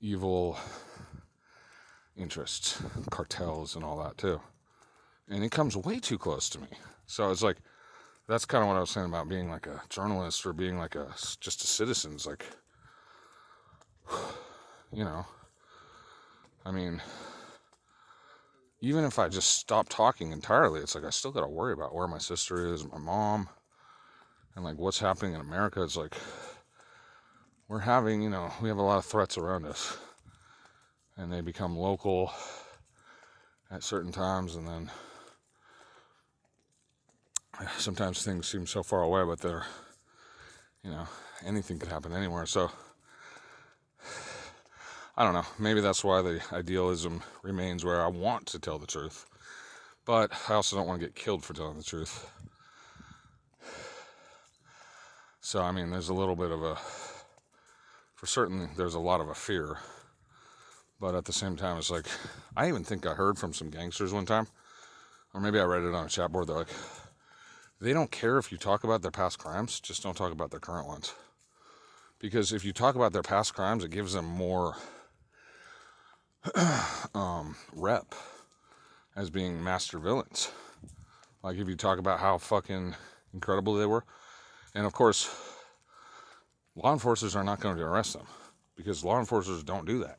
evil 0.00 0.58
interests, 2.16 2.82
cartels, 3.10 3.76
and 3.76 3.84
all 3.84 4.02
that 4.02 4.18
too. 4.18 4.40
And 5.28 5.44
it 5.44 5.50
comes 5.50 5.76
way 5.76 6.00
too 6.00 6.18
close 6.18 6.50
to 6.50 6.60
me. 6.60 6.68
So 7.06 7.30
it's 7.30 7.42
like, 7.42 7.58
that's 8.32 8.46
kind 8.46 8.62
of 8.62 8.68
what 8.68 8.78
I 8.78 8.80
was 8.80 8.88
saying 8.88 9.04
about 9.04 9.28
being 9.28 9.50
like 9.50 9.66
a 9.66 9.82
journalist 9.90 10.46
or 10.46 10.54
being 10.54 10.78
like 10.78 10.94
a 10.94 11.08
just 11.40 11.62
a 11.64 11.66
citizen. 11.66 12.14
It's 12.14 12.26
like, 12.26 12.46
you 14.92 15.04
know, 15.04 15.26
I 16.64 16.70
mean, 16.70 17.02
even 18.80 19.04
if 19.04 19.18
I 19.18 19.28
just 19.28 19.58
stop 19.58 19.90
talking 19.90 20.32
entirely, 20.32 20.80
it's 20.80 20.94
like 20.94 21.04
I 21.04 21.10
still 21.10 21.30
got 21.30 21.42
to 21.42 21.46
worry 21.46 21.74
about 21.74 21.94
where 21.94 22.08
my 22.08 22.16
sister 22.16 22.72
is, 22.72 22.86
my 22.86 22.96
mom, 22.96 23.50
and 24.56 24.64
like 24.64 24.78
what's 24.78 24.98
happening 24.98 25.34
in 25.34 25.42
America. 25.42 25.82
It's 25.82 25.98
like 25.98 26.14
we're 27.68 27.80
having, 27.80 28.22
you 28.22 28.30
know, 28.30 28.50
we 28.62 28.70
have 28.70 28.78
a 28.78 28.82
lot 28.82 28.96
of 28.96 29.04
threats 29.04 29.36
around 29.36 29.66
us, 29.66 29.98
and 31.18 31.30
they 31.30 31.42
become 31.42 31.76
local 31.76 32.32
at 33.70 33.82
certain 33.82 34.10
times, 34.10 34.56
and 34.56 34.66
then 34.66 34.90
sometimes 37.78 38.24
things 38.24 38.46
seem 38.46 38.66
so 38.66 38.82
far 38.82 39.02
away, 39.02 39.24
but 39.24 39.40
they're, 39.40 39.64
you 40.82 40.90
know, 40.90 41.06
anything 41.44 41.78
could 41.78 41.88
happen 41.88 42.12
anywhere. 42.12 42.46
So 42.46 42.70
I 45.16 45.24
don't 45.24 45.34
know. 45.34 45.46
Maybe 45.58 45.80
that's 45.80 46.04
why 46.04 46.22
the 46.22 46.40
idealism 46.52 47.22
remains 47.42 47.84
where 47.84 48.02
I 48.02 48.08
want 48.08 48.46
to 48.46 48.58
tell 48.58 48.78
the 48.78 48.86
truth. 48.86 49.26
But 50.04 50.32
I 50.48 50.54
also 50.54 50.76
don't 50.76 50.86
want 50.86 51.00
to 51.00 51.06
get 51.06 51.14
killed 51.14 51.44
for 51.44 51.54
telling 51.54 51.78
the 51.78 51.84
truth. 51.84 52.30
So, 55.44 55.60
I 55.60 55.72
mean, 55.72 55.90
there's 55.90 56.08
a 56.08 56.14
little 56.14 56.36
bit 56.36 56.52
of 56.52 56.62
a, 56.62 56.76
for 58.14 58.26
certain, 58.26 58.70
there's 58.76 58.94
a 58.94 59.00
lot 59.00 59.20
of 59.20 59.28
a 59.28 59.34
fear. 59.34 59.78
But 61.00 61.16
at 61.16 61.24
the 61.24 61.32
same 61.32 61.56
time, 61.56 61.78
it's 61.78 61.90
like, 61.90 62.06
I 62.56 62.68
even 62.68 62.84
think 62.84 63.04
I 63.04 63.14
heard 63.14 63.36
from 63.40 63.52
some 63.52 63.68
gangsters 63.68 64.12
one 64.12 64.24
time, 64.24 64.46
or 65.34 65.40
maybe 65.40 65.58
I 65.58 65.64
read 65.64 65.82
it 65.82 65.96
on 65.96 66.06
a 66.06 66.08
chat 66.08 66.30
board. 66.30 66.46
They're 66.46 66.58
like, 66.58 66.68
they 67.82 67.92
don't 67.92 68.12
care 68.12 68.38
if 68.38 68.52
you 68.52 68.58
talk 68.58 68.84
about 68.84 69.02
their 69.02 69.10
past 69.10 69.40
crimes, 69.40 69.80
just 69.80 70.04
don't 70.04 70.16
talk 70.16 70.30
about 70.30 70.52
their 70.52 70.60
current 70.60 70.86
ones. 70.86 71.14
Because 72.20 72.52
if 72.52 72.64
you 72.64 72.72
talk 72.72 72.94
about 72.94 73.12
their 73.12 73.22
past 73.22 73.54
crimes, 73.54 73.82
it 73.82 73.90
gives 73.90 74.12
them 74.12 74.24
more 74.24 74.76
um, 77.14 77.56
rep 77.74 78.14
as 79.16 79.30
being 79.30 79.62
master 79.64 79.98
villains. 79.98 80.52
Like 81.42 81.56
if 81.56 81.68
you 81.68 81.74
talk 81.74 81.98
about 81.98 82.20
how 82.20 82.38
fucking 82.38 82.94
incredible 83.34 83.74
they 83.74 83.86
were, 83.86 84.04
and 84.76 84.86
of 84.86 84.92
course, 84.92 85.28
law 86.76 86.92
enforcers 86.92 87.34
are 87.34 87.42
not 87.42 87.58
going 87.58 87.76
to 87.76 87.82
arrest 87.82 88.12
them 88.12 88.26
because 88.76 89.04
law 89.04 89.18
enforcers 89.18 89.64
don't 89.64 89.86
do 89.86 89.98
that. 89.98 90.18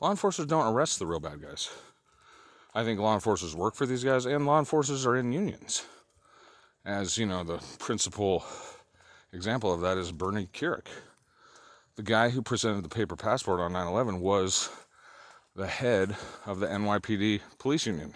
Law 0.00 0.10
enforcers 0.10 0.46
don't 0.46 0.72
arrest 0.72 0.98
the 0.98 1.06
real 1.06 1.20
bad 1.20 1.42
guys. 1.42 1.68
I 2.74 2.84
think 2.84 2.98
law 2.98 3.12
enforcers 3.12 3.54
work 3.54 3.74
for 3.74 3.84
these 3.84 4.02
guys, 4.02 4.24
and 4.24 4.46
law 4.46 4.58
enforcers 4.58 5.04
are 5.04 5.16
in 5.16 5.30
unions. 5.30 5.84
As 6.86 7.16
you 7.16 7.24
know, 7.24 7.42
the 7.44 7.64
principal 7.78 8.44
example 9.32 9.72
of 9.72 9.80
that 9.80 9.96
is 9.96 10.12
Bernie 10.12 10.50
Kerik. 10.52 10.88
The 11.96 12.02
guy 12.02 12.28
who 12.28 12.42
presented 12.42 12.84
the 12.84 12.90
paper 12.90 13.16
passport 13.16 13.58
on 13.58 13.72
9 13.72 13.86
11 13.86 14.20
was 14.20 14.68
the 15.56 15.66
head 15.66 16.14
of 16.44 16.60
the 16.60 16.66
NYPD 16.66 17.40
police 17.58 17.86
union. 17.86 18.12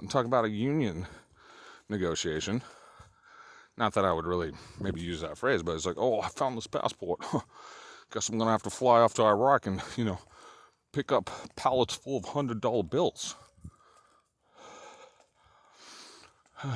I'm 0.00 0.06
talking 0.06 0.28
about 0.28 0.44
a 0.44 0.48
union 0.48 1.08
negotiation. 1.88 2.62
Not 3.76 3.94
that 3.94 4.04
I 4.04 4.12
would 4.12 4.26
really 4.26 4.52
maybe 4.80 5.00
use 5.00 5.22
that 5.22 5.38
phrase, 5.38 5.64
but 5.64 5.74
it's 5.74 5.86
like, 5.86 5.98
oh, 5.98 6.20
I 6.20 6.28
found 6.28 6.56
this 6.56 6.68
passport. 6.68 7.18
Guess 8.12 8.28
I'm 8.28 8.38
gonna 8.38 8.52
have 8.52 8.62
to 8.62 8.70
fly 8.70 9.00
off 9.00 9.14
to 9.14 9.24
Iraq 9.24 9.66
and, 9.66 9.82
you 9.96 10.04
know, 10.04 10.20
pick 10.92 11.10
up 11.10 11.30
pallets 11.56 11.96
full 11.96 12.18
of 12.18 12.26
hundred 12.26 12.60
dollar 12.60 12.84
bills. 12.84 13.34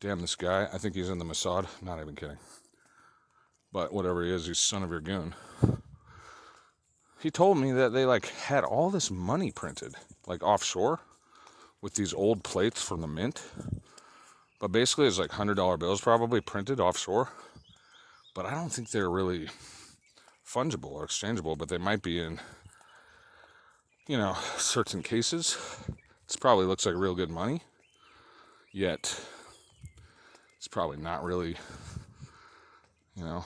Damn 0.00 0.20
this 0.20 0.34
guy. 0.34 0.68
I 0.72 0.78
think 0.78 0.94
he's 0.94 1.08
in 1.08 1.18
the 1.18 1.24
Mossad. 1.24 1.66
Not 1.82 2.00
even 2.00 2.14
kidding. 2.14 2.38
But 3.72 3.92
whatever 3.92 4.24
he 4.24 4.30
is, 4.30 4.46
he's 4.46 4.58
son 4.58 4.82
of 4.82 4.90
your 4.90 5.00
goon 5.00 5.34
he 7.20 7.30
told 7.30 7.56
me 7.56 7.72
that 7.72 7.94
they 7.94 8.04
like 8.04 8.26
had 8.26 8.64
all 8.64 8.90
this 8.90 9.10
money 9.10 9.50
printed 9.50 9.94
like 10.26 10.42
offshore 10.42 11.00
with 11.80 11.94
these 11.94 12.12
old 12.12 12.44
plates 12.44 12.82
from 12.82 13.00
the 13.00 13.06
mint 13.06 13.42
but 14.60 14.70
basically 14.70 15.06
it's 15.06 15.18
like 15.18 15.30
hundred 15.30 15.54
dollar 15.54 15.78
bills 15.78 16.02
probably 16.02 16.42
printed 16.42 16.78
offshore 16.78 17.30
but 18.34 18.44
i 18.44 18.50
don't 18.50 18.68
think 18.68 18.90
they're 18.90 19.08
really 19.08 19.48
fungible 20.46 20.92
or 20.92 21.04
exchangeable, 21.04 21.56
but 21.56 21.68
they 21.68 21.78
might 21.78 22.02
be 22.02 22.20
in, 22.20 22.40
you 24.06 24.16
know, 24.16 24.36
certain 24.56 25.02
cases. 25.02 25.56
This 26.26 26.36
probably 26.36 26.66
looks 26.66 26.86
like 26.86 26.94
real 26.96 27.14
good 27.14 27.30
money, 27.30 27.62
yet 28.74 29.18
it's 30.58 30.68
probably 30.68 30.96
not 30.96 31.22
really, 31.22 31.56
you 33.16 33.24
know, 33.24 33.44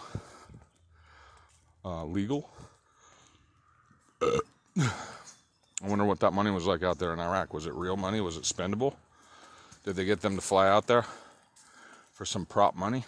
uh, 1.84 2.04
legal. 2.04 2.48
I 4.22 4.40
wonder 5.82 6.04
what 6.04 6.20
that 6.20 6.32
money 6.32 6.50
was 6.50 6.66
like 6.66 6.82
out 6.82 6.98
there 6.98 7.12
in 7.12 7.20
Iraq. 7.20 7.52
Was 7.52 7.66
it 7.66 7.74
real 7.74 7.96
money? 7.96 8.20
Was 8.20 8.36
it 8.36 8.42
spendable? 8.42 8.94
Did 9.84 9.96
they 9.96 10.04
get 10.04 10.22
them 10.22 10.34
to 10.34 10.40
fly 10.40 10.68
out 10.68 10.86
there 10.86 11.04
for 12.12 12.24
some 12.24 12.46
prop 12.46 12.74
money? 12.74 13.04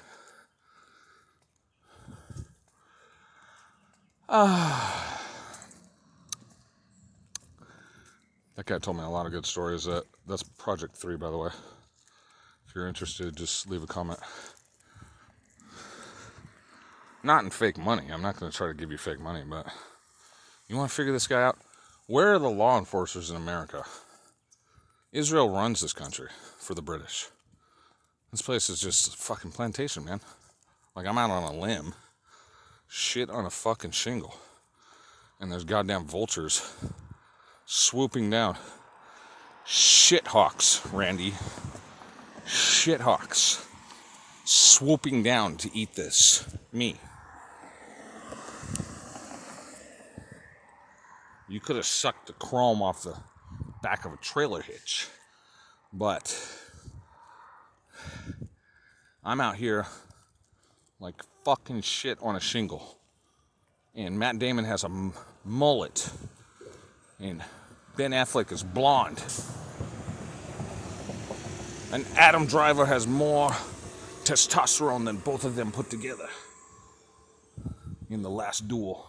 Ah. 4.28 5.06
That 8.56 8.66
guy 8.66 8.78
told 8.78 8.98
me 8.98 9.04
a 9.04 9.08
lot 9.08 9.24
of 9.24 9.32
good 9.32 9.46
stories. 9.46 9.84
That 9.84 10.04
that's 10.26 10.42
Project 10.42 10.94
Three, 10.94 11.16
by 11.16 11.30
the 11.30 11.38
way. 11.38 11.48
If 12.70 12.76
you're 12.76 12.86
interested, 12.86 13.34
just 13.34 13.68
leave 13.68 13.82
a 13.82 13.86
comment. 13.88 14.20
Not 17.24 17.42
in 17.42 17.50
fake 17.50 17.76
money. 17.76 18.04
I'm 18.12 18.22
not 18.22 18.38
going 18.38 18.52
to 18.52 18.56
try 18.56 18.68
to 18.68 18.74
give 18.74 18.92
you 18.92 18.96
fake 18.96 19.18
money, 19.18 19.42
but 19.44 19.66
you 20.68 20.76
want 20.76 20.88
to 20.88 20.94
figure 20.94 21.12
this 21.12 21.26
guy 21.26 21.42
out? 21.42 21.58
Where 22.06 22.32
are 22.32 22.38
the 22.38 22.48
law 22.48 22.78
enforcers 22.78 23.28
in 23.28 23.34
America? 23.34 23.82
Israel 25.10 25.50
runs 25.50 25.80
this 25.80 25.92
country 25.92 26.28
for 26.58 26.74
the 26.74 26.80
British. 26.80 27.26
This 28.30 28.40
place 28.40 28.70
is 28.70 28.78
just 28.80 29.14
a 29.14 29.16
fucking 29.16 29.50
plantation, 29.50 30.04
man. 30.04 30.20
Like 30.94 31.08
I'm 31.08 31.18
out 31.18 31.30
on 31.30 31.42
a 31.42 31.58
limb, 31.58 31.94
shit 32.86 33.30
on 33.30 33.46
a 33.46 33.50
fucking 33.50 33.90
shingle, 33.90 34.36
and 35.40 35.50
there's 35.50 35.64
goddamn 35.64 36.04
vultures 36.04 36.72
swooping 37.66 38.30
down. 38.30 38.56
Shit 39.64 40.28
hawks, 40.28 40.86
Randy. 40.92 41.34
Shit 42.51 43.01
hawks 43.01 43.64
swooping 44.44 45.22
down 45.22 45.57
to 45.59 45.70
eat 45.72 45.94
this. 45.94 46.44
Me. 46.72 46.96
You 51.48 51.61
could 51.61 51.76
have 51.76 51.86
sucked 51.86 52.26
the 52.26 52.32
chrome 52.32 52.82
off 52.82 53.05
the 53.05 53.16
back 53.84 54.05
of 54.05 54.12
a 54.12 54.16
trailer 54.16 54.62
hitch. 54.62 55.07
But 55.92 56.36
I'm 59.24 59.40
out 59.40 59.55
here 59.55 59.86
like 60.98 61.22
fucking 61.44 61.82
shit 61.82 62.18
on 62.20 62.34
a 62.34 62.40
shingle. 62.40 62.98
And 63.94 64.18
Matt 64.18 64.40
Damon 64.40 64.64
has 64.64 64.82
a 64.82 65.12
mullet. 65.44 66.11
And 67.20 67.44
Ben 67.96 68.11
Affleck 68.11 68.51
is 68.51 68.64
blonde. 68.64 69.22
And 71.93 72.07
Adam 72.16 72.47
Driver 72.47 72.86
has 72.86 73.07
more 73.09 73.51
testosterone 74.22 75.05
than 75.05 75.16
both 75.16 75.45
of 75.45 75.57
them 75.57 75.72
put 75.72 75.91
together 75.91 76.28
in 78.09 78.22
the 78.22 78.30
last 78.30 78.68
duel. 78.68 79.09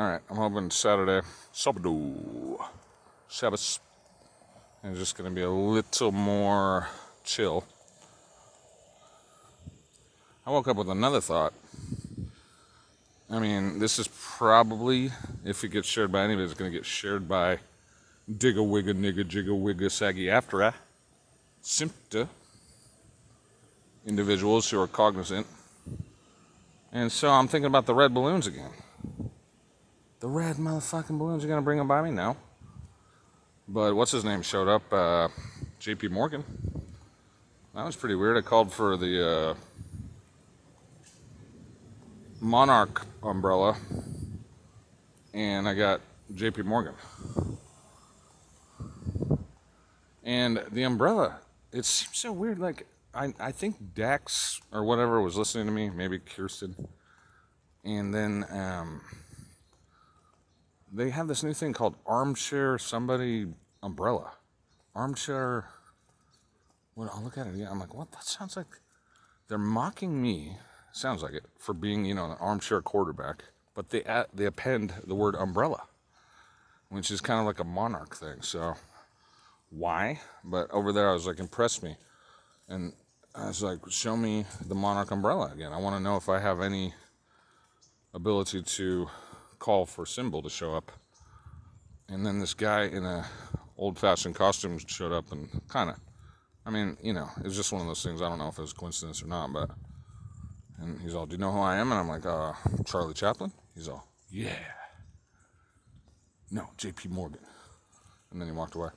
All 0.00 0.08
right, 0.08 0.22
I'm 0.30 0.36
hoping 0.36 0.70
Saturday, 0.70 1.20
Sabado, 1.52 2.58
Sabbath, 3.28 3.80
is 4.82 4.98
just 4.98 5.14
going 5.14 5.28
to 5.28 5.34
be 5.34 5.42
a 5.42 5.50
little 5.50 6.10
more 6.10 6.88
chill. 7.22 7.66
I 10.46 10.52
woke 10.52 10.68
up 10.68 10.78
with 10.78 10.88
another 10.88 11.20
thought. 11.20 11.52
I 13.28 13.40
mean, 13.40 13.78
this 13.78 13.98
is 13.98 14.08
probably, 14.08 15.10
if 15.44 15.62
it 15.64 15.68
gets 15.68 15.86
shared 15.86 16.10
by 16.10 16.22
anybody, 16.22 16.46
it's 16.46 16.54
going 16.54 16.72
to 16.72 16.78
get 16.78 16.86
shared 16.86 17.28
by 17.28 17.58
Digga 18.26 18.66
Wigga 18.66 18.94
Nigga 18.94 19.22
Jigga 19.22 19.48
Wigga 19.48 19.90
Saggy 19.90 20.30
After 20.30 20.64
I. 20.64 20.72
Simpta 21.62 22.26
individuals 24.06 24.70
who 24.70 24.80
are 24.80 24.88
cognizant. 24.88 25.46
And 26.90 27.12
so 27.12 27.28
I'm 27.28 27.48
thinking 27.48 27.66
about 27.66 27.84
the 27.84 27.94
red 27.94 28.14
balloons 28.14 28.46
again. 28.46 28.70
The 30.20 30.28
red 30.28 30.56
motherfucking 30.56 31.18
balloons 31.18 31.42
You're 31.42 31.48
gonna 31.48 31.62
bring 31.62 31.78
them 31.78 31.88
by 31.88 32.02
me 32.02 32.10
now. 32.10 32.36
But 33.66 33.96
what's 33.96 34.10
his 34.10 34.22
name 34.22 34.42
showed 34.42 34.68
up? 34.68 34.92
Uh, 34.92 35.28
J.P. 35.78 36.08
Morgan. 36.08 36.44
That 37.74 37.86
was 37.86 37.96
pretty 37.96 38.16
weird. 38.16 38.36
I 38.36 38.42
called 38.42 38.70
for 38.70 38.98
the 38.98 39.26
uh, 39.26 39.54
Monarch 42.38 43.06
umbrella, 43.22 43.78
and 45.32 45.66
I 45.66 45.72
got 45.72 46.02
J.P. 46.34 46.62
Morgan. 46.62 46.94
And 50.22 50.62
the 50.70 50.82
umbrella, 50.82 51.38
it 51.72 51.86
seems 51.86 52.18
so 52.18 52.30
weird. 52.30 52.58
Like 52.58 52.86
I, 53.14 53.32
I 53.40 53.52
think 53.52 53.94
Dax 53.94 54.60
or 54.70 54.84
whatever 54.84 55.22
was 55.22 55.38
listening 55.38 55.64
to 55.64 55.72
me, 55.72 55.88
maybe 55.88 56.18
Kirsten, 56.18 56.88
and 57.84 58.12
then 58.12 58.44
um, 58.50 59.00
they 60.92 61.10
have 61.10 61.28
this 61.28 61.42
new 61.42 61.52
thing 61.52 61.72
called 61.72 61.96
armchair 62.06 62.78
somebody 62.78 63.46
umbrella. 63.82 64.32
Armchair. 64.94 65.68
What? 66.94 67.10
I'll 67.14 67.22
look 67.22 67.38
at 67.38 67.46
it 67.46 67.54
again. 67.54 67.68
I'm 67.70 67.78
like, 67.78 67.94
what? 67.94 68.10
That 68.12 68.24
sounds 68.24 68.56
like 68.56 68.66
they're 69.48 69.58
mocking 69.58 70.20
me. 70.20 70.56
Sounds 70.92 71.22
like 71.22 71.34
it 71.34 71.44
for 71.58 71.72
being, 71.72 72.04
you 72.04 72.14
know, 72.14 72.26
an 72.26 72.36
armchair 72.40 72.82
quarterback. 72.82 73.44
But 73.74 73.90
they 73.90 74.02
they 74.34 74.46
append 74.46 74.94
the 75.06 75.14
word 75.14 75.36
umbrella, 75.36 75.82
which 76.88 77.10
is 77.10 77.20
kind 77.20 77.40
of 77.40 77.46
like 77.46 77.60
a 77.60 77.64
monarch 77.64 78.16
thing. 78.16 78.42
So 78.42 78.74
why? 79.70 80.20
But 80.44 80.70
over 80.72 80.92
there, 80.92 81.08
I 81.08 81.12
was 81.12 81.26
like, 81.26 81.38
impress 81.38 81.82
me, 81.82 81.96
and 82.68 82.92
I 83.34 83.46
was 83.46 83.62
like, 83.62 83.78
show 83.88 84.16
me 84.16 84.44
the 84.66 84.74
monarch 84.74 85.12
umbrella 85.12 85.52
again. 85.54 85.72
I 85.72 85.78
want 85.78 85.96
to 85.96 86.02
know 86.02 86.16
if 86.16 86.28
I 86.28 86.40
have 86.40 86.60
any 86.60 86.92
ability 88.12 88.62
to 88.62 89.08
call 89.60 89.86
for 89.86 90.04
Symbol 90.04 90.42
to 90.42 90.50
show 90.50 90.74
up. 90.74 90.90
And 92.08 92.26
then 92.26 92.40
this 92.40 92.54
guy 92.54 92.86
in 92.86 93.04
a 93.04 93.24
old-fashioned 93.78 94.34
costume 94.34 94.78
showed 94.78 95.12
up 95.12 95.30
and 95.30 95.48
kind 95.68 95.90
of, 95.90 95.96
I 96.66 96.70
mean, 96.70 96.96
you 97.00 97.12
know, 97.12 97.28
it 97.38 97.44
was 97.44 97.56
just 97.56 97.72
one 97.72 97.80
of 97.80 97.86
those 97.86 98.02
things. 98.02 98.20
I 98.20 98.28
don't 98.28 98.38
know 98.38 98.48
if 98.48 98.58
it 98.58 98.62
was 98.62 98.72
coincidence 98.72 99.22
or 99.22 99.28
not, 99.28 99.52
but 99.52 99.70
and 100.80 101.00
he's 101.00 101.14
all, 101.14 101.26
"Do 101.26 101.34
you 101.34 101.38
know 101.38 101.52
who 101.52 101.60
I 101.60 101.76
am?" 101.76 101.92
And 101.92 102.00
I'm 102.00 102.08
like, 102.08 102.26
"Uh, 102.26 102.54
Charlie 102.84 103.14
Chaplin." 103.14 103.52
He's 103.74 103.88
all, 103.88 104.08
"Yeah." 104.30 104.56
No, 106.50 106.68
J.P. 106.76 107.10
Morgan. 107.10 107.40
And 108.30 108.40
then 108.40 108.48
he 108.48 108.54
walked 108.54 108.74
away. 108.74 108.88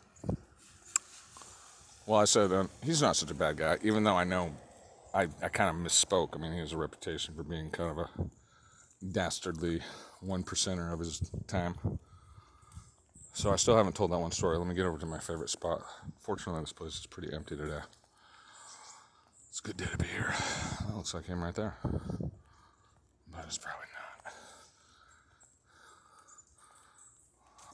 Well, 2.06 2.20
I 2.20 2.26
said 2.26 2.52
uh, 2.52 2.66
he's 2.84 3.02
not 3.02 3.16
such 3.16 3.32
a 3.32 3.36
bad 3.36 3.58
guy, 3.58 3.78
even 3.84 4.04
though 4.04 4.16
I 4.16 4.24
know 4.24 4.54
I, 5.14 5.28
I 5.42 5.50
kind 5.50 5.70
of 5.70 5.76
misspoke. 5.76 6.30
I 6.34 6.38
mean, 6.38 6.54
he 6.54 6.60
has 6.60 6.74
a 6.74 6.78
reputation 6.78 7.36
for 7.36 7.44
being 7.44 7.70
kind 7.70 7.92
of 7.92 7.98
a 8.00 8.10
dastardly 9.12 9.82
one 10.24 10.44
percenter 10.44 10.94
of 10.94 11.00
his 11.00 11.32
time. 11.48 11.76
So 13.34 13.52
I 13.52 13.56
still 13.56 13.76
haven't 13.76 13.96
told 13.96 14.12
that 14.12 14.20
one 14.20 14.32
story. 14.32 14.58
Let 14.58 14.68
me 14.68 14.76
get 14.76 14.86
over 14.86 15.00
to 15.00 15.06
my 15.06 15.20
favorite 15.20 15.50
spot. 15.50 15.82
Fortunately, 16.20 16.62
this 16.62 16.72
place 16.72 17.00
is 17.00 17.08
pretty 17.08 17.34
empty 17.34 17.56
today. 17.58 17.80
It's 19.50 19.60
a 19.60 19.64
good 19.64 19.78
day 19.78 19.86
to 19.92 19.98
be 19.98 20.08
here. 20.08 20.34
That 20.88 20.96
looks 20.96 21.14
like 21.14 21.26
him 21.26 21.44
right 21.44 21.54
there. 21.54 21.78
But 21.84 23.46
it's 23.46 23.58
probably 23.58 23.88
not. 24.26 24.34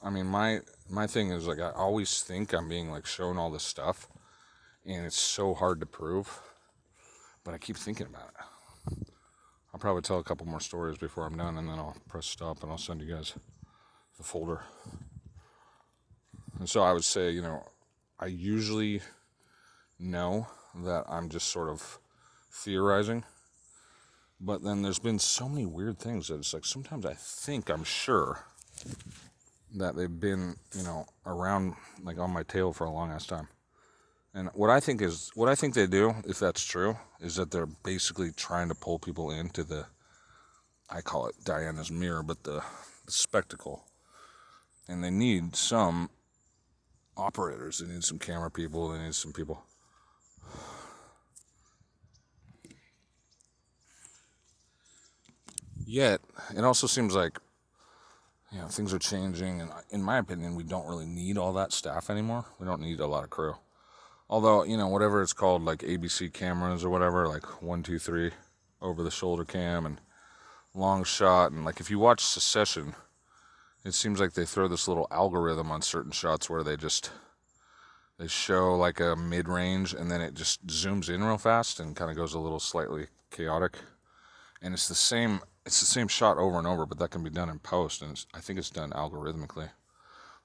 I 0.02 0.10
mean, 0.10 0.26
my 0.26 0.60
my 0.88 1.06
thing 1.06 1.30
is 1.30 1.46
like 1.46 1.60
I 1.60 1.70
always 1.70 2.22
think 2.22 2.54
I'm 2.54 2.68
being 2.68 2.90
like 2.90 3.04
shown 3.04 3.36
all 3.36 3.50
this 3.50 3.62
stuff, 3.62 4.08
and 4.86 5.04
it's 5.04 5.18
so 5.18 5.52
hard 5.52 5.80
to 5.80 5.86
prove. 5.86 6.40
But 7.44 7.54
I 7.54 7.58
keep 7.58 7.76
thinking 7.76 8.06
about 8.06 8.28
it. 8.28 8.39
I'll 9.72 9.80
probably 9.80 10.02
tell 10.02 10.18
a 10.18 10.24
couple 10.24 10.46
more 10.46 10.60
stories 10.60 10.98
before 10.98 11.26
I'm 11.26 11.36
done, 11.36 11.56
and 11.56 11.68
then 11.68 11.78
I'll 11.78 11.96
press 12.08 12.26
stop 12.26 12.62
and 12.62 12.72
I'll 12.72 12.78
send 12.78 13.00
you 13.00 13.14
guys 13.14 13.34
the 14.16 14.24
folder. 14.24 14.62
And 16.58 16.68
so 16.68 16.82
I 16.82 16.92
would 16.92 17.04
say, 17.04 17.30
you 17.30 17.42
know, 17.42 17.64
I 18.18 18.26
usually 18.26 19.00
know 19.98 20.46
that 20.84 21.04
I'm 21.08 21.28
just 21.28 21.48
sort 21.48 21.68
of 21.68 21.98
theorizing. 22.52 23.24
But 24.40 24.62
then 24.62 24.82
there's 24.82 24.98
been 24.98 25.18
so 25.18 25.48
many 25.48 25.66
weird 25.66 25.98
things 25.98 26.28
that 26.28 26.36
it's 26.36 26.54
like 26.54 26.64
sometimes 26.64 27.04
I 27.04 27.14
think 27.14 27.70
I'm 27.70 27.84
sure 27.84 28.44
that 29.74 29.96
they've 29.96 30.20
been, 30.20 30.56
you 30.74 30.82
know, 30.82 31.06
around 31.26 31.74
like 32.02 32.18
on 32.18 32.30
my 32.30 32.42
tail 32.42 32.72
for 32.72 32.84
a 32.84 32.90
long 32.90 33.10
ass 33.10 33.26
time. 33.26 33.48
And 34.32 34.48
what 34.54 34.70
I 34.70 34.78
think 34.80 35.02
is 35.02 35.30
what 35.34 35.48
I 35.48 35.54
think 35.54 35.74
they 35.74 35.86
do, 35.86 36.14
if 36.24 36.38
that's 36.38 36.64
true, 36.64 36.96
is 37.20 37.36
that 37.36 37.50
they're 37.50 37.66
basically 37.66 38.30
trying 38.30 38.68
to 38.68 38.74
pull 38.74 38.98
people 38.98 39.30
into 39.30 39.64
the 39.64 39.86
I 40.92 41.00
call 41.02 41.26
it 41.28 41.36
Diana's 41.44 41.90
mirror, 41.90 42.22
but 42.22 42.42
the, 42.42 42.62
the 43.06 43.12
spectacle. 43.12 43.84
And 44.88 45.04
they 45.04 45.10
need 45.10 45.54
some 45.54 46.10
operators, 47.16 47.78
they 47.78 47.92
need 47.92 48.02
some 48.02 48.18
camera 48.18 48.50
people, 48.50 48.88
they 48.88 48.98
need 48.98 49.14
some 49.14 49.32
people. 49.32 49.62
Yet, 55.86 56.20
it 56.56 56.64
also 56.64 56.86
seems 56.86 57.14
like 57.14 57.38
you 58.52 58.58
know 58.58 58.68
things 58.68 58.94
are 58.94 58.98
changing, 58.98 59.60
and 59.60 59.70
in 59.90 60.02
my 60.02 60.18
opinion, 60.18 60.54
we 60.54 60.62
don't 60.62 60.86
really 60.86 61.06
need 61.06 61.36
all 61.36 61.52
that 61.54 61.72
staff 61.72 62.10
anymore. 62.10 62.44
We 62.58 62.66
don't 62.66 62.80
need 62.80 63.00
a 63.00 63.06
lot 63.06 63.24
of 63.24 63.30
crew. 63.30 63.54
Although 64.30 64.62
you 64.62 64.76
know 64.76 64.86
whatever 64.86 65.20
it's 65.20 65.32
called, 65.32 65.64
like 65.64 65.80
ABC 65.80 66.32
cameras 66.32 66.84
or 66.84 66.88
whatever, 66.88 67.26
like 67.26 67.60
one, 67.60 67.82
two, 67.82 67.98
three, 67.98 68.30
over 68.80 69.02
the 69.02 69.10
shoulder 69.10 69.44
cam 69.44 69.84
and 69.84 70.00
long 70.72 71.02
shot, 71.02 71.50
and 71.50 71.64
like 71.64 71.80
if 71.80 71.90
you 71.90 71.98
watch 71.98 72.24
Succession, 72.24 72.94
it 73.84 73.92
seems 73.92 74.20
like 74.20 74.34
they 74.34 74.44
throw 74.44 74.68
this 74.68 74.86
little 74.86 75.08
algorithm 75.10 75.72
on 75.72 75.82
certain 75.82 76.12
shots 76.12 76.48
where 76.48 76.62
they 76.62 76.76
just 76.76 77.10
they 78.18 78.28
show 78.28 78.76
like 78.76 79.00
a 79.00 79.16
mid 79.16 79.48
range 79.48 79.94
and 79.94 80.08
then 80.08 80.20
it 80.20 80.34
just 80.34 80.64
zooms 80.68 81.08
in 81.08 81.24
real 81.24 81.36
fast 81.36 81.80
and 81.80 81.96
kind 81.96 82.10
of 82.10 82.16
goes 82.16 82.34
a 82.34 82.38
little 82.38 82.60
slightly 82.60 83.08
chaotic. 83.32 83.78
And 84.62 84.74
it's 84.74 84.86
the 84.86 84.94
same 84.94 85.40
it's 85.66 85.80
the 85.80 85.86
same 85.86 86.06
shot 86.06 86.38
over 86.38 86.56
and 86.56 86.68
over, 86.68 86.86
but 86.86 86.98
that 86.98 87.10
can 87.10 87.24
be 87.24 87.30
done 87.30 87.48
in 87.50 87.58
post, 87.58 88.00
and 88.00 88.24
I 88.32 88.38
think 88.38 88.60
it's 88.60 88.70
done 88.70 88.90
algorithmically. 88.90 89.70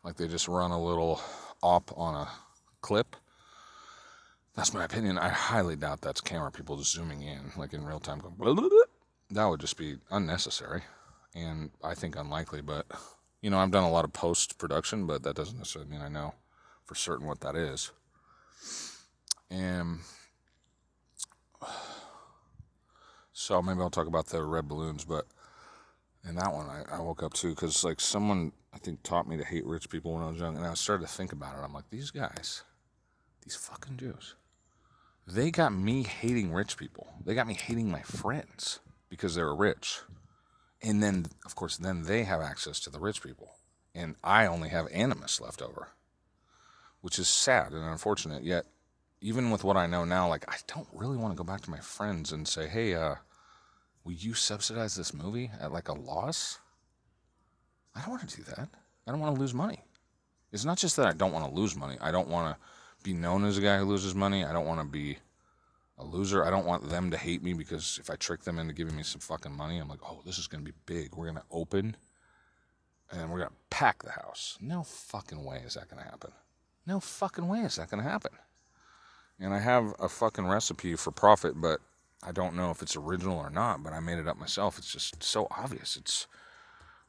Like 0.03 0.15
they 0.15 0.27
just 0.27 0.47
run 0.47 0.71
a 0.71 0.83
little 0.83 1.21
op 1.61 1.91
on 1.95 2.15
a 2.15 2.29
clip. 2.81 3.15
That's 4.55 4.73
my 4.73 4.85
opinion. 4.85 5.17
I 5.17 5.29
highly 5.29 5.75
doubt 5.75 6.01
that's 6.01 6.21
camera 6.21 6.51
people 6.51 6.81
zooming 6.81 7.21
in, 7.21 7.51
like 7.57 7.73
in 7.73 7.83
real 7.83 7.99
time, 7.99 8.19
going. 8.19 8.35
Blah, 8.35 8.53
blah, 8.53 8.69
blah. 8.69 8.79
That 9.31 9.45
would 9.45 9.59
just 9.59 9.77
be 9.77 9.97
unnecessary, 10.11 10.83
and 11.35 11.71
I 11.83 11.93
think 11.93 12.15
unlikely. 12.15 12.61
But 12.61 12.85
you 13.41 13.49
know, 13.49 13.59
I've 13.59 13.71
done 13.71 13.83
a 13.83 13.91
lot 13.91 14.05
of 14.05 14.13
post 14.13 14.57
production, 14.57 15.05
but 15.05 15.23
that 15.23 15.35
doesn't 15.35 15.57
necessarily 15.57 15.91
mean 15.91 16.01
I 16.01 16.09
know 16.09 16.35
for 16.85 16.95
certain 16.95 17.27
what 17.27 17.41
that 17.41 17.55
is. 17.55 17.91
And 19.49 19.99
so 23.33 23.61
maybe 23.61 23.81
I'll 23.81 23.89
talk 23.89 24.07
about 24.07 24.27
the 24.27 24.41
red 24.43 24.67
balloons, 24.67 25.03
but 25.03 25.25
in 26.27 26.35
that 26.35 26.53
one, 26.53 26.67
I, 26.67 26.83
I 26.95 26.99
woke 26.99 27.21
up 27.21 27.33
too 27.33 27.49
because 27.49 27.83
like 27.83 27.99
someone 27.99 28.53
I 28.73 28.77
think 28.77 29.03
taught 29.03 29.27
me 29.27 29.37
to 29.37 29.45
hate 29.45 29.65
rich 29.65 29.89
people 29.89 30.13
when 30.13 30.23
I 30.23 30.29
was 30.29 30.39
young, 30.39 30.55
and 30.55 30.65
I 30.65 30.73
started 30.75 31.07
to 31.07 31.13
think 31.13 31.33
about 31.33 31.57
it. 31.57 31.63
I'm 31.63 31.73
like, 31.73 31.89
these 31.89 32.11
guys, 32.11 32.63
these 33.43 33.55
fucking 33.55 33.97
Jews, 33.97 34.35
they 35.27 35.51
got 35.51 35.73
me 35.73 36.03
hating 36.03 36.53
rich 36.53 36.77
people. 36.77 37.07
They 37.23 37.33
got 37.33 37.47
me 37.47 37.53
hating 37.53 37.89
my 37.89 38.01
friends 38.01 38.79
because 39.09 39.35
they 39.35 39.43
were 39.43 39.55
rich, 39.55 40.01
and 40.81 41.01
then 41.01 41.27
of 41.45 41.55
course 41.55 41.77
then 41.77 42.03
they 42.03 42.23
have 42.23 42.41
access 42.41 42.79
to 42.81 42.89
the 42.89 42.99
rich 42.99 43.23
people, 43.23 43.51
and 43.93 44.15
I 44.23 44.45
only 44.45 44.69
have 44.69 44.87
animus 44.91 45.41
left 45.41 45.61
over, 45.61 45.89
which 47.01 47.17
is 47.17 47.27
sad 47.27 47.71
and 47.71 47.83
unfortunate. 47.83 48.43
Yet 48.43 48.65
even 49.21 49.49
with 49.49 49.63
what 49.63 49.77
I 49.77 49.87
know 49.87 50.05
now, 50.05 50.27
like 50.27 50.45
I 50.47 50.57
don't 50.67 50.87
really 50.93 51.17
want 51.17 51.33
to 51.33 51.37
go 51.37 51.43
back 51.43 51.61
to 51.61 51.71
my 51.71 51.79
friends 51.79 52.31
and 52.31 52.47
say, 52.47 52.67
"Hey, 52.67 52.93
uh, 52.93 53.15
will 54.03 54.13
you 54.13 54.33
subsidize 54.33 54.95
this 54.95 55.13
movie 55.13 55.51
at 55.59 55.71
like 55.71 55.89
a 55.89 55.93
loss?" 55.93 56.59
I 57.95 58.01
don't 58.01 58.11
want 58.11 58.29
to 58.29 58.37
do 58.37 58.43
that. 58.43 58.69
I 59.07 59.11
don't 59.11 59.21
want 59.21 59.35
to 59.35 59.39
lose 59.39 59.53
money. 59.53 59.85
It's 60.51 60.65
not 60.65 60.77
just 60.77 60.97
that 60.97 61.07
I 61.07 61.13
don't 61.13 61.31
want 61.31 61.45
to 61.45 61.59
lose 61.59 61.75
money. 61.75 61.97
I 62.01 62.11
don't 62.11 62.27
want 62.27 62.55
to 62.55 62.61
be 63.05 63.13
known 63.13 63.45
as 63.45 63.57
a 63.57 63.61
guy 63.61 63.77
who 63.77 63.85
loses 63.85 64.13
money. 64.13 64.43
I 64.43 64.51
don't 64.51 64.65
want 64.65 64.81
to 64.81 64.85
be 64.85 65.17
a 65.97 66.03
loser. 66.03 66.43
I 66.43 66.49
don't 66.49 66.65
want 66.65 66.89
them 66.89 67.11
to 67.11 67.17
hate 67.17 67.41
me 67.41 67.53
because 67.53 67.97
if 68.01 68.09
I 68.09 68.15
trick 68.15 68.43
them 68.43 68.59
into 68.59 68.73
giving 68.73 68.95
me 68.95 69.03
some 69.03 69.21
fucking 69.21 69.55
money, 69.55 69.77
I'm 69.77 69.87
like, 69.87 70.03
"Oh, 70.03 70.21
this 70.25 70.37
is 70.37 70.47
going 70.47 70.65
to 70.65 70.71
be 70.71 70.77
big. 70.85 71.15
We're 71.15 71.31
going 71.31 71.37
to 71.37 71.43
open 71.51 71.95
and 73.11 73.31
we're 73.31 73.39
going 73.39 73.49
to 73.49 73.55
pack 73.69 74.03
the 74.03 74.11
house." 74.11 74.57
No 74.59 74.83
fucking 74.83 75.43
way 75.43 75.61
is 75.65 75.75
that 75.75 75.89
going 75.89 76.03
to 76.03 76.09
happen. 76.09 76.31
No 76.85 76.99
fucking 76.99 77.47
way 77.47 77.61
is 77.61 77.77
that 77.77 77.89
going 77.89 78.03
to 78.03 78.09
happen 78.09 78.31
and 79.39 79.53
I 79.53 79.59
have 79.59 79.93
a 79.99 80.09
fucking 80.09 80.47
recipe 80.47 80.95
for 80.95 81.11
profit, 81.11 81.59
but 81.59 81.81
I 82.23 82.31
don't 82.31 82.55
know 82.55 82.71
if 82.71 82.81
it's 82.81 82.95
original 82.95 83.37
or 83.37 83.49
not, 83.49 83.83
but 83.83 83.93
I 83.93 83.99
made 83.99 84.17
it 84.17 84.27
up 84.27 84.37
myself. 84.37 84.77
It's 84.77 84.91
just 84.91 85.21
so 85.21 85.47
obvious. 85.51 85.97
It's 85.97 86.27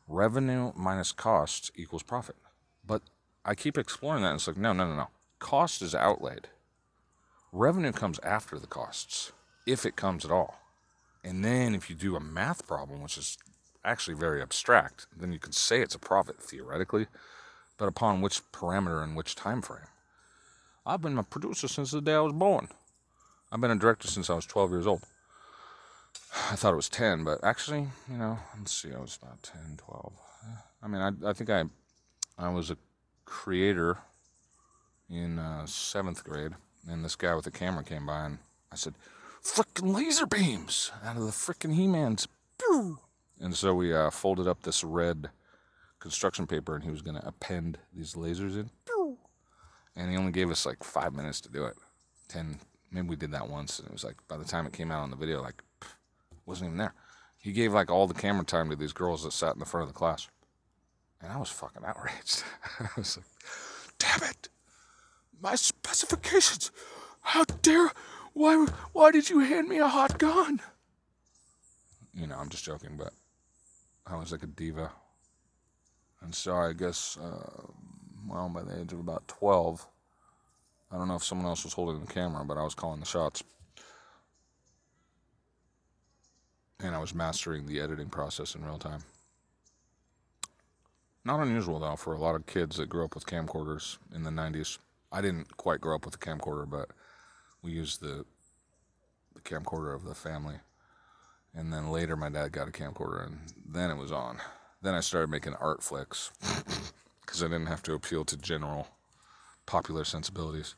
revenue 0.09 0.73
minus 0.77 1.13
cost 1.13 1.71
equals 1.77 2.03
profit. 2.03 2.37
But 2.85 3.03
I 3.45 3.55
keep 3.55 3.79
exploring 3.79 4.23
that, 4.23 4.31
and 4.31 4.37
it's 4.37 4.47
like, 4.47 4.57
no, 4.57 4.73
no, 4.73 4.89
no, 4.89 4.97
no. 4.97 5.09
Cost 5.39 5.83
is 5.83 5.95
outlaid. 5.95 6.49
Revenue 7.53 7.93
comes 7.93 8.19
after 8.21 8.59
the 8.59 8.67
costs, 8.67 9.33
if 9.67 9.85
it 9.85 9.97
comes 9.97 10.25
at 10.25 10.31
all. 10.31 10.59
And 11.25 11.45
then 11.45 11.75
if 11.75 11.91
you 11.91 11.97
do 11.97 12.17
a 12.17 12.21
math 12.21 12.67
problem, 12.67 13.03
which 13.03 13.19
is 13.19 13.37
actually 13.85 14.17
very 14.17 14.43
abstract, 14.43 15.07
then 15.17 15.33
you 15.33 15.39
can 15.39 15.53
say 15.53 15.81
it's 15.81 15.95
a 15.95 15.99
profit 15.99 16.43
theoretically, 16.43 17.07
but 17.79 17.89
upon 17.89 18.21
which 18.21 18.41
parameter 18.53 19.03
and 19.03 19.17
which 19.17 19.35
time 19.35 19.63
frame? 19.63 19.89
I've 20.85 21.03
been 21.03 21.19
a 21.19 21.23
producer 21.23 21.69
since 21.69 21.91
the 21.91 22.01
day 22.01 22.15
I 22.15 22.21
was 22.21 22.33
born. 22.33 22.69
I've 23.51 23.61
been 23.61 23.71
a 23.71 23.77
director 23.77 24.09
since 24.09 24.31
I 24.31 24.35
was 24.35 24.47
12 24.47 24.71
years 24.71 24.87
old. 24.87 25.03
I 26.51 26.57
thought 26.57 26.73
it 26.73 26.77
was 26.77 26.89
10, 26.89 27.25
but 27.25 27.43
actually, 27.43 27.89
you 28.11 28.19
know, 28.19 28.39
let's 28.59 28.73
see, 28.73 28.93
I 28.93 28.99
was 28.99 29.19
about 29.21 29.43
10, 29.43 29.79
12. 29.79 30.13
I 30.83 30.89
mean, 30.89 31.01
I, 31.01 31.31
I 31.31 31.33
think 31.33 31.51
I, 31.51 31.65
I 32.39 32.49
was 32.49 32.71
a 32.71 32.77
creator 33.25 33.99
in 35.11 35.39
uh, 35.39 35.67
seventh 35.67 36.25
grade, 36.25 36.53
and 36.89 37.05
this 37.05 37.17
guy 37.17 37.35
with 37.35 37.45
the 37.45 37.51
camera 37.51 37.85
came 37.85 38.07
by, 38.07 38.27
and 38.27 38.39
I 38.73 38.77
said, 38.77 38.95
"Frickin' 39.43 39.95
laser 39.95 40.27
beams 40.27 40.91
out 41.05 41.17
of 41.17 41.25
the 41.25 41.31
frickin' 41.31 41.75
He-Man's!" 41.75 42.29
And 43.41 43.55
so 43.55 43.75
we 43.75 43.95
uh, 43.95 44.11
folded 44.11 44.47
up 44.49 44.63
this 44.63 44.83
red 44.83 45.31
construction 45.99 46.47
paper, 46.47 46.75
and 46.75 46.85
he 46.85 46.91
was 46.91 47.03
going 47.03 47.17
to 47.17 47.27
append 47.27 47.79
these 47.95 48.15
lasers 48.15 48.55
in 48.55 48.71
and 49.97 50.11
he 50.11 50.17
only 50.17 50.33
gave 50.33 50.51
us 50.51 50.67
like 50.67 50.85
five 50.85 51.15
minutes 51.15 51.41
to 51.41 51.49
do 51.49 51.65
it. 51.65 51.75
Ten, 52.29 52.59
maybe 52.93 53.09
we 53.09 53.17
did 53.17 53.33
that 53.33 53.49
once, 53.49 53.79
and 53.79 53.89
it 53.89 53.93
was 53.93 54.05
like 54.05 54.17
by 54.29 54.37
the 54.37 54.45
time 54.45 54.67
it 54.67 54.73
came 54.73 54.93
out 54.93 55.03
on 55.03 55.11
the 55.11 55.17
video, 55.17 55.43
like 55.43 55.63
wasn't 56.45 56.69
even 56.69 56.79
there. 56.79 56.95
He 57.39 57.53
gave 57.53 57.73
like 57.73 57.91
all 57.91 58.07
the 58.07 58.15
camera 58.15 58.45
time 58.45 58.71
to 58.71 58.77
these 58.77 58.93
girls 58.93 59.25
that 59.25 59.33
sat 59.33 59.55
in 59.55 59.59
the 59.59 59.65
front 59.65 59.89
of 59.89 59.93
the 59.93 59.99
class, 59.99 60.29
and 61.21 61.33
I 61.33 61.39
was 61.39 61.51
fucking 61.51 61.83
outraged. 61.85 62.45
I 62.81 62.89
was 62.97 63.17
like, 63.17 63.27
"Damn 63.99 64.29
it, 64.29 64.49
my 65.41 65.55
specifications! 65.55 66.71
How 67.21 67.45
dare! 67.45 67.91
Why? 68.33 68.67
Why 68.93 69.11
did 69.11 69.31
you 69.31 69.41
hand 69.41 69.69
me 69.69 69.79
a 69.79 69.89
hot 69.89 70.19
gun?" 70.19 70.61
You 72.15 72.27
know, 72.27 72.37
I'm 72.39 72.49
just 72.49 72.65
joking, 72.65 72.97
but 72.97 73.13
I 74.07 74.17
was 74.17 74.33
like 74.33 74.43
a 74.43 74.47
diva, 74.47 74.91
and 76.23 76.35
so 76.35 76.55
I 76.55 76.73
guess. 76.73 77.19
Uh, 77.19 77.67
well, 78.29 78.49
by 78.49 78.63
the 78.63 78.81
age 78.81 78.93
of 78.93 79.01
about 79.01 79.29
12, 79.29 79.87
I 80.91 80.99
don't 80.99 81.09
know 81.09 81.15
if 81.15 81.25
someone 81.25 81.47
else 81.47 81.65
was 81.65 81.73
holding 81.73 82.01
the 82.01 82.13
camera, 82.13 82.45
but 82.45 82.59
I 82.59 82.65
was 82.65 82.75
calling 82.75 83.01
the 83.01 83.07
shots. 83.07 83.43
And 86.81 86.95
I 86.95 86.99
was 86.99 87.15
mastering 87.15 87.67
the 87.67 87.81
editing 87.81 88.09
process 88.09 88.55
in 88.55 88.65
real 88.65 88.79
time. 88.79 89.01
Not 91.25 91.41
unusual, 91.41 91.81
though, 91.81 91.97
for 91.97 92.13
a 92.13 92.19
lot 92.19 92.35
of 92.35 92.47
kids 92.47 92.77
that 92.77 92.89
grew 92.89 93.05
up 93.05 93.15
with 93.15 93.27
camcorders 93.27 93.99
in 94.15 94.23
the 94.23 94.31
90s. 94.31 94.79
I 95.17 95.23
didn't 95.23 95.57
quite 95.57 95.81
grow 95.81 95.95
up 95.95 96.05
with 96.05 96.17
a 96.17 96.19
camcorder, 96.19 96.69
but 96.69 96.91
we 97.63 97.73
used 97.73 98.03
the, 98.03 98.27
the 99.35 99.41
camcorder 99.41 99.95
of 99.95 100.05
the 100.05 100.15
family. 100.15 100.57
And 101.55 101.73
then 101.73 101.89
later, 101.91 102.17
my 102.17 102.29
dad 102.29 102.53
got 102.53 102.69
a 102.69 102.71
camcorder, 102.71 103.25
and 103.25 103.39
then 103.67 103.91
it 103.91 103.97
was 103.97 104.13
on. 104.13 104.41
Then 104.83 104.93
I 104.93 105.01
started 105.01 105.31
making 105.31 105.55
art 105.55 105.83
flicks. 105.83 106.33
because 107.23 107.43
I 107.43 107.47
didn't 107.47 107.69
have 107.69 107.83
to 107.85 107.95
appeal 107.95 108.27
to 108.27 108.37
general 108.37 108.89
popular 109.65 110.05
sensibilities. 110.05 110.75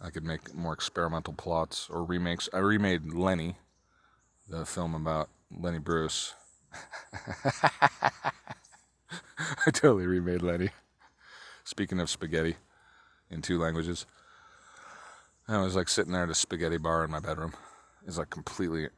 I 0.00 0.10
could 0.10 0.24
make 0.24 0.52
more 0.52 0.72
experimental 0.72 1.32
plots 1.32 1.88
or 1.88 2.02
remakes. 2.02 2.48
I 2.52 2.58
remade 2.58 3.14
Lenny, 3.14 3.58
the 4.48 4.66
film 4.66 4.92
about 4.92 5.28
Lenny 5.56 5.78
Bruce. 5.78 6.34
I 8.02 9.70
totally 9.70 10.08
remade 10.08 10.42
Lenny. 10.42 10.70
Speaking 11.62 12.00
of 12.00 12.10
spaghetti 12.10 12.56
in 13.30 13.42
two 13.42 13.58
languages, 13.58 14.06
I 15.48 15.58
was 15.58 15.76
like 15.76 15.88
sitting 15.88 16.12
there 16.12 16.24
at 16.24 16.30
a 16.30 16.34
spaghetti 16.34 16.78
bar 16.78 17.04
in 17.04 17.10
my 17.10 17.20
bedroom. 17.20 17.54
It's 18.06 18.18
like 18.18 18.30
completely 18.30 18.88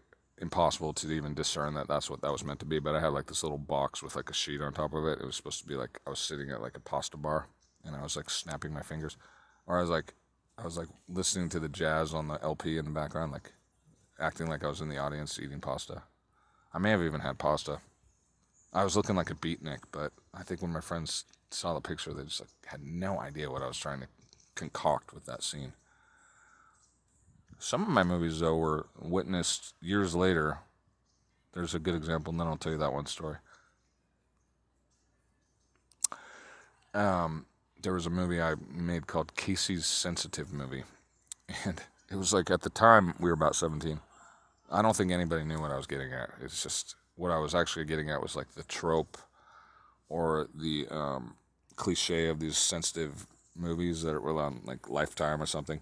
impossible 0.40 0.92
to 0.94 1.10
even 1.10 1.34
discern 1.34 1.74
that 1.74 1.88
that's 1.88 2.08
what 2.08 2.20
that 2.22 2.32
was 2.32 2.44
meant 2.44 2.60
to 2.60 2.66
be. 2.66 2.78
But 2.78 2.94
I 2.94 3.00
had 3.00 3.08
like 3.08 3.26
this 3.26 3.42
little 3.42 3.58
box 3.58 4.02
with 4.02 4.16
like 4.16 4.30
a 4.30 4.34
sheet 4.34 4.60
on 4.60 4.72
top 4.72 4.94
of 4.94 5.04
it. 5.06 5.18
It 5.20 5.26
was 5.26 5.36
supposed 5.36 5.60
to 5.60 5.66
be 5.66 5.74
like 5.74 6.00
I 6.06 6.10
was 6.10 6.20
sitting 6.20 6.50
at 6.50 6.62
like 6.62 6.76
a 6.76 6.80
pasta 6.80 7.16
bar 7.16 7.48
and 7.84 7.94
I 7.94 8.02
was 8.02 8.16
like 8.16 8.30
snapping 8.30 8.72
my 8.72 8.82
fingers, 8.82 9.16
or 9.66 9.78
I 9.78 9.80
was 9.80 9.90
like 9.90 10.14
I 10.56 10.64
was 10.64 10.76
like 10.76 10.88
listening 11.08 11.48
to 11.50 11.60
the 11.60 11.68
jazz 11.68 12.14
on 12.14 12.28
the 12.28 12.42
LP 12.42 12.78
in 12.78 12.84
the 12.84 12.90
background, 12.90 13.32
like 13.32 13.52
acting 14.18 14.48
like 14.48 14.64
I 14.64 14.68
was 14.68 14.80
in 14.80 14.88
the 14.88 14.98
audience 14.98 15.38
eating 15.38 15.60
pasta. 15.60 16.02
I 16.72 16.78
may 16.78 16.90
have 16.90 17.02
even 17.02 17.20
had 17.20 17.38
pasta. 17.38 17.80
I 18.72 18.84
was 18.84 18.96
looking 18.96 19.16
like 19.16 19.30
a 19.30 19.34
beatnik, 19.34 19.80
but 19.92 20.12
I 20.34 20.42
think 20.42 20.60
when 20.60 20.72
my 20.72 20.80
friends 20.80 21.24
saw 21.50 21.74
the 21.74 21.80
picture, 21.80 22.12
they 22.12 22.24
just 22.24 22.40
like 22.40 22.50
had 22.66 22.82
no 22.82 23.18
idea 23.18 23.50
what 23.50 23.62
I 23.62 23.68
was 23.68 23.78
trying 23.78 24.00
to 24.00 24.08
concoct 24.58 25.14
with 25.14 25.24
that 25.26 25.42
scene. 25.42 25.72
Some 27.58 27.82
of 27.82 27.88
my 27.88 28.02
movies, 28.02 28.40
though, 28.40 28.56
were 28.56 28.86
witnessed 29.00 29.74
years 29.80 30.14
later. 30.14 30.58
There's 31.54 31.74
a 31.74 31.78
good 31.78 31.94
example, 31.94 32.30
and 32.30 32.40
then 32.40 32.46
I'll 32.46 32.56
tell 32.56 32.72
you 32.72 32.78
that 32.78 32.92
one 32.92 33.06
story. 33.06 33.36
Um, 36.94 37.46
there 37.82 37.94
was 37.94 38.06
a 38.06 38.10
movie 38.10 38.40
I 38.40 38.54
made 38.70 39.06
called 39.06 39.36
Casey's 39.36 39.86
Sensitive 39.86 40.52
Movie. 40.52 40.84
And 41.64 41.80
it 42.10 42.16
was 42.16 42.34
like 42.34 42.50
at 42.50 42.60
the 42.60 42.70
time 42.70 43.14
we 43.18 43.30
were 43.30 43.34
about 43.34 43.56
17. 43.56 44.00
I 44.70 44.82
don't 44.82 44.94
think 44.94 45.10
anybody 45.10 45.44
knew 45.44 45.60
what 45.60 45.70
I 45.70 45.76
was 45.76 45.86
getting 45.86 46.12
at. 46.12 46.30
It's 46.42 46.62
just 46.62 46.94
what 47.16 47.30
I 47.30 47.38
was 47.38 47.54
actually 47.54 47.86
getting 47.86 48.10
at 48.10 48.20
was 48.20 48.36
like 48.36 48.52
the 48.52 48.64
trope 48.64 49.16
or 50.08 50.48
the 50.54 50.86
um, 50.90 51.36
cliche 51.76 52.28
of 52.28 52.38
these 52.38 52.56
sensitive 52.56 53.26
movies 53.58 54.02
that 54.02 54.22
were 54.22 54.40
on 54.40 54.60
like 54.64 54.88
Lifetime 54.88 55.42
or 55.42 55.46
something. 55.46 55.80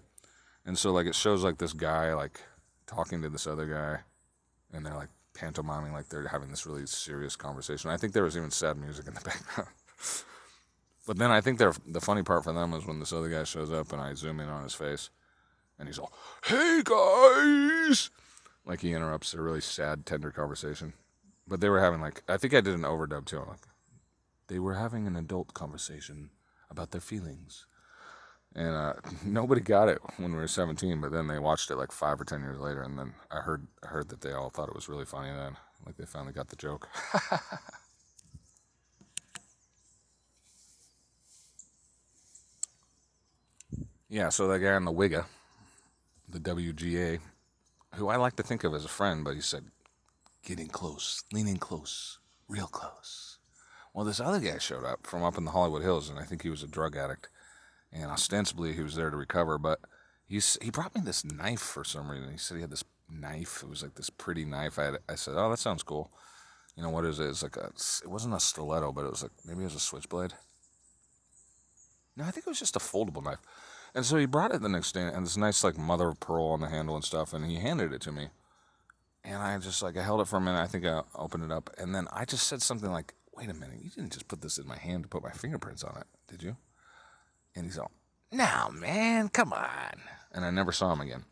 And 0.65 0.77
so 0.77 0.91
like 0.91 1.07
it 1.07 1.15
shows 1.15 1.43
like 1.43 1.57
this 1.57 1.73
guy 1.73 2.13
like 2.13 2.41
talking 2.85 3.21
to 3.21 3.29
this 3.29 3.47
other 3.47 3.65
guy, 3.65 4.01
and 4.75 4.85
they're 4.85 4.95
like 4.95 5.09
pantomiming 5.33 5.93
like 5.93 6.09
they're 6.09 6.27
having 6.27 6.49
this 6.49 6.65
really 6.65 6.85
serious 6.85 7.35
conversation. 7.35 7.91
I 7.91 7.97
think 7.97 8.13
there 8.13 8.23
was 8.23 8.35
even 8.35 8.51
sad 8.51 8.77
music 8.77 9.07
in 9.07 9.13
the 9.13 9.21
background. 9.25 9.69
but 11.05 11.17
then 11.17 11.31
I 11.31 11.41
think 11.41 11.59
the 11.59 12.01
funny 12.01 12.23
part 12.23 12.43
for 12.43 12.53
them 12.53 12.71
was 12.71 12.85
when 12.85 12.99
this 12.99 13.13
other 13.13 13.29
guy 13.29 13.43
shows 13.43 13.71
up 13.71 13.91
and 13.91 14.01
I 14.01 14.13
zoom 14.13 14.39
in 14.39 14.49
on 14.49 14.63
his 14.63 14.73
face, 14.73 15.09
and 15.79 15.87
he's 15.87 15.99
all, 15.99 16.11
"Hey 16.45 16.81
guys," 16.83 18.09
like 18.65 18.81
he 18.81 18.93
interrupts 18.93 19.33
a 19.33 19.41
really 19.41 19.61
sad, 19.61 20.05
tender 20.05 20.31
conversation. 20.31 20.93
But 21.47 21.61
they 21.61 21.69
were 21.69 21.79
having 21.79 22.01
like 22.01 22.23
I 22.27 22.37
think 22.37 22.53
I 22.53 22.61
did 22.61 22.73
an 22.73 22.81
overdub 22.81 23.25
too. 23.25 23.39
I'm 23.39 23.47
like, 23.47 23.67
they 24.47 24.59
were 24.59 24.75
having 24.75 25.07
an 25.07 25.15
adult 25.15 25.53
conversation 25.53 26.31
about 26.69 26.91
their 26.91 27.01
feelings. 27.01 27.65
And 28.55 28.75
uh, 28.75 28.93
nobody 29.25 29.61
got 29.61 29.89
it 29.89 29.99
when 30.17 30.31
we 30.31 30.37
were 30.37 30.47
17, 30.47 30.99
but 31.01 31.11
then 31.11 31.27
they 31.27 31.39
watched 31.39 31.69
it 31.69 31.75
like 31.75 31.91
five 31.91 32.19
or 32.19 32.25
10 32.25 32.41
years 32.41 32.59
later, 32.59 32.81
and 32.81 32.97
then 32.97 33.13
I 33.31 33.41
heard 33.41 33.67
heard 33.83 34.09
that 34.09 34.21
they 34.21 34.31
all 34.31 34.49
thought 34.49 34.69
it 34.69 34.75
was 34.75 34.89
really 34.89 35.05
funny 35.05 35.29
then. 35.29 35.57
Like 35.85 35.97
they 35.97 36.05
finally 36.05 36.33
got 36.33 36.49
the 36.49 36.55
joke. 36.55 36.87
yeah, 44.09 44.29
so 44.29 44.47
that 44.47 44.59
guy 44.59 44.73
on 44.73 44.85
the 44.85 44.91
Wigga, 44.91 45.25
the 46.27 46.39
WGA, 46.39 47.19
who 47.95 48.07
I 48.07 48.15
like 48.15 48.35
to 48.37 48.43
think 48.43 48.63
of 48.63 48.73
as 48.73 48.85
a 48.85 48.89
friend, 48.89 49.23
but 49.23 49.35
he 49.35 49.41
said, 49.41 49.65
getting 50.43 50.67
close, 50.67 51.23
leaning 51.31 51.57
close, 51.57 52.19
real 52.47 52.67
close. 52.67 53.36
Well, 53.97 54.05
this 54.05 54.19
other 54.19 54.39
guy 54.39 54.59
showed 54.59 54.83
up 54.85 55.07
from 55.07 55.23
up 55.23 55.39
in 55.39 55.45
the 55.45 55.49
Hollywood 55.49 55.81
Hills, 55.81 56.07
and 56.07 56.19
I 56.19 56.23
think 56.23 56.43
he 56.43 56.51
was 56.51 56.61
a 56.61 56.67
drug 56.67 56.95
addict, 56.95 57.29
and 57.91 58.11
ostensibly 58.11 58.73
he 58.73 58.83
was 58.83 58.93
there 58.93 59.09
to 59.09 59.17
recover. 59.17 59.57
But 59.57 59.79
he's 60.27 60.55
he 60.61 60.69
brought 60.69 60.93
me 60.93 61.01
this 61.03 61.25
knife 61.25 61.61
for 61.61 61.83
some 61.83 62.11
reason. 62.11 62.31
He 62.31 62.37
said 62.37 62.57
he 62.57 62.61
had 62.61 62.69
this 62.69 62.83
knife. 63.09 63.63
It 63.63 63.69
was 63.69 63.81
like 63.81 63.95
this 63.95 64.11
pretty 64.11 64.45
knife. 64.45 64.77
I 64.77 64.83
had, 64.83 64.97
I 65.09 65.15
said, 65.15 65.33
oh, 65.35 65.49
that 65.49 65.57
sounds 65.57 65.81
cool. 65.81 66.11
You 66.75 66.83
know 66.83 66.91
what 66.91 67.05
is 67.05 67.19
it? 67.19 67.25
It's 67.25 67.41
like 67.41 67.57
a. 67.57 67.71
It 68.03 68.07
wasn't 68.07 68.35
a 68.35 68.39
stiletto, 68.39 68.91
but 68.91 69.03
it 69.03 69.09
was 69.09 69.23
like 69.23 69.31
maybe 69.43 69.61
it 69.61 69.63
was 69.63 69.73
a 69.73 69.79
switchblade. 69.79 70.33
No, 72.15 72.25
I 72.25 72.29
think 72.29 72.45
it 72.45 72.51
was 72.51 72.59
just 72.59 72.75
a 72.75 72.79
foldable 72.79 73.23
knife. 73.23 73.41
And 73.95 74.05
so 74.05 74.17
he 74.17 74.27
brought 74.27 74.53
it 74.53 74.61
the 74.61 74.69
next 74.69 74.91
day, 74.91 75.07
and 75.07 75.25
this 75.25 75.37
nice 75.37 75.63
like 75.63 75.75
mother 75.75 76.09
of 76.09 76.19
pearl 76.19 76.45
on 76.49 76.59
the 76.59 76.69
handle 76.69 76.93
and 76.93 77.03
stuff, 77.03 77.33
and 77.33 77.47
he 77.47 77.55
handed 77.55 77.91
it 77.93 78.01
to 78.01 78.11
me. 78.11 78.27
And 79.23 79.41
I 79.41 79.57
just 79.57 79.81
like 79.81 79.97
I 79.97 80.03
held 80.03 80.21
it 80.21 80.27
for 80.27 80.37
a 80.37 80.41
minute. 80.41 80.61
I 80.61 80.67
think 80.67 80.85
I 80.85 81.01
opened 81.15 81.45
it 81.45 81.51
up, 81.51 81.71
and 81.79 81.95
then 81.95 82.07
I 82.13 82.25
just 82.25 82.45
said 82.45 82.61
something 82.61 82.91
like, 82.91 83.15
wait 83.37 83.49
a 83.49 83.53
minute, 83.53 83.79
you 83.83 83.89
didn't 83.89 84.13
just 84.13 84.27
put 84.27 84.41
this 84.41 84.57
in 84.57 84.67
my 84.67 84.77
hand 84.77 85.03
to 85.03 85.09
put 85.09 85.23
my 85.23 85.31
fingerprints 85.31 85.83
on 85.83 85.95
it, 85.97 86.07
did 86.27 86.41
you? 86.41 86.57
And 87.55 87.65
he's 87.65 87.77
all, 87.77 87.91
no, 88.31 88.69
man, 88.73 89.29
come 89.29 89.53
on. 89.53 90.01
And 90.31 90.43
I 90.43 90.49
never 90.49 90.71
saw 90.71 90.91
him 90.93 91.01
again. 91.01 91.25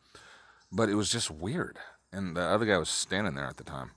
But 0.71 0.89
it 0.89 0.95
was 0.95 1.09
just 1.09 1.31
weird. 1.31 1.77
And 2.11 2.35
the 2.35 2.41
other 2.41 2.65
guy 2.65 2.77
was 2.77 2.89
standing 2.89 3.35
there 3.35 3.47
at 3.47 3.57
the 3.57 3.63
time. 3.63 3.91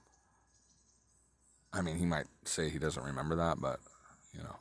I 1.72 1.82
mean, 1.82 1.98
he 1.98 2.06
might 2.06 2.26
say 2.44 2.68
he 2.68 2.78
doesn't 2.78 3.04
remember 3.04 3.36
that, 3.36 3.60
but, 3.60 3.78
you 4.32 4.42
know. 4.42 4.56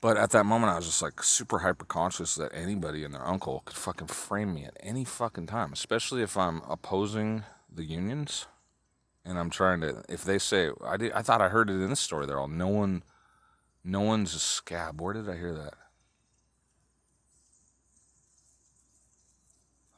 But 0.00 0.16
at 0.16 0.30
that 0.30 0.44
moment, 0.44 0.72
I 0.72 0.76
was 0.76 0.86
just 0.86 1.02
like 1.02 1.22
super 1.22 1.60
hyper 1.60 1.84
conscious 1.84 2.34
that 2.34 2.52
anybody 2.54 3.04
and 3.04 3.14
their 3.14 3.26
uncle 3.26 3.62
could 3.64 3.76
fucking 3.76 4.08
frame 4.08 4.54
me 4.54 4.64
at 4.64 4.76
any 4.80 5.04
fucking 5.04 5.46
time, 5.46 5.72
especially 5.72 6.22
if 6.22 6.36
I'm 6.36 6.60
opposing 6.68 7.44
the 7.72 7.84
unions 7.84 8.46
and 9.26 9.38
I'm 9.38 9.50
trying 9.50 9.80
to. 9.80 10.04
If 10.08 10.24
they 10.24 10.38
say 10.38 10.70
I 10.84 10.96
did, 10.96 11.12
I 11.12 11.22
thought 11.22 11.42
I 11.42 11.48
heard 11.48 11.68
it 11.68 11.74
in 11.74 11.90
this 11.90 12.00
story. 12.00 12.26
They're 12.26 12.38
all 12.38 12.48
no 12.48 12.68
one, 12.68 13.02
no 13.84 14.00
one's 14.00 14.34
a 14.34 14.38
scab. 14.38 15.00
Where 15.00 15.12
did 15.12 15.28
I 15.28 15.36
hear 15.36 15.54
that? 15.54 15.74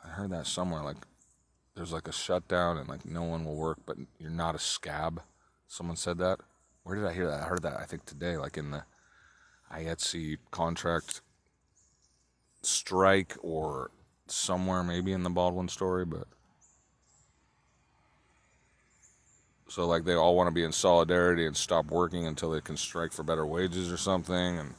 I 0.03 0.09
heard 0.09 0.31
that 0.31 0.47
somewhere. 0.47 0.83
Like 0.83 0.97
there's 1.77 1.93
like 1.93 2.09
a 2.09 2.13
shutdown 2.13 2.79
and 2.79 2.89
like 2.89 3.05
no 3.05 3.23
one 3.23 3.45
will 3.45 3.57
work, 3.57 3.79
but 3.87 3.99
you're 4.19 4.31
not 4.31 4.55
a 4.55 4.59
scab. 4.59 5.23
Someone 5.67 5.97
said 5.97 6.19
that. 6.19 6.41
Where 6.83 6.97
did 6.97 7.05
I 7.05 7.13
hear 7.13 7.27
that? 7.27 7.43
I 7.43 7.45
heard 7.45 7.63
that 7.63 7.79
I 7.79 7.85
think 7.85 8.07
today, 8.07 8.39
like 8.39 8.57
in 8.57 8.71
the 8.71 8.85
IATSE 9.71 10.39
contract 10.51 11.21
strike 12.63 13.37
or 13.43 13.91
somewhere 14.27 14.83
maybe 14.83 15.13
in 15.13 15.23
the 15.23 15.31
Baldwin 15.31 15.69
story, 15.69 16.07
but 16.07 16.27
So 19.69 19.87
like 19.87 20.05
they 20.05 20.15
all 20.15 20.35
want 20.35 20.49
to 20.49 20.55
be 20.55 20.65
in 20.65 20.73
solidarity 20.73 21.47
and 21.47 21.57
stop 21.57 21.87
working 21.91 22.27
until 22.27 22.51
they 22.51 22.61
can 22.61 22.77
strike 22.77 23.13
for 23.13 23.23
better 23.23 23.47
wages 23.47 23.93
or 23.93 23.99
something. 23.99 24.59
And 24.59 24.75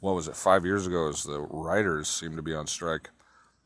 what 0.00 0.14
was 0.14 0.26
it? 0.26 0.36
Five 0.36 0.64
years 0.64 0.86
ago, 0.86 1.08
as 1.08 1.22
the 1.22 1.40
writers 1.40 2.08
seemed 2.08 2.36
to 2.36 2.42
be 2.42 2.54
on 2.54 2.66
strike. 2.66 3.10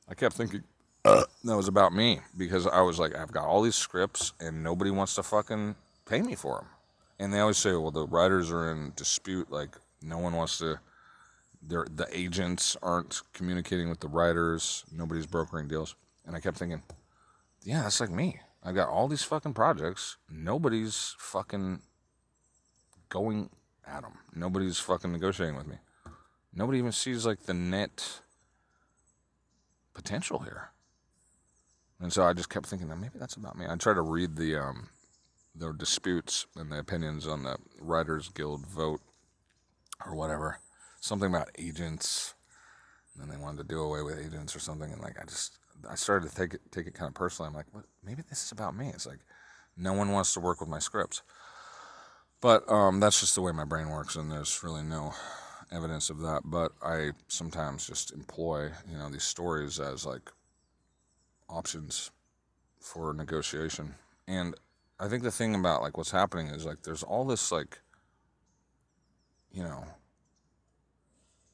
I 0.08 0.14
kept 0.14 0.34
thinking 0.34 0.64
that 1.04 1.28
was 1.44 1.68
about 1.68 1.94
me 1.94 2.20
because 2.36 2.66
I 2.66 2.80
was 2.80 2.98
like, 2.98 3.14
I've 3.14 3.32
got 3.32 3.46
all 3.46 3.62
these 3.62 3.76
scripts 3.76 4.32
and 4.40 4.62
nobody 4.62 4.90
wants 4.90 5.14
to 5.14 5.22
fucking 5.22 5.76
pay 6.06 6.20
me 6.20 6.34
for 6.34 6.56
them. 6.56 6.66
And 7.20 7.32
they 7.32 7.38
always 7.38 7.58
say, 7.58 7.72
well, 7.72 7.92
the 7.92 8.06
writers 8.06 8.50
are 8.50 8.72
in 8.72 8.92
dispute. 8.96 9.52
Like 9.52 9.76
no 10.02 10.18
one 10.18 10.34
wants 10.34 10.58
to. 10.58 10.80
They're, 11.62 11.86
the 11.94 12.06
agents 12.10 12.76
aren't 12.82 13.20
communicating 13.34 13.90
with 13.90 14.00
the 14.00 14.08
writers. 14.08 14.84
Nobody's 14.90 15.26
brokering 15.26 15.68
deals. 15.68 15.94
And 16.26 16.34
I 16.34 16.40
kept 16.40 16.56
thinking, 16.56 16.82
yeah, 17.62 17.82
that's 17.82 18.00
like 18.00 18.10
me. 18.10 18.40
I 18.62 18.72
got 18.72 18.88
all 18.88 19.08
these 19.08 19.22
fucking 19.22 19.54
projects. 19.54 20.16
Nobody's 20.28 21.14
fucking 21.18 21.80
going 23.08 23.50
at 23.86 24.02
them. 24.02 24.18
Nobody's 24.34 24.78
fucking 24.78 25.12
negotiating 25.12 25.56
with 25.56 25.66
me. 25.66 25.76
Nobody 26.52 26.78
even 26.78 26.92
sees 26.92 27.24
like 27.24 27.44
the 27.44 27.54
net 27.54 28.20
potential 29.94 30.40
here. 30.40 30.70
And 32.00 32.12
so 32.12 32.24
I 32.24 32.32
just 32.32 32.48
kept 32.48 32.66
thinking 32.66 32.88
that 32.88 32.98
maybe 32.98 33.18
that's 33.18 33.36
about 33.36 33.56
me. 33.56 33.66
I 33.68 33.76
tried 33.76 33.94
to 33.94 34.02
read 34.02 34.36
the 34.36 34.56
um, 34.56 34.88
the 35.54 35.72
disputes 35.72 36.46
and 36.56 36.72
the 36.72 36.78
opinions 36.78 37.26
on 37.26 37.42
the 37.42 37.56
Writers 37.80 38.28
Guild 38.28 38.66
vote 38.66 39.00
or 40.04 40.14
whatever. 40.14 40.60
Something 41.00 41.28
about 41.28 41.50
agents. 41.58 42.34
And 43.14 43.22
then 43.22 43.30
they 43.30 43.42
wanted 43.42 43.58
to 43.58 43.74
do 43.74 43.80
away 43.80 44.02
with 44.02 44.18
agents 44.18 44.56
or 44.56 44.60
something. 44.60 44.90
And 44.90 45.02
like 45.02 45.20
I 45.20 45.24
just 45.24 45.58
I 45.88 45.94
started 45.94 46.30
to 46.30 46.34
take 46.34 46.54
it 46.54 46.60
take 46.70 46.86
it 46.86 46.94
kind 46.94 47.08
of 47.08 47.14
personally. 47.14 47.48
I'm 47.48 47.54
like, 47.54 47.66
what? 47.72 47.84
maybe 48.04 48.22
this 48.28 48.44
is 48.44 48.52
about 48.52 48.76
me. 48.76 48.88
It's 48.88 49.06
like 49.06 49.20
no 49.76 49.92
one 49.92 50.10
wants 50.10 50.34
to 50.34 50.40
work 50.40 50.60
with 50.60 50.68
my 50.68 50.78
scripts, 50.78 51.22
but 52.40 52.70
um, 52.70 53.00
that's 53.00 53.20
just 53.20 53.34
the 53.34 53.42
way 53.42 53.52
my 53.52 53.64
brain 53.64 53.88
works, 53.88 54.16
and 54.16 54.30
there's 54.30 54.62
really 54.62 54.82
no 54.82 55.14
evidence 55.72 56.10
of 56.10 56.20
that. 56.20 56.42
But 56.44 56.72
I 56.82 57.12
sometimes 57.28 57.86
just 57.86 58.12
employ 58.12 58.70
you 58.90 58.98
know 58.98 59.08
these 59.08 59.24
stories 59.24 59.78
as 59.78 60.04
like 60.04 60.30
options 61.48 62.10
for 62.80 63.12
negotiation, 63.12 63.94
and 64.26 64.54
I 64.98 65.08
think 65.08 65.22
the 65.22 65.30
thing 65.30 65.54
about 65.54 65.82
like 65.82 65.96
what's 65.96 66.10
happening 66.10 66.48
is 66.48 66.66
like 66.66 66.82
there's 66.82 67.02
all 67.02 67.24
this 67.24 67.50
like 67.50 67.80
you 69.52 69.62
know 69.62 69.84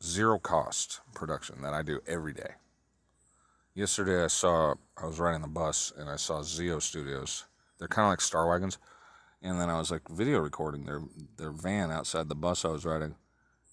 zero 0.02 0.38
cost 0.38 1.00
production 1.14 1.62
that 1.62 1.72
I 1.72 1.82
do 1.82 2.00
every 2.06 2.32
day 2.32 2.54
Yesterday 3.76 4.24
I 4.24 4.28
saw 4.28 4.74
I 4.96 5.04
was 5.04 5.20
riding 5.20 5.42
the 5.42 5.48
bus 5.48 5.92
and 5.98 6.08
I 6.08 6.16
saw 6.16 6.40
Zio 6.40 6.78
Studios. 6.78 7.44
They're 7.78 7.88
kind 7.88 8.06
of 8.06 8.12
like 8.12 8.22
Star 8.22 8.48
Wagons, 8.48 8.78
and 9.42 9.60
then 9.60 9.68
I 9.68 9.78
was 9.78 9.90
like 9.90 10.08
video 10.08 10.38
recording 10.38 10.86
their 10.86 11.02
their 11.36 11.50
van 11.50 11.90
outside 11.90 12.30
the 12.30 12.34
bus 12.34 12.64
I 12.64 12.68
was 12.68 12.86
riding, 12.86 13.16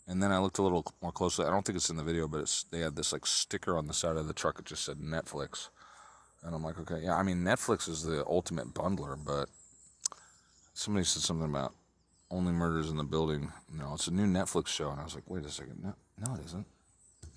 and 0.06 0.22
then 0.22 0.34
I 0.34 0.39
looked 0.39 0.58
a 0.58 0.62
little 0.62 0.86
more 1.01 1.14
closely. 1.14 1.45
I 1.45 1.51
don't 1.51 1.66
think 1.66 1.78
it's 1.78 1.89
in 1.89 1.95
the 1.95 2.04
video, 2.04 2.28
but 2.28 2.41
it's 2.41 2.64
they 2.64 2.82
had 2.82 2.97
this 2.97 3.14
like 3.14 3.26
sticker 3.26 3.78
on 3.78 3.88
the 3.88 3.93
side 3.93 4.18
of 4.18 4.28
the 4.28 4.34
truck. 4.34 4.60
It 4.60 4.66
just 4.66 4.84
said 4.84 4.97
Netflix, 4.97 5.70
and 6.43 6.54
I'm 6.54 6.66
like, 6.66 6.78
okay, 6.80 6.99
yeah. 7.01 7.16
I 7.16 7.24
mean, 7.24 7.38
Netflix 7.38 7.88
is 7.88 8.04
the 8.04 8.26
ultimate 8.28 8.74
bundler, 8.74 9.18
but 9.18 9.47
somebody 10.74 11.06
said 11.06 11.22
something 11.22 11.49
about 11.49 11.76
only 12.30 12.51
murders 12.51 12.89
in 12.89 12.97
the 12.97 13.06
building. 13.06 13.54
No, 13.72 13.93
it's 13.93 14.08
a 14.08 14.14
new 14.14 14.28
Netflix 14.28 14.68
show, 14.68 14.89
and 14.89 14.99
I 14.99 15.06
was 15.06 15.16
like, 15.16 15.30
wait 15.30 15.45
a 15.45 15.49
second, 15.49 15.82
no, 15.82 15.93
no, 16.28 16.36
it 16.36 16.43
isn't. 16.43 16.68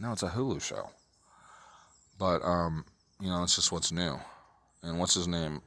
No, 0.00 0.10
it's 0.10 0.24
a 0.24 0.30
Hulu 0.30 0.60
show. 0.60 0.90
But 2.18 2.42
um, 2.42 2.84
you 3.20 3.28
know, 3.28 3.42
it's 3.42 3.56
just 3.56 3.72
what's 3.72 3.92
new. 3.92 4.18
And 4.82 4.98
what's 4.98 5.14
his 5.14 5.28
name? 5.28 5.62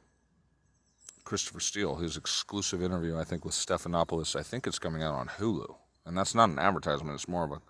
Christopher 1.24 1.60
Steele, 1.60 1.96
his 1.96 2.16
exclusive 2.16 2.82
interview, 2.82 3.16
I 3.16 3.24
think, 3.24 3.44
with 3.44 3.54
Stephanopoulos. 3.54 4.34
I 4.34 4.42
think 4.42 4.66
it's 4.66 4.78
coming 4.78 5.02
out 5.02 5.14
on 5.14 5.28
Hulu, 5.28 5.76
and 6.04 6.16
that's 6.18 6.34
not 6.34 6.48
an 6.48 6.58
advertisement. 6.58 7.14
It's 7.14 7.28
more 7.28 7.44
of 7.44 7.52
a, 7.52 7.60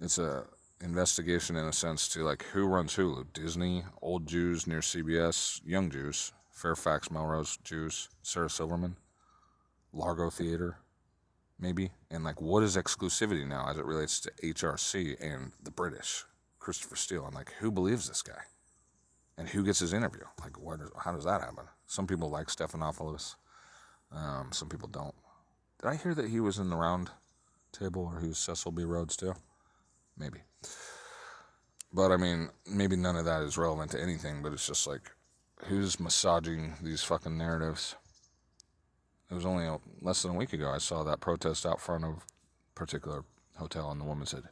it's 0.00 0.18
a 0.18 0.44
investigation 0.82 1.56
in 1.56 1.66
a 1.66 1.72
sense 1.72 2.08
to 2.08 2.24
like 2.24 2.44
who 2.52 2.66
runs 2.66 2.96
Hulu: 2.96 3.32
Disney, 3.32 3.84
old 4.02 4.26
Jews 4.26 4.66
near 4.66 4.80
CBS, 4.80 5.60
young 5.64 5.90
Jews, 5.90 6.32
Fairfax, 6.50 7.10
Melrose 7.10 7.56
Jews, 7.62 8.08
Sarah 8.22 8.50
Silverman, 8.50 8.96
Largo 9.92 10.28
Theater, 10.30 10.78
maybe, 11.58 11.90
and 12.10 12.24
like 12.24 12.40
what 12.40 12.62
is 12.62 12.76
exclusivity 12.76 13.46
now 13.46 13.68
as 13.68 13.78
it 13.78 13.84
relates 13.84 14.20
to 14.20 14.32
HRC 14.42 15.16
and 15.20 15.52
the 15.62 15.70
British, 15.70 16.24
Christopher 16.60 16.96
Steele, 16.96 17.24
I'm 17.26 17.34
like 17.34 17.52
who 17.58 17.70
believes 17.70 18.06
this 18.06 18.22
guy, 18.22 18.42
and 19.36 19.48
who 19.48 19.64
gets 19.64 19.80
his 19.80 19.92
interview? 19.92 20.24
Like, 20.40 20.52
how 20.98 21.12
does 21.12 21.24
that 21.24 21.40
happen? 21.40 21.64
Some 21.86 22.06
people 22.06 22.30
like 22.30 22.46
Stephanopoulos, 22.46 23.34
um, 24.12 24.50
some 24.52 24.68
people 24.68 24.88
don't. 24.88 25.14
Did 25.80 25.88
I 25.88 25.96
hear 25.96 26.14
that 26.14 26.28
he 26.28 26.40
was 26.40 26.58
in 26.58 26.70
the 26.70 26.76
round 26.76 27.10
table 27.72 28.12
or 28.12 28.20
he 28.20 28.28
was 28.28 28.38
Cecil 28.38 28.72
B. 28.72 28.84
Rhodes 28.84 29.16
too? 29.16 29.34
Maybe. 30.16 30.40
But 31.92 32.12
I 32.12 32.16
mean, 32.16 32.50
maybe 32.66 32.96
none 32.96 33.16
of 33.16 33.24
that 33.24 33.42
is 33.42 33.58
relevant 33.58 33.90
to 33.92 34.02
anything, 34.02 34.42
but 34.42 34.52
it's 34.52 34.66
just 34.66 34.86
like, 34.86 35.10
who's 35.64 35.98
massaging 35.98 36.74
these 36.82 37.02
fucking 37.02 37.36
narratives? 37.36 37.96
It 39.30 39.34
was 39.34 39.46
only 39.46 39.66
a, 39.66 39.78
less 40.00 40.22
than 40.22 40.32
a 40.32 40.36
week 40.36 40.52
ago 40.52 40.70
I 40.70 40.78
saw 40.78 41.02
that 41.04 41.20
protest 41.20 41.64
out 41.64 41.80
front 41.80 42.04
of 42.04 42.10
a 42.10 42.20
particular 42.74 43.24
hotel, 43.56 43.90
and 43.90 44.00
the 44.00 44.04
woman 44.04 44.26
said, 44.26 44.44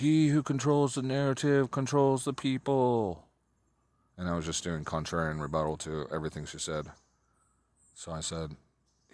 He 0.00 0.28
who 0.28 0.42
controls 0.42 0.94
the 0.94 1.02
narrative 1.02 1.70
controls 1.70 2.24
the 2.24 2.32
people. 2.32 3.26
And 4.16 4.30
I 4.30 4.34
was 4.34 4.46
just 4.46 4.64
doing 4.64 4.82
contrarian 4.82 5.42
rebuttal 5.42 5.76
to 5.76 6.06
everything 6.10 6.46
she 6.46 6.58
said. 6.58 6.86
So 7.92 8.10
I 8.10 8.20
said, 8.20 8.56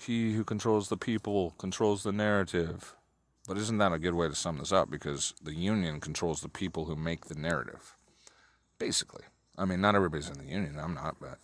He 0.01 0.35
who 0.35 0.45
controls 0.45 0.89
the 0.89 0.97
people 0.97 1.55
controls 1.59 2.05
the 2.05 2.13
narrative. 2.13 2.95
But 3.49 3.57
isn't 3.57 3.79
that 3.79 3.93
a 3.93 3.99
good 3.99 4.15
way 4.15 4.29
to 4.29 4.37
sum 4.37 4.59
this 4.59 4.71
up? 4.71 4.89
Because 4.89 5.35
the 5.43 5.55
union 5.55 5.99
controls 5.99 6.41
the 6.41 6.49
people 6.49 6.85
who 6.85 6.95
make 6.95 7.25
the 7.25 7.35
narrative. 7.35 7.97
Basically. 8.79 9.25
I 9.59 9.65
mean, 9.65 9.81
not 9.81 9.97
everybody's 9.97 10.31
in 10.31 10.39
the 10.39 10.45
union. 10.45 10.79
I'm 10.79 10.95
not, 10.95 11.17
but. 11.21 11.41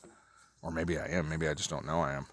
Or 0.62 0.70
maybe 0.70 1.01
I 1.01 1.07
am. 1.07 1.28
Maybe 1.28 1.49
I 1.49 1.55
just 1.55 1.68
don't 1.70 1.86
know 1.86 2.01
I 2.01 2.12
am. 2.12 2.26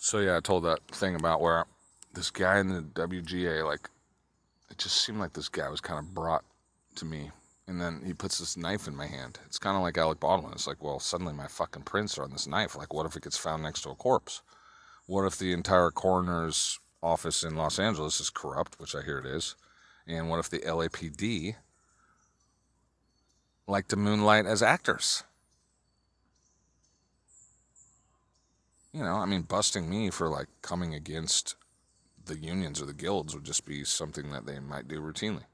So 0.00 0.20
yeah, 0.20 0.36
I 0.36 0.40
told 0.40 0.62
that 0.64 0.86
thing 0.88 1.16
about 1.16 1.40
where 1.40 1.66
this 2.14 2.30
guy 2.30 2.60
in 2.60 2.68
the 2.68 2.82
WGA, 2.82 3.66
like, 3.66 3.90
it 4.70 4.78
just 4.78 5.04
seemed 5.04 5.18
like 5.18 5.32
this 5.32 5.48
guy 5.48 5.68
was 5.68 5.80
kind 5.80 5.98
of 5.98 6.14
brought 6.14 6.44
to 6.94 7.04
me. 7.04 7.32
And 7.66 7.80
then 7.80 8.02
he 8.06 8.14
puts 8.14 8.38
this 8.38 8.56
knife 8.56 8.86
in 8.86 8.96
my 8.96 9.06
hand. 9.06 9.40
It's 9.44 9.58
kind 9.58 9.76
of 9.76 9.82
like 9.82 9.98
Alec 9.98 10.20
Baldwin. 10.20 10.52
It's 10.52 10.68
like, 10.68 10.82
well, 10.82 11.00
suddenly 11.00 11.34
my 11.34 11.48
fucking 11.48 11.82
prints 11.82 12.16
are 12.16 12.22
on 12.22 12.30
this 12.30 12.46
knife. 12.46 12.76
Like, 12.76 12.94
what 12.94 13.06
if 13.06 13.16
it 13.16 13.24
gets 13.24 13.36
found 13.36 13.62
next 13.62 13.82
to 13.82 13.90
a 13.90 13.94
corpse? 13.94 14.40
What 15.06 15.26
if 15.26 15.36
the 15.36 15.52
entire 15.52 15.90
coroner's 15.90 16.78
office 17.02 17.42
in 17.42 17.56
Los 17.56 17.78
Angeles 17.78 18.20
is 18.20 18.30
corrupt, 18.30 18.78
which 18.78 18.94
I 18.94 19.02
hear 19.02 19.18
it 19.18 19.26
is? 19.26 19.56
And 20.06 20.30
what 20.30 20.38
if 20.38 20.48
the 20.48 20.60
LAPD 20.60 21.56
like 23.66 23.88
to 23.88 23.96
moonlight 23.96 24.46
as 24.46 24.62
actors? 24.62 25.24
You 28.92 29.02
know, 29.02 29.16
I 29.16 29.26
mean, 29.26 29.42
busting 29.42 29.88
me 29.88 30.10
for 30.10 30.28
like 30.28 30.48
coming 30.62 30.94
against 30.94 31.56
the 32.24 32.38
unions 32.38 32.80
or 32.80 32.86
the 32.86 32.94
guilds 32.94 33.34
would 33.34 33.44
just 33.44 33.64
be 33.64 33.84
something 33.84 34.30
that 34.30 34.46
they 34.46 34.58
might 34.58 34.88
do 34.88 35.00
routinely. 35.00 35.44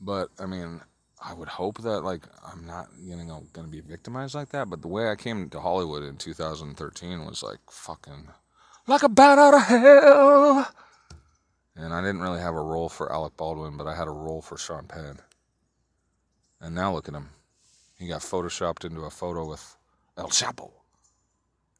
But 0.00 0.28
I 0.38 0.46
mean, 0.46 0.80
I 1.24 1.34
would 1.34 1.48
hope 1.48 1.82
that 1.82 2.00
like 2.02 2.22
I'm 2.46 2.66
not 2.66 2.88
you 3.00 3.16
know 3.16 3.46
going 3.52 3.66
to 3.66 3.70
be 3.70 3.80
victimized 3.80 4.34
like 4.34 4.50
that. 4.50 4.70
But 4.70 4.82
the 4.82 4.88
way 4.88 5.10
I 5.10 5.16
came 5.16 5.48
to 5.50 5.60
Hollywood 5.60 6.02
in 6.02 6.16
2013 6.16 7.24
was 7.24 7.42
like 7.42 7.58
fucking 7.70 8.28
like 8.86 9.02
a 9.02 9.08
bat 9.08 9.38
out 9.38 9.54
of 9.54 9.62
hell. 9.62 10.68
And 11.76 11.94
I 11.94 12.00
didn't 12.00 12.22
really 12.22 12.40
have 12.40 12.54
a 12.54 12.60
role 12.60 12.88
for 12.88 13.12
Alec 13.12 13.36
Baldwin, 13.36 13.76
but 13.76 13.86
I 13.86 13.94
had 13.94 14.08
a 14.08 14.12
role 14.12 14.42
for 14.42 14.58
Sean 14.58 14.86
Penn. 14.86 15.20
And 16.60 16.74
now 16.74 16.92
look 16.92 17.06
at 17.08 17.14
him. 17.14 17.30
He 17.98 18.08
got 18.08 18.20
photoshopped 18.20 18.84
into 18.84 19.02
a 19.02 19.10
photo 19.10 19.48
with 19.48 19.76
El 20.16 20.28
Chapo 20.28 20.72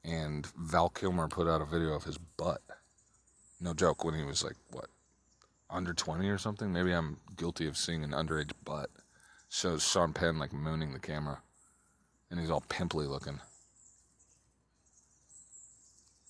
and 0.04 0.46
Val 0.56 0.88
Kilmer 0.88 1.28
put 1.28 1.48
out 1.48 1.60
a 1.60 1.66
video 1.66 1.94
of 1.94 2.04
his 2.04 2.18
butt. 2.18 2.62
No 3.60 3.74
joke, 3.74 4.04
when 4.04 4.14
he 4.14 4.22
was 4.22 4.44
like, 4.44 4.56
what, 4.70 4.86
under 5.68 5.92
20 5.92 6.28
or 6.28 6.38
something? 6.38 6.72
Maybe 6.72 6.92
I'm 6.92 7.18
guilty 7.36 7.66
of 7.66 7.76
seeing 7.76 8.04
an 8.04 8.10
underage 8.10 8.52
butt. 8.64 8.90
Shows 9.48 9.82
Sean 9.82 10.12
Penn 10.12 10.38
like 10.38 10.52
mooning 10.52 10.92
the 10.92 10.98
camera, 10.98 11.40
and 12.30 12.38
he's 12.38 12.50
all 12.50 12.62
pimply 12.68 13.06
looking. 13.06 13.40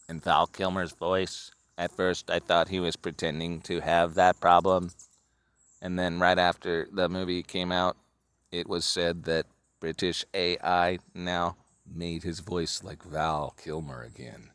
And 0.09 0.23
Val 0.23 0.47
Kilmer's 0.47 0.93
voice, 0.93 1.51
at 1.77 1.91
first 1.93 2.31
I 2.31 2.39
thought 2.39 2.69
he 2.69 2.81
was 2.81 2.97
pretending 2.97 3.61
to 3.63 3.81
have 3.81 4.15
that 4.15 4.41
problem. 4.41 4.91
And 5.83 5.99
then 5.99 6.19
right 6.19 6.39
after 6.39 6.89
the 6.93 7.09
movie 7.09 7.43
came 7.43 7.71
out, 7.71 7.97
it 8.51 8.69
was 8.69 8.85
said 8.85 9.25
that 9.25 9.47
British 9.81 10.25
AI 10.33 10.99
now 11.15 11.57
made 11.95 12.23
his 12.23 12.41
voice 12.41 12.83
like 12.83 13.03
Val 13.03 13.55
Kilmer 13.63 14.03
again 14.03 14.51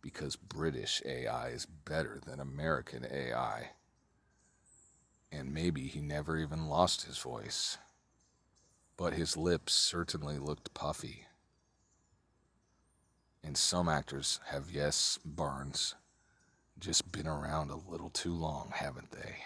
because 0.00 0.36
British 0.36 1.02
AI 1.04 1.48
is 1.48 1.66
better 1.66 2.20
than 2.24 2.40
American 2.40 3.06
AI. 3.10 3.70
And 5.30 5.52
maybe 5.52 5.82
he 5.88 6.00
never 6.00 6.38
even 6.38 6.68
lost 6.68 7.04
his 7.04 7.18
voice. 7.18 7.78
But 8.96 9.12
his 9.12 9.36
lips 9.36 9.74
certainly 9.74 10.38
looked 10.38 10.74
puffy. 10.74 11.26
And 13.44 13.56
some 13.56 13.88
actors 13.88 14.40
have, 14.46 14.70
yes, 14.70 15.18
Barnes, 15.24 15.94
just 16.78 17.12
been 17.12 17.26
around 17.26 17.70
a 17.70 17.90
little 17.90 18.10
too 18.10 18.34
long, 18.34 18.72
haven't 18.74 19.10
they? 19.10 19.36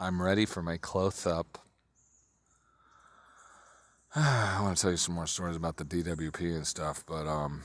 I'm 0.00 0.22
ready 0.22 0.46
for 0.46 0.62
my 0.62 0.76
close 0.76 1.26
up 1.26 1.58
I 4.14 4.60
want 4.62 4.76
to 4.76 4.80
tell 4.80 4.90
you 4.90 4.96
some 4.96 5.14
more 5.14 5.26
stories 5.26 5.56
about 5.56 5.76
the 5.76 5.84
DWP 5.84 6.56
and 6.56 6.66
stuff, 6.66 7.04
but 7.06 7.26
um, 7.26 7.62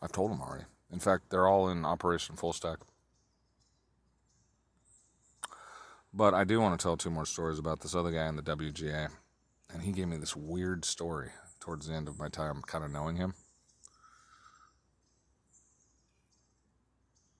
I've 0.00 0.12
told 0.12 0.30
them 0.30 0.40
already. 0.40 0.64
In 0.90 0.98
fact, 0.98 1.24
they're 1.28 1.46
all 1.46 1.68
in 1.68 1.84
Operation 1.84 2.36
Full 2.36 2.54
Stack. 2.54 2.78
But 6.12 6.32
I 6.32 6.44
do 6.44 6.58
want 6.60 6.78
to 6.78 6.82
tell 6.82 6.96
two 6.96 7.10
more 7.10 7.26
stories 7.26 7.58
about 7.58 7.80
this 7.80 7.94
other 7.94 8.10
guy 8.10 8.26
in 8.26 8.36
the 8.36 8.42
WGA. 8.42 9.10
And 9.72 9.82
he 9.82 9.92
gave 9.92 10.08
me 10.08 10.16
this 10.16 10.34
weird 10.34 10.84
story 10.84 11.28
towards 11.60 11.86
the 11.86 11.94
end 11.94 12.08
of 12.08 12.18
my 12.18 12.28
time 12.28 12.62
kind 12.66 12.82
of 12.82 12.90
knowing 12.90 13.16
him. 13.16 13.34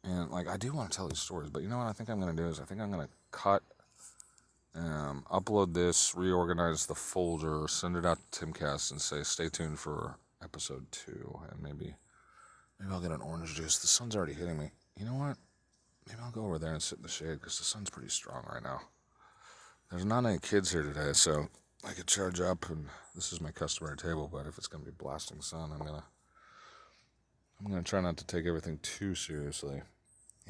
And 0.05 0.31
like 0.31 0.49
I 0.49 0.57
do 0.57 0.73
want 0.73 0.91
to 0.91 0.97
tell 0.97 1.09
these 1.09 1.19
stories, 1.19 1.51
but 1.51 1.63
you 1.63 1.69
know 1.69 1.79
what 1.79 1.87
I 1.87 1.93
think 1.93 2.09
I'm 2.11 2.21
going 2.21 2.35
to 2.35 2.43
do 2.43 2.49
is 2.49 2.61
I 2.61 2.65
think 2.65 2.81
I'm 2.81 2.93
going 2.93 3.07
to 3.07 3.13
cut 3.33 3.63
um, 4.75 5.25
upload 5.31 5.75
this, 5.75 6.15
reorganize 6.15 6.87
the 6.87 6.95
folder, 6.95 7.67
send 7.69 7.97
it 7.97 8.07
out 8.07 8.19
to 8.31 8.47
Timcast, 8.47 8.91
and 8.91 9.01
say, 9.01 9.23
"Stay 9.23 9.49
tuned 9.49 9.79
for 9.79 10.17
episode 10.43 10.91
two, 10.93 11.41
and 11.51 11.63
maybe, 11.63 11.97
maybe 12.79 12.93
I'll 12.93 13.01
get 13.01 13.11
an 13.11 13.21
orange 13.21 13.55
juice. 13.55 13.79
The 13.79 13.87
sun's 13.87 14.15
already 14.15 14.35
hitting 14.35 14.59
me. 14.59 14.71
You 14.97 15.07
know 15.07 15.15
what? 15.15 15.37
Maybe 16.09 16.21
I'll 16.23 16.31
go 16.31 16.45
over 16.45 16.59
there 16.59 16.73
and 16.73 16.83
sit 16.83 16.99
in 16.99 17.03
the 17.03 17.09
shade 17.09 17.41
because 17.41 17.59
the 17.59 17.65
sun's 17.65 17.91
pretty 17.91 18.09
strong 18.09 18.45
right 18.51 18.63
now. 18.63 18.81
There's 19.91 20.05
not 20.05 20.25
any 20.25 20.39
kids 20.39 20.71
here 20.71 20.83
today, 20.83 21.13
so 21.13 21.49
I 21.85 21.93
could 21.93 22.07
charge 22.07 22.41
up, 22.41 22.71
and 22.71 22.87
this 23.15 23.33
is 23.33 23.41
my 23.41 23.51
customary 23.51 23.97
table. 23.97 24.29
But 24.33 24.47
if 24.47 24.57
it's 24.57 24.69
gonna 24.69 24.85
be 24.85 24.93
blasting 24.93 25.41
sun, 25.41 25.73
I'm 25.73 25.85
gonna, 25.85 26.05
I'm 27.59 27.71
gonna 27.71 27.83
try 27.83 28.01
not 28.01 28.17
to 28.19 28.27
take 28.27 28.47
everything 28.47 28.79
too 28.83 29.15
seriously. 29.15 29.83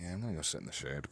Yeah, 0.00 0.12
I'm 0.12 0.20
gonna 0.20 0.34
go 0.34 0.42
sit 0.42 0.60
in 0.60 0.66
the 0.66 0.72
shade. 0.72 1.06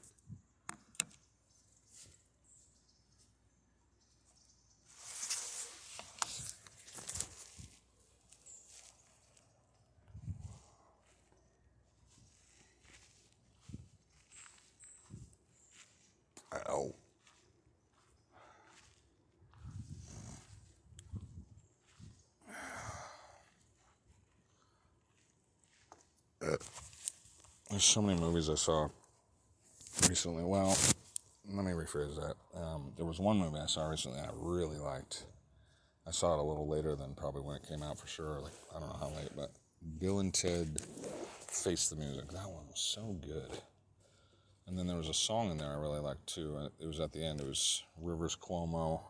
Uh, 26.48 26.56
there's 27.70 27.84
so 27.84 28.00
many 28.00 28.18
movies 28.18 28.48
I 28.48 28.54
saw 28.54 28.88
recently. 30.08 30.44
Well, 30.44 30.76
let 31.52 31.64
me 31.64 31.72
rephrase 31.72 32.16
that. 32.16 32.36
Um, 32.58 32.92
there 32.96 33.04
was 33.04 33.18
one 33.18 33.38
movie 33.38 33.58
I 33.58 33.66
saw 33.66 33.88
recently 33.88 34.18
I 34.18 34.30
really 34.34 34.78
liked. 34.78 35.24
I 36.06 36.10
saw 36.10 36.34
it 36.34 36.38
a 36.38 36.42
little 36.42 36.66
later 36.66 36.94
than 36.94 37.14
probably 37.14 37.42
when 37.42 37.56
it 37.56 37.68
came 37.68 37.82
out 37.82 37.98
for 37.98 38.06
sure. 38.06 38.40
Like 38.40 38.54
I 38.74 38.80
don't 38.80 38.88
know 38.88 38.96
how 38.98 39.08
late, 39.08 39.30
but 39.36 39.52
Bill 39.98 40.20
and 40.20 40.32
Ted 40.32 40.80
Face 41.48 41.88
the 41.88 41.96
Music. 41.96 42.28
That 42.28 42.48
one 42.48 42.66
was 42.70 42.80
so 42.80 43.16
good. 43.20 43.58
And 44.66 44.78
then 44.78 44.86
there 44.86 44.96
was 44.96 45.08
a 45.08 45.14
song 45.14 45.50
in 45.50 45.58
there 45.58 45.70
I 45.70 45.78
really 45.78 46.00
liked 46.00 46.26
too. 46.26 46.70
It 46.80 46.86
was 46.86 47.00
at 47.00 47.12
the 47.12 47.24
end. 47.24 47.40
It 47.40 47.46
was 47.46 47.82
Rivers 48.00 48.36
Cuomo. 48.36 49.00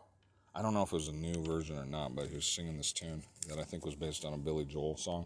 I 0.53 0.61
don't 0.61 0.73
know 0.73 0.83
if 0.83 0.91
it 0.91 0.95
was 0.95 1.07
a 1.07 1.13
new 1.13 1.41
version 1.43 1.77
or 1.77 1.85
not, 1.85 2.15
but 2.15 2.27
he 2.27 2.35
was 2.35 2.45
singing 2.45 2.75
this 2.75 2.91
tune 2.91 3.23
that 3.47 3.59
I 3.59 3.63
think 3.63 3.85
was 3.85 3.95
based 3.95 4.25
on 4.25 4.33
a 4.33 4.37
Billy 4.37 4.65
Joel 4.65 4.97
song. 4.97 5.25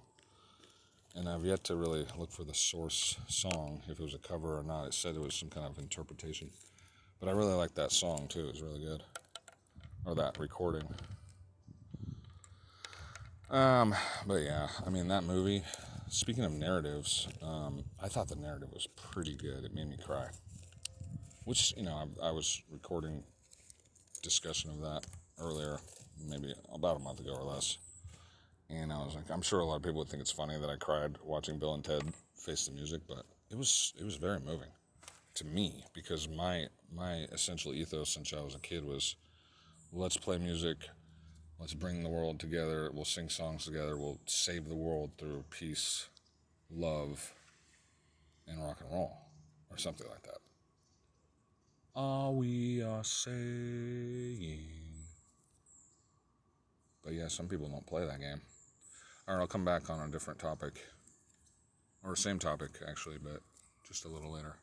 And 1.16 1.30
I've 1.30 1.46
yet 1.46 1.64
to 1.66 1.76
really 1.76 2.06
look 2.18 2.32
for 2.32 2.44
the 2.44 2.56
source 2.56 3.18
song, 3.28 3.82
if 3.88 4.00
it 4.00 4.04
was 4.04 4.16
a 4.16 4.18
cover 4.18 4.58
or 4.58 4.64
not. 4.64 4.86
It 4.86 4.94
said 4.94 5.16
it 5.16 5.22
was 5.22 5.36
some 5.36 5.50
kind 5.50 5.68
of 5.68 5.78
interpretation. 5.78 6.50
But 7.20 7.30
I 7.30 7.34
really 7.34 7.54
like 7.54 7.76
that 7.76 7.92
song 7.92 8.28
too. 8.28 8.48
It 8.48 8.54
was 8.54 8.62
really 8.62 8.84
good. 8.84 9.04
Or 10.06 10.16
that 10.16 10.40
recording. 10.40 10.88
Um, 13.50 13.94
but 14.26 14.42
yeah, 14.42 14.68
I 14.86 14.90
mean, 14.90 15.08
that 15.10 15.24
movie, 15.24 15.64
speaking 16.10 16.44
of 16.44 16.52
narratives, 16.52 17.28
um, 17.44 17.84
I 18.02 18.08
thought 18.08 18.28
the 18.28 18.36
narrative 18.36 18.72
was 18.74 18.88
pretty 18.88 19.36
good. 19.36 19.64
It 19.64 19.76
made 19.76 19.88
me 19.88 19.98
cry. 20.04 20.30
Which, 21.46 21.74
you 21.78 21.84
know, 21.84 22.10
I, 22.22 22.30
I 22.30 22.32
was 22.32 22.64
recording 22.72 23.24
discussion 24.24 24.72
of 24.72 24.82
that 24.82 25.06
earlier, 25.40 25.78
maybe 26.28 26.56
about 26.74 26.98
a 26.98 27.00
month 27.00 27.20
ago 27.20 27.36
or 27.36 27.44
less. 27.44 27.78
And 28.76 28.92
I 28.92 28.98
was 28.98 29.16
like, 29.16 29.30
I'm 29.30 29.42
sure 29.42 29.60
a 29.60 29.66
lot 29.66 29.76
of 29.76 29.84
people 29.84 30.00
would 30.00 30.10
think 30.10 30.22
it's 30.22 30.32
funny 30.32 30.58
that 30.58 30.70
I 30.70 30.76
cried 30.78 31.18
watching 31.24 31.60
Bill 31.60 31.76
and 31.76 31.84
Ted 31.84 32.02
face 32.36 32.66
the 32.66 32.72
music, 32.72 33.02
but 33.08 33.26
it 33.52 33.58
was 33.58 33.94
it 34.00 34.04
was 34.04 34.16
very 34.16 34.40
moving 34.40 34.70
to 35.36 35.46
me 35.46 35.86
because 35.94 36.28
my 36.28 36.68
my 36.96 37.28
essential 37.32 37.74
ethos 37.74 38.10
since 38.10 38.34
I 38.34 38.42
was 38.42 38.56
a 38.56 38.60
kid 38.60 38.84
was 38.84 39.16
let's 39.92 40.18
play 40.18 40.38
music, 40.40 40.78
let's 41.60 41.74
bring 41.76 42.02
the 42.02 42.10
world 42.10 42.40
together, 42.40 42.90
we'll 42.92 43.06
sing 43.06 43.30
songs 43.30 43.66
together, 43.66 43.96
we'll 43.96 44.20
save 44.26 44.68
the 44.68 44.76
world 44.76 45.12
through 45.18 45.44
peace, 45.52 46.08
love, 46.72 47.32
and 48.48 48.60
rock 48.60 48.80
and 48.82 48.92
roll, 48.92 49.16
or 49.70 49.78
something 49.78 50.08
like 50.10 50.24
that. 50.24 50.40
All 51.96 52.34
we 52.34 52.82
are 52.82 53.04
saying. 53.04 54.66
But 57.04 57.14
yeah, 57.14 57.28
some 57.28 57.48
people 57.48 57.68
don't 57.68 57.86
play 57.86 58.06
that 58.06 58.20
game. 58.20 58.42
All 59.26 59.36
right, 59.36 59.42
I'll 59.42 59.48
come 59.48 59.64
back 59.64 59.90
on 59.90 60.06
a 60.06 60.12
different 60.12 60.40
topic. 60.40 60.86
Or 62.04 62.16
same 62.18 62.40
topic, 62.40 62.72
actually, 62.86 63.18
but 63.24 63.40
just 63.88 64.04
a 64.04 64.10
little 64.10 64.34
later. 64.34 64.58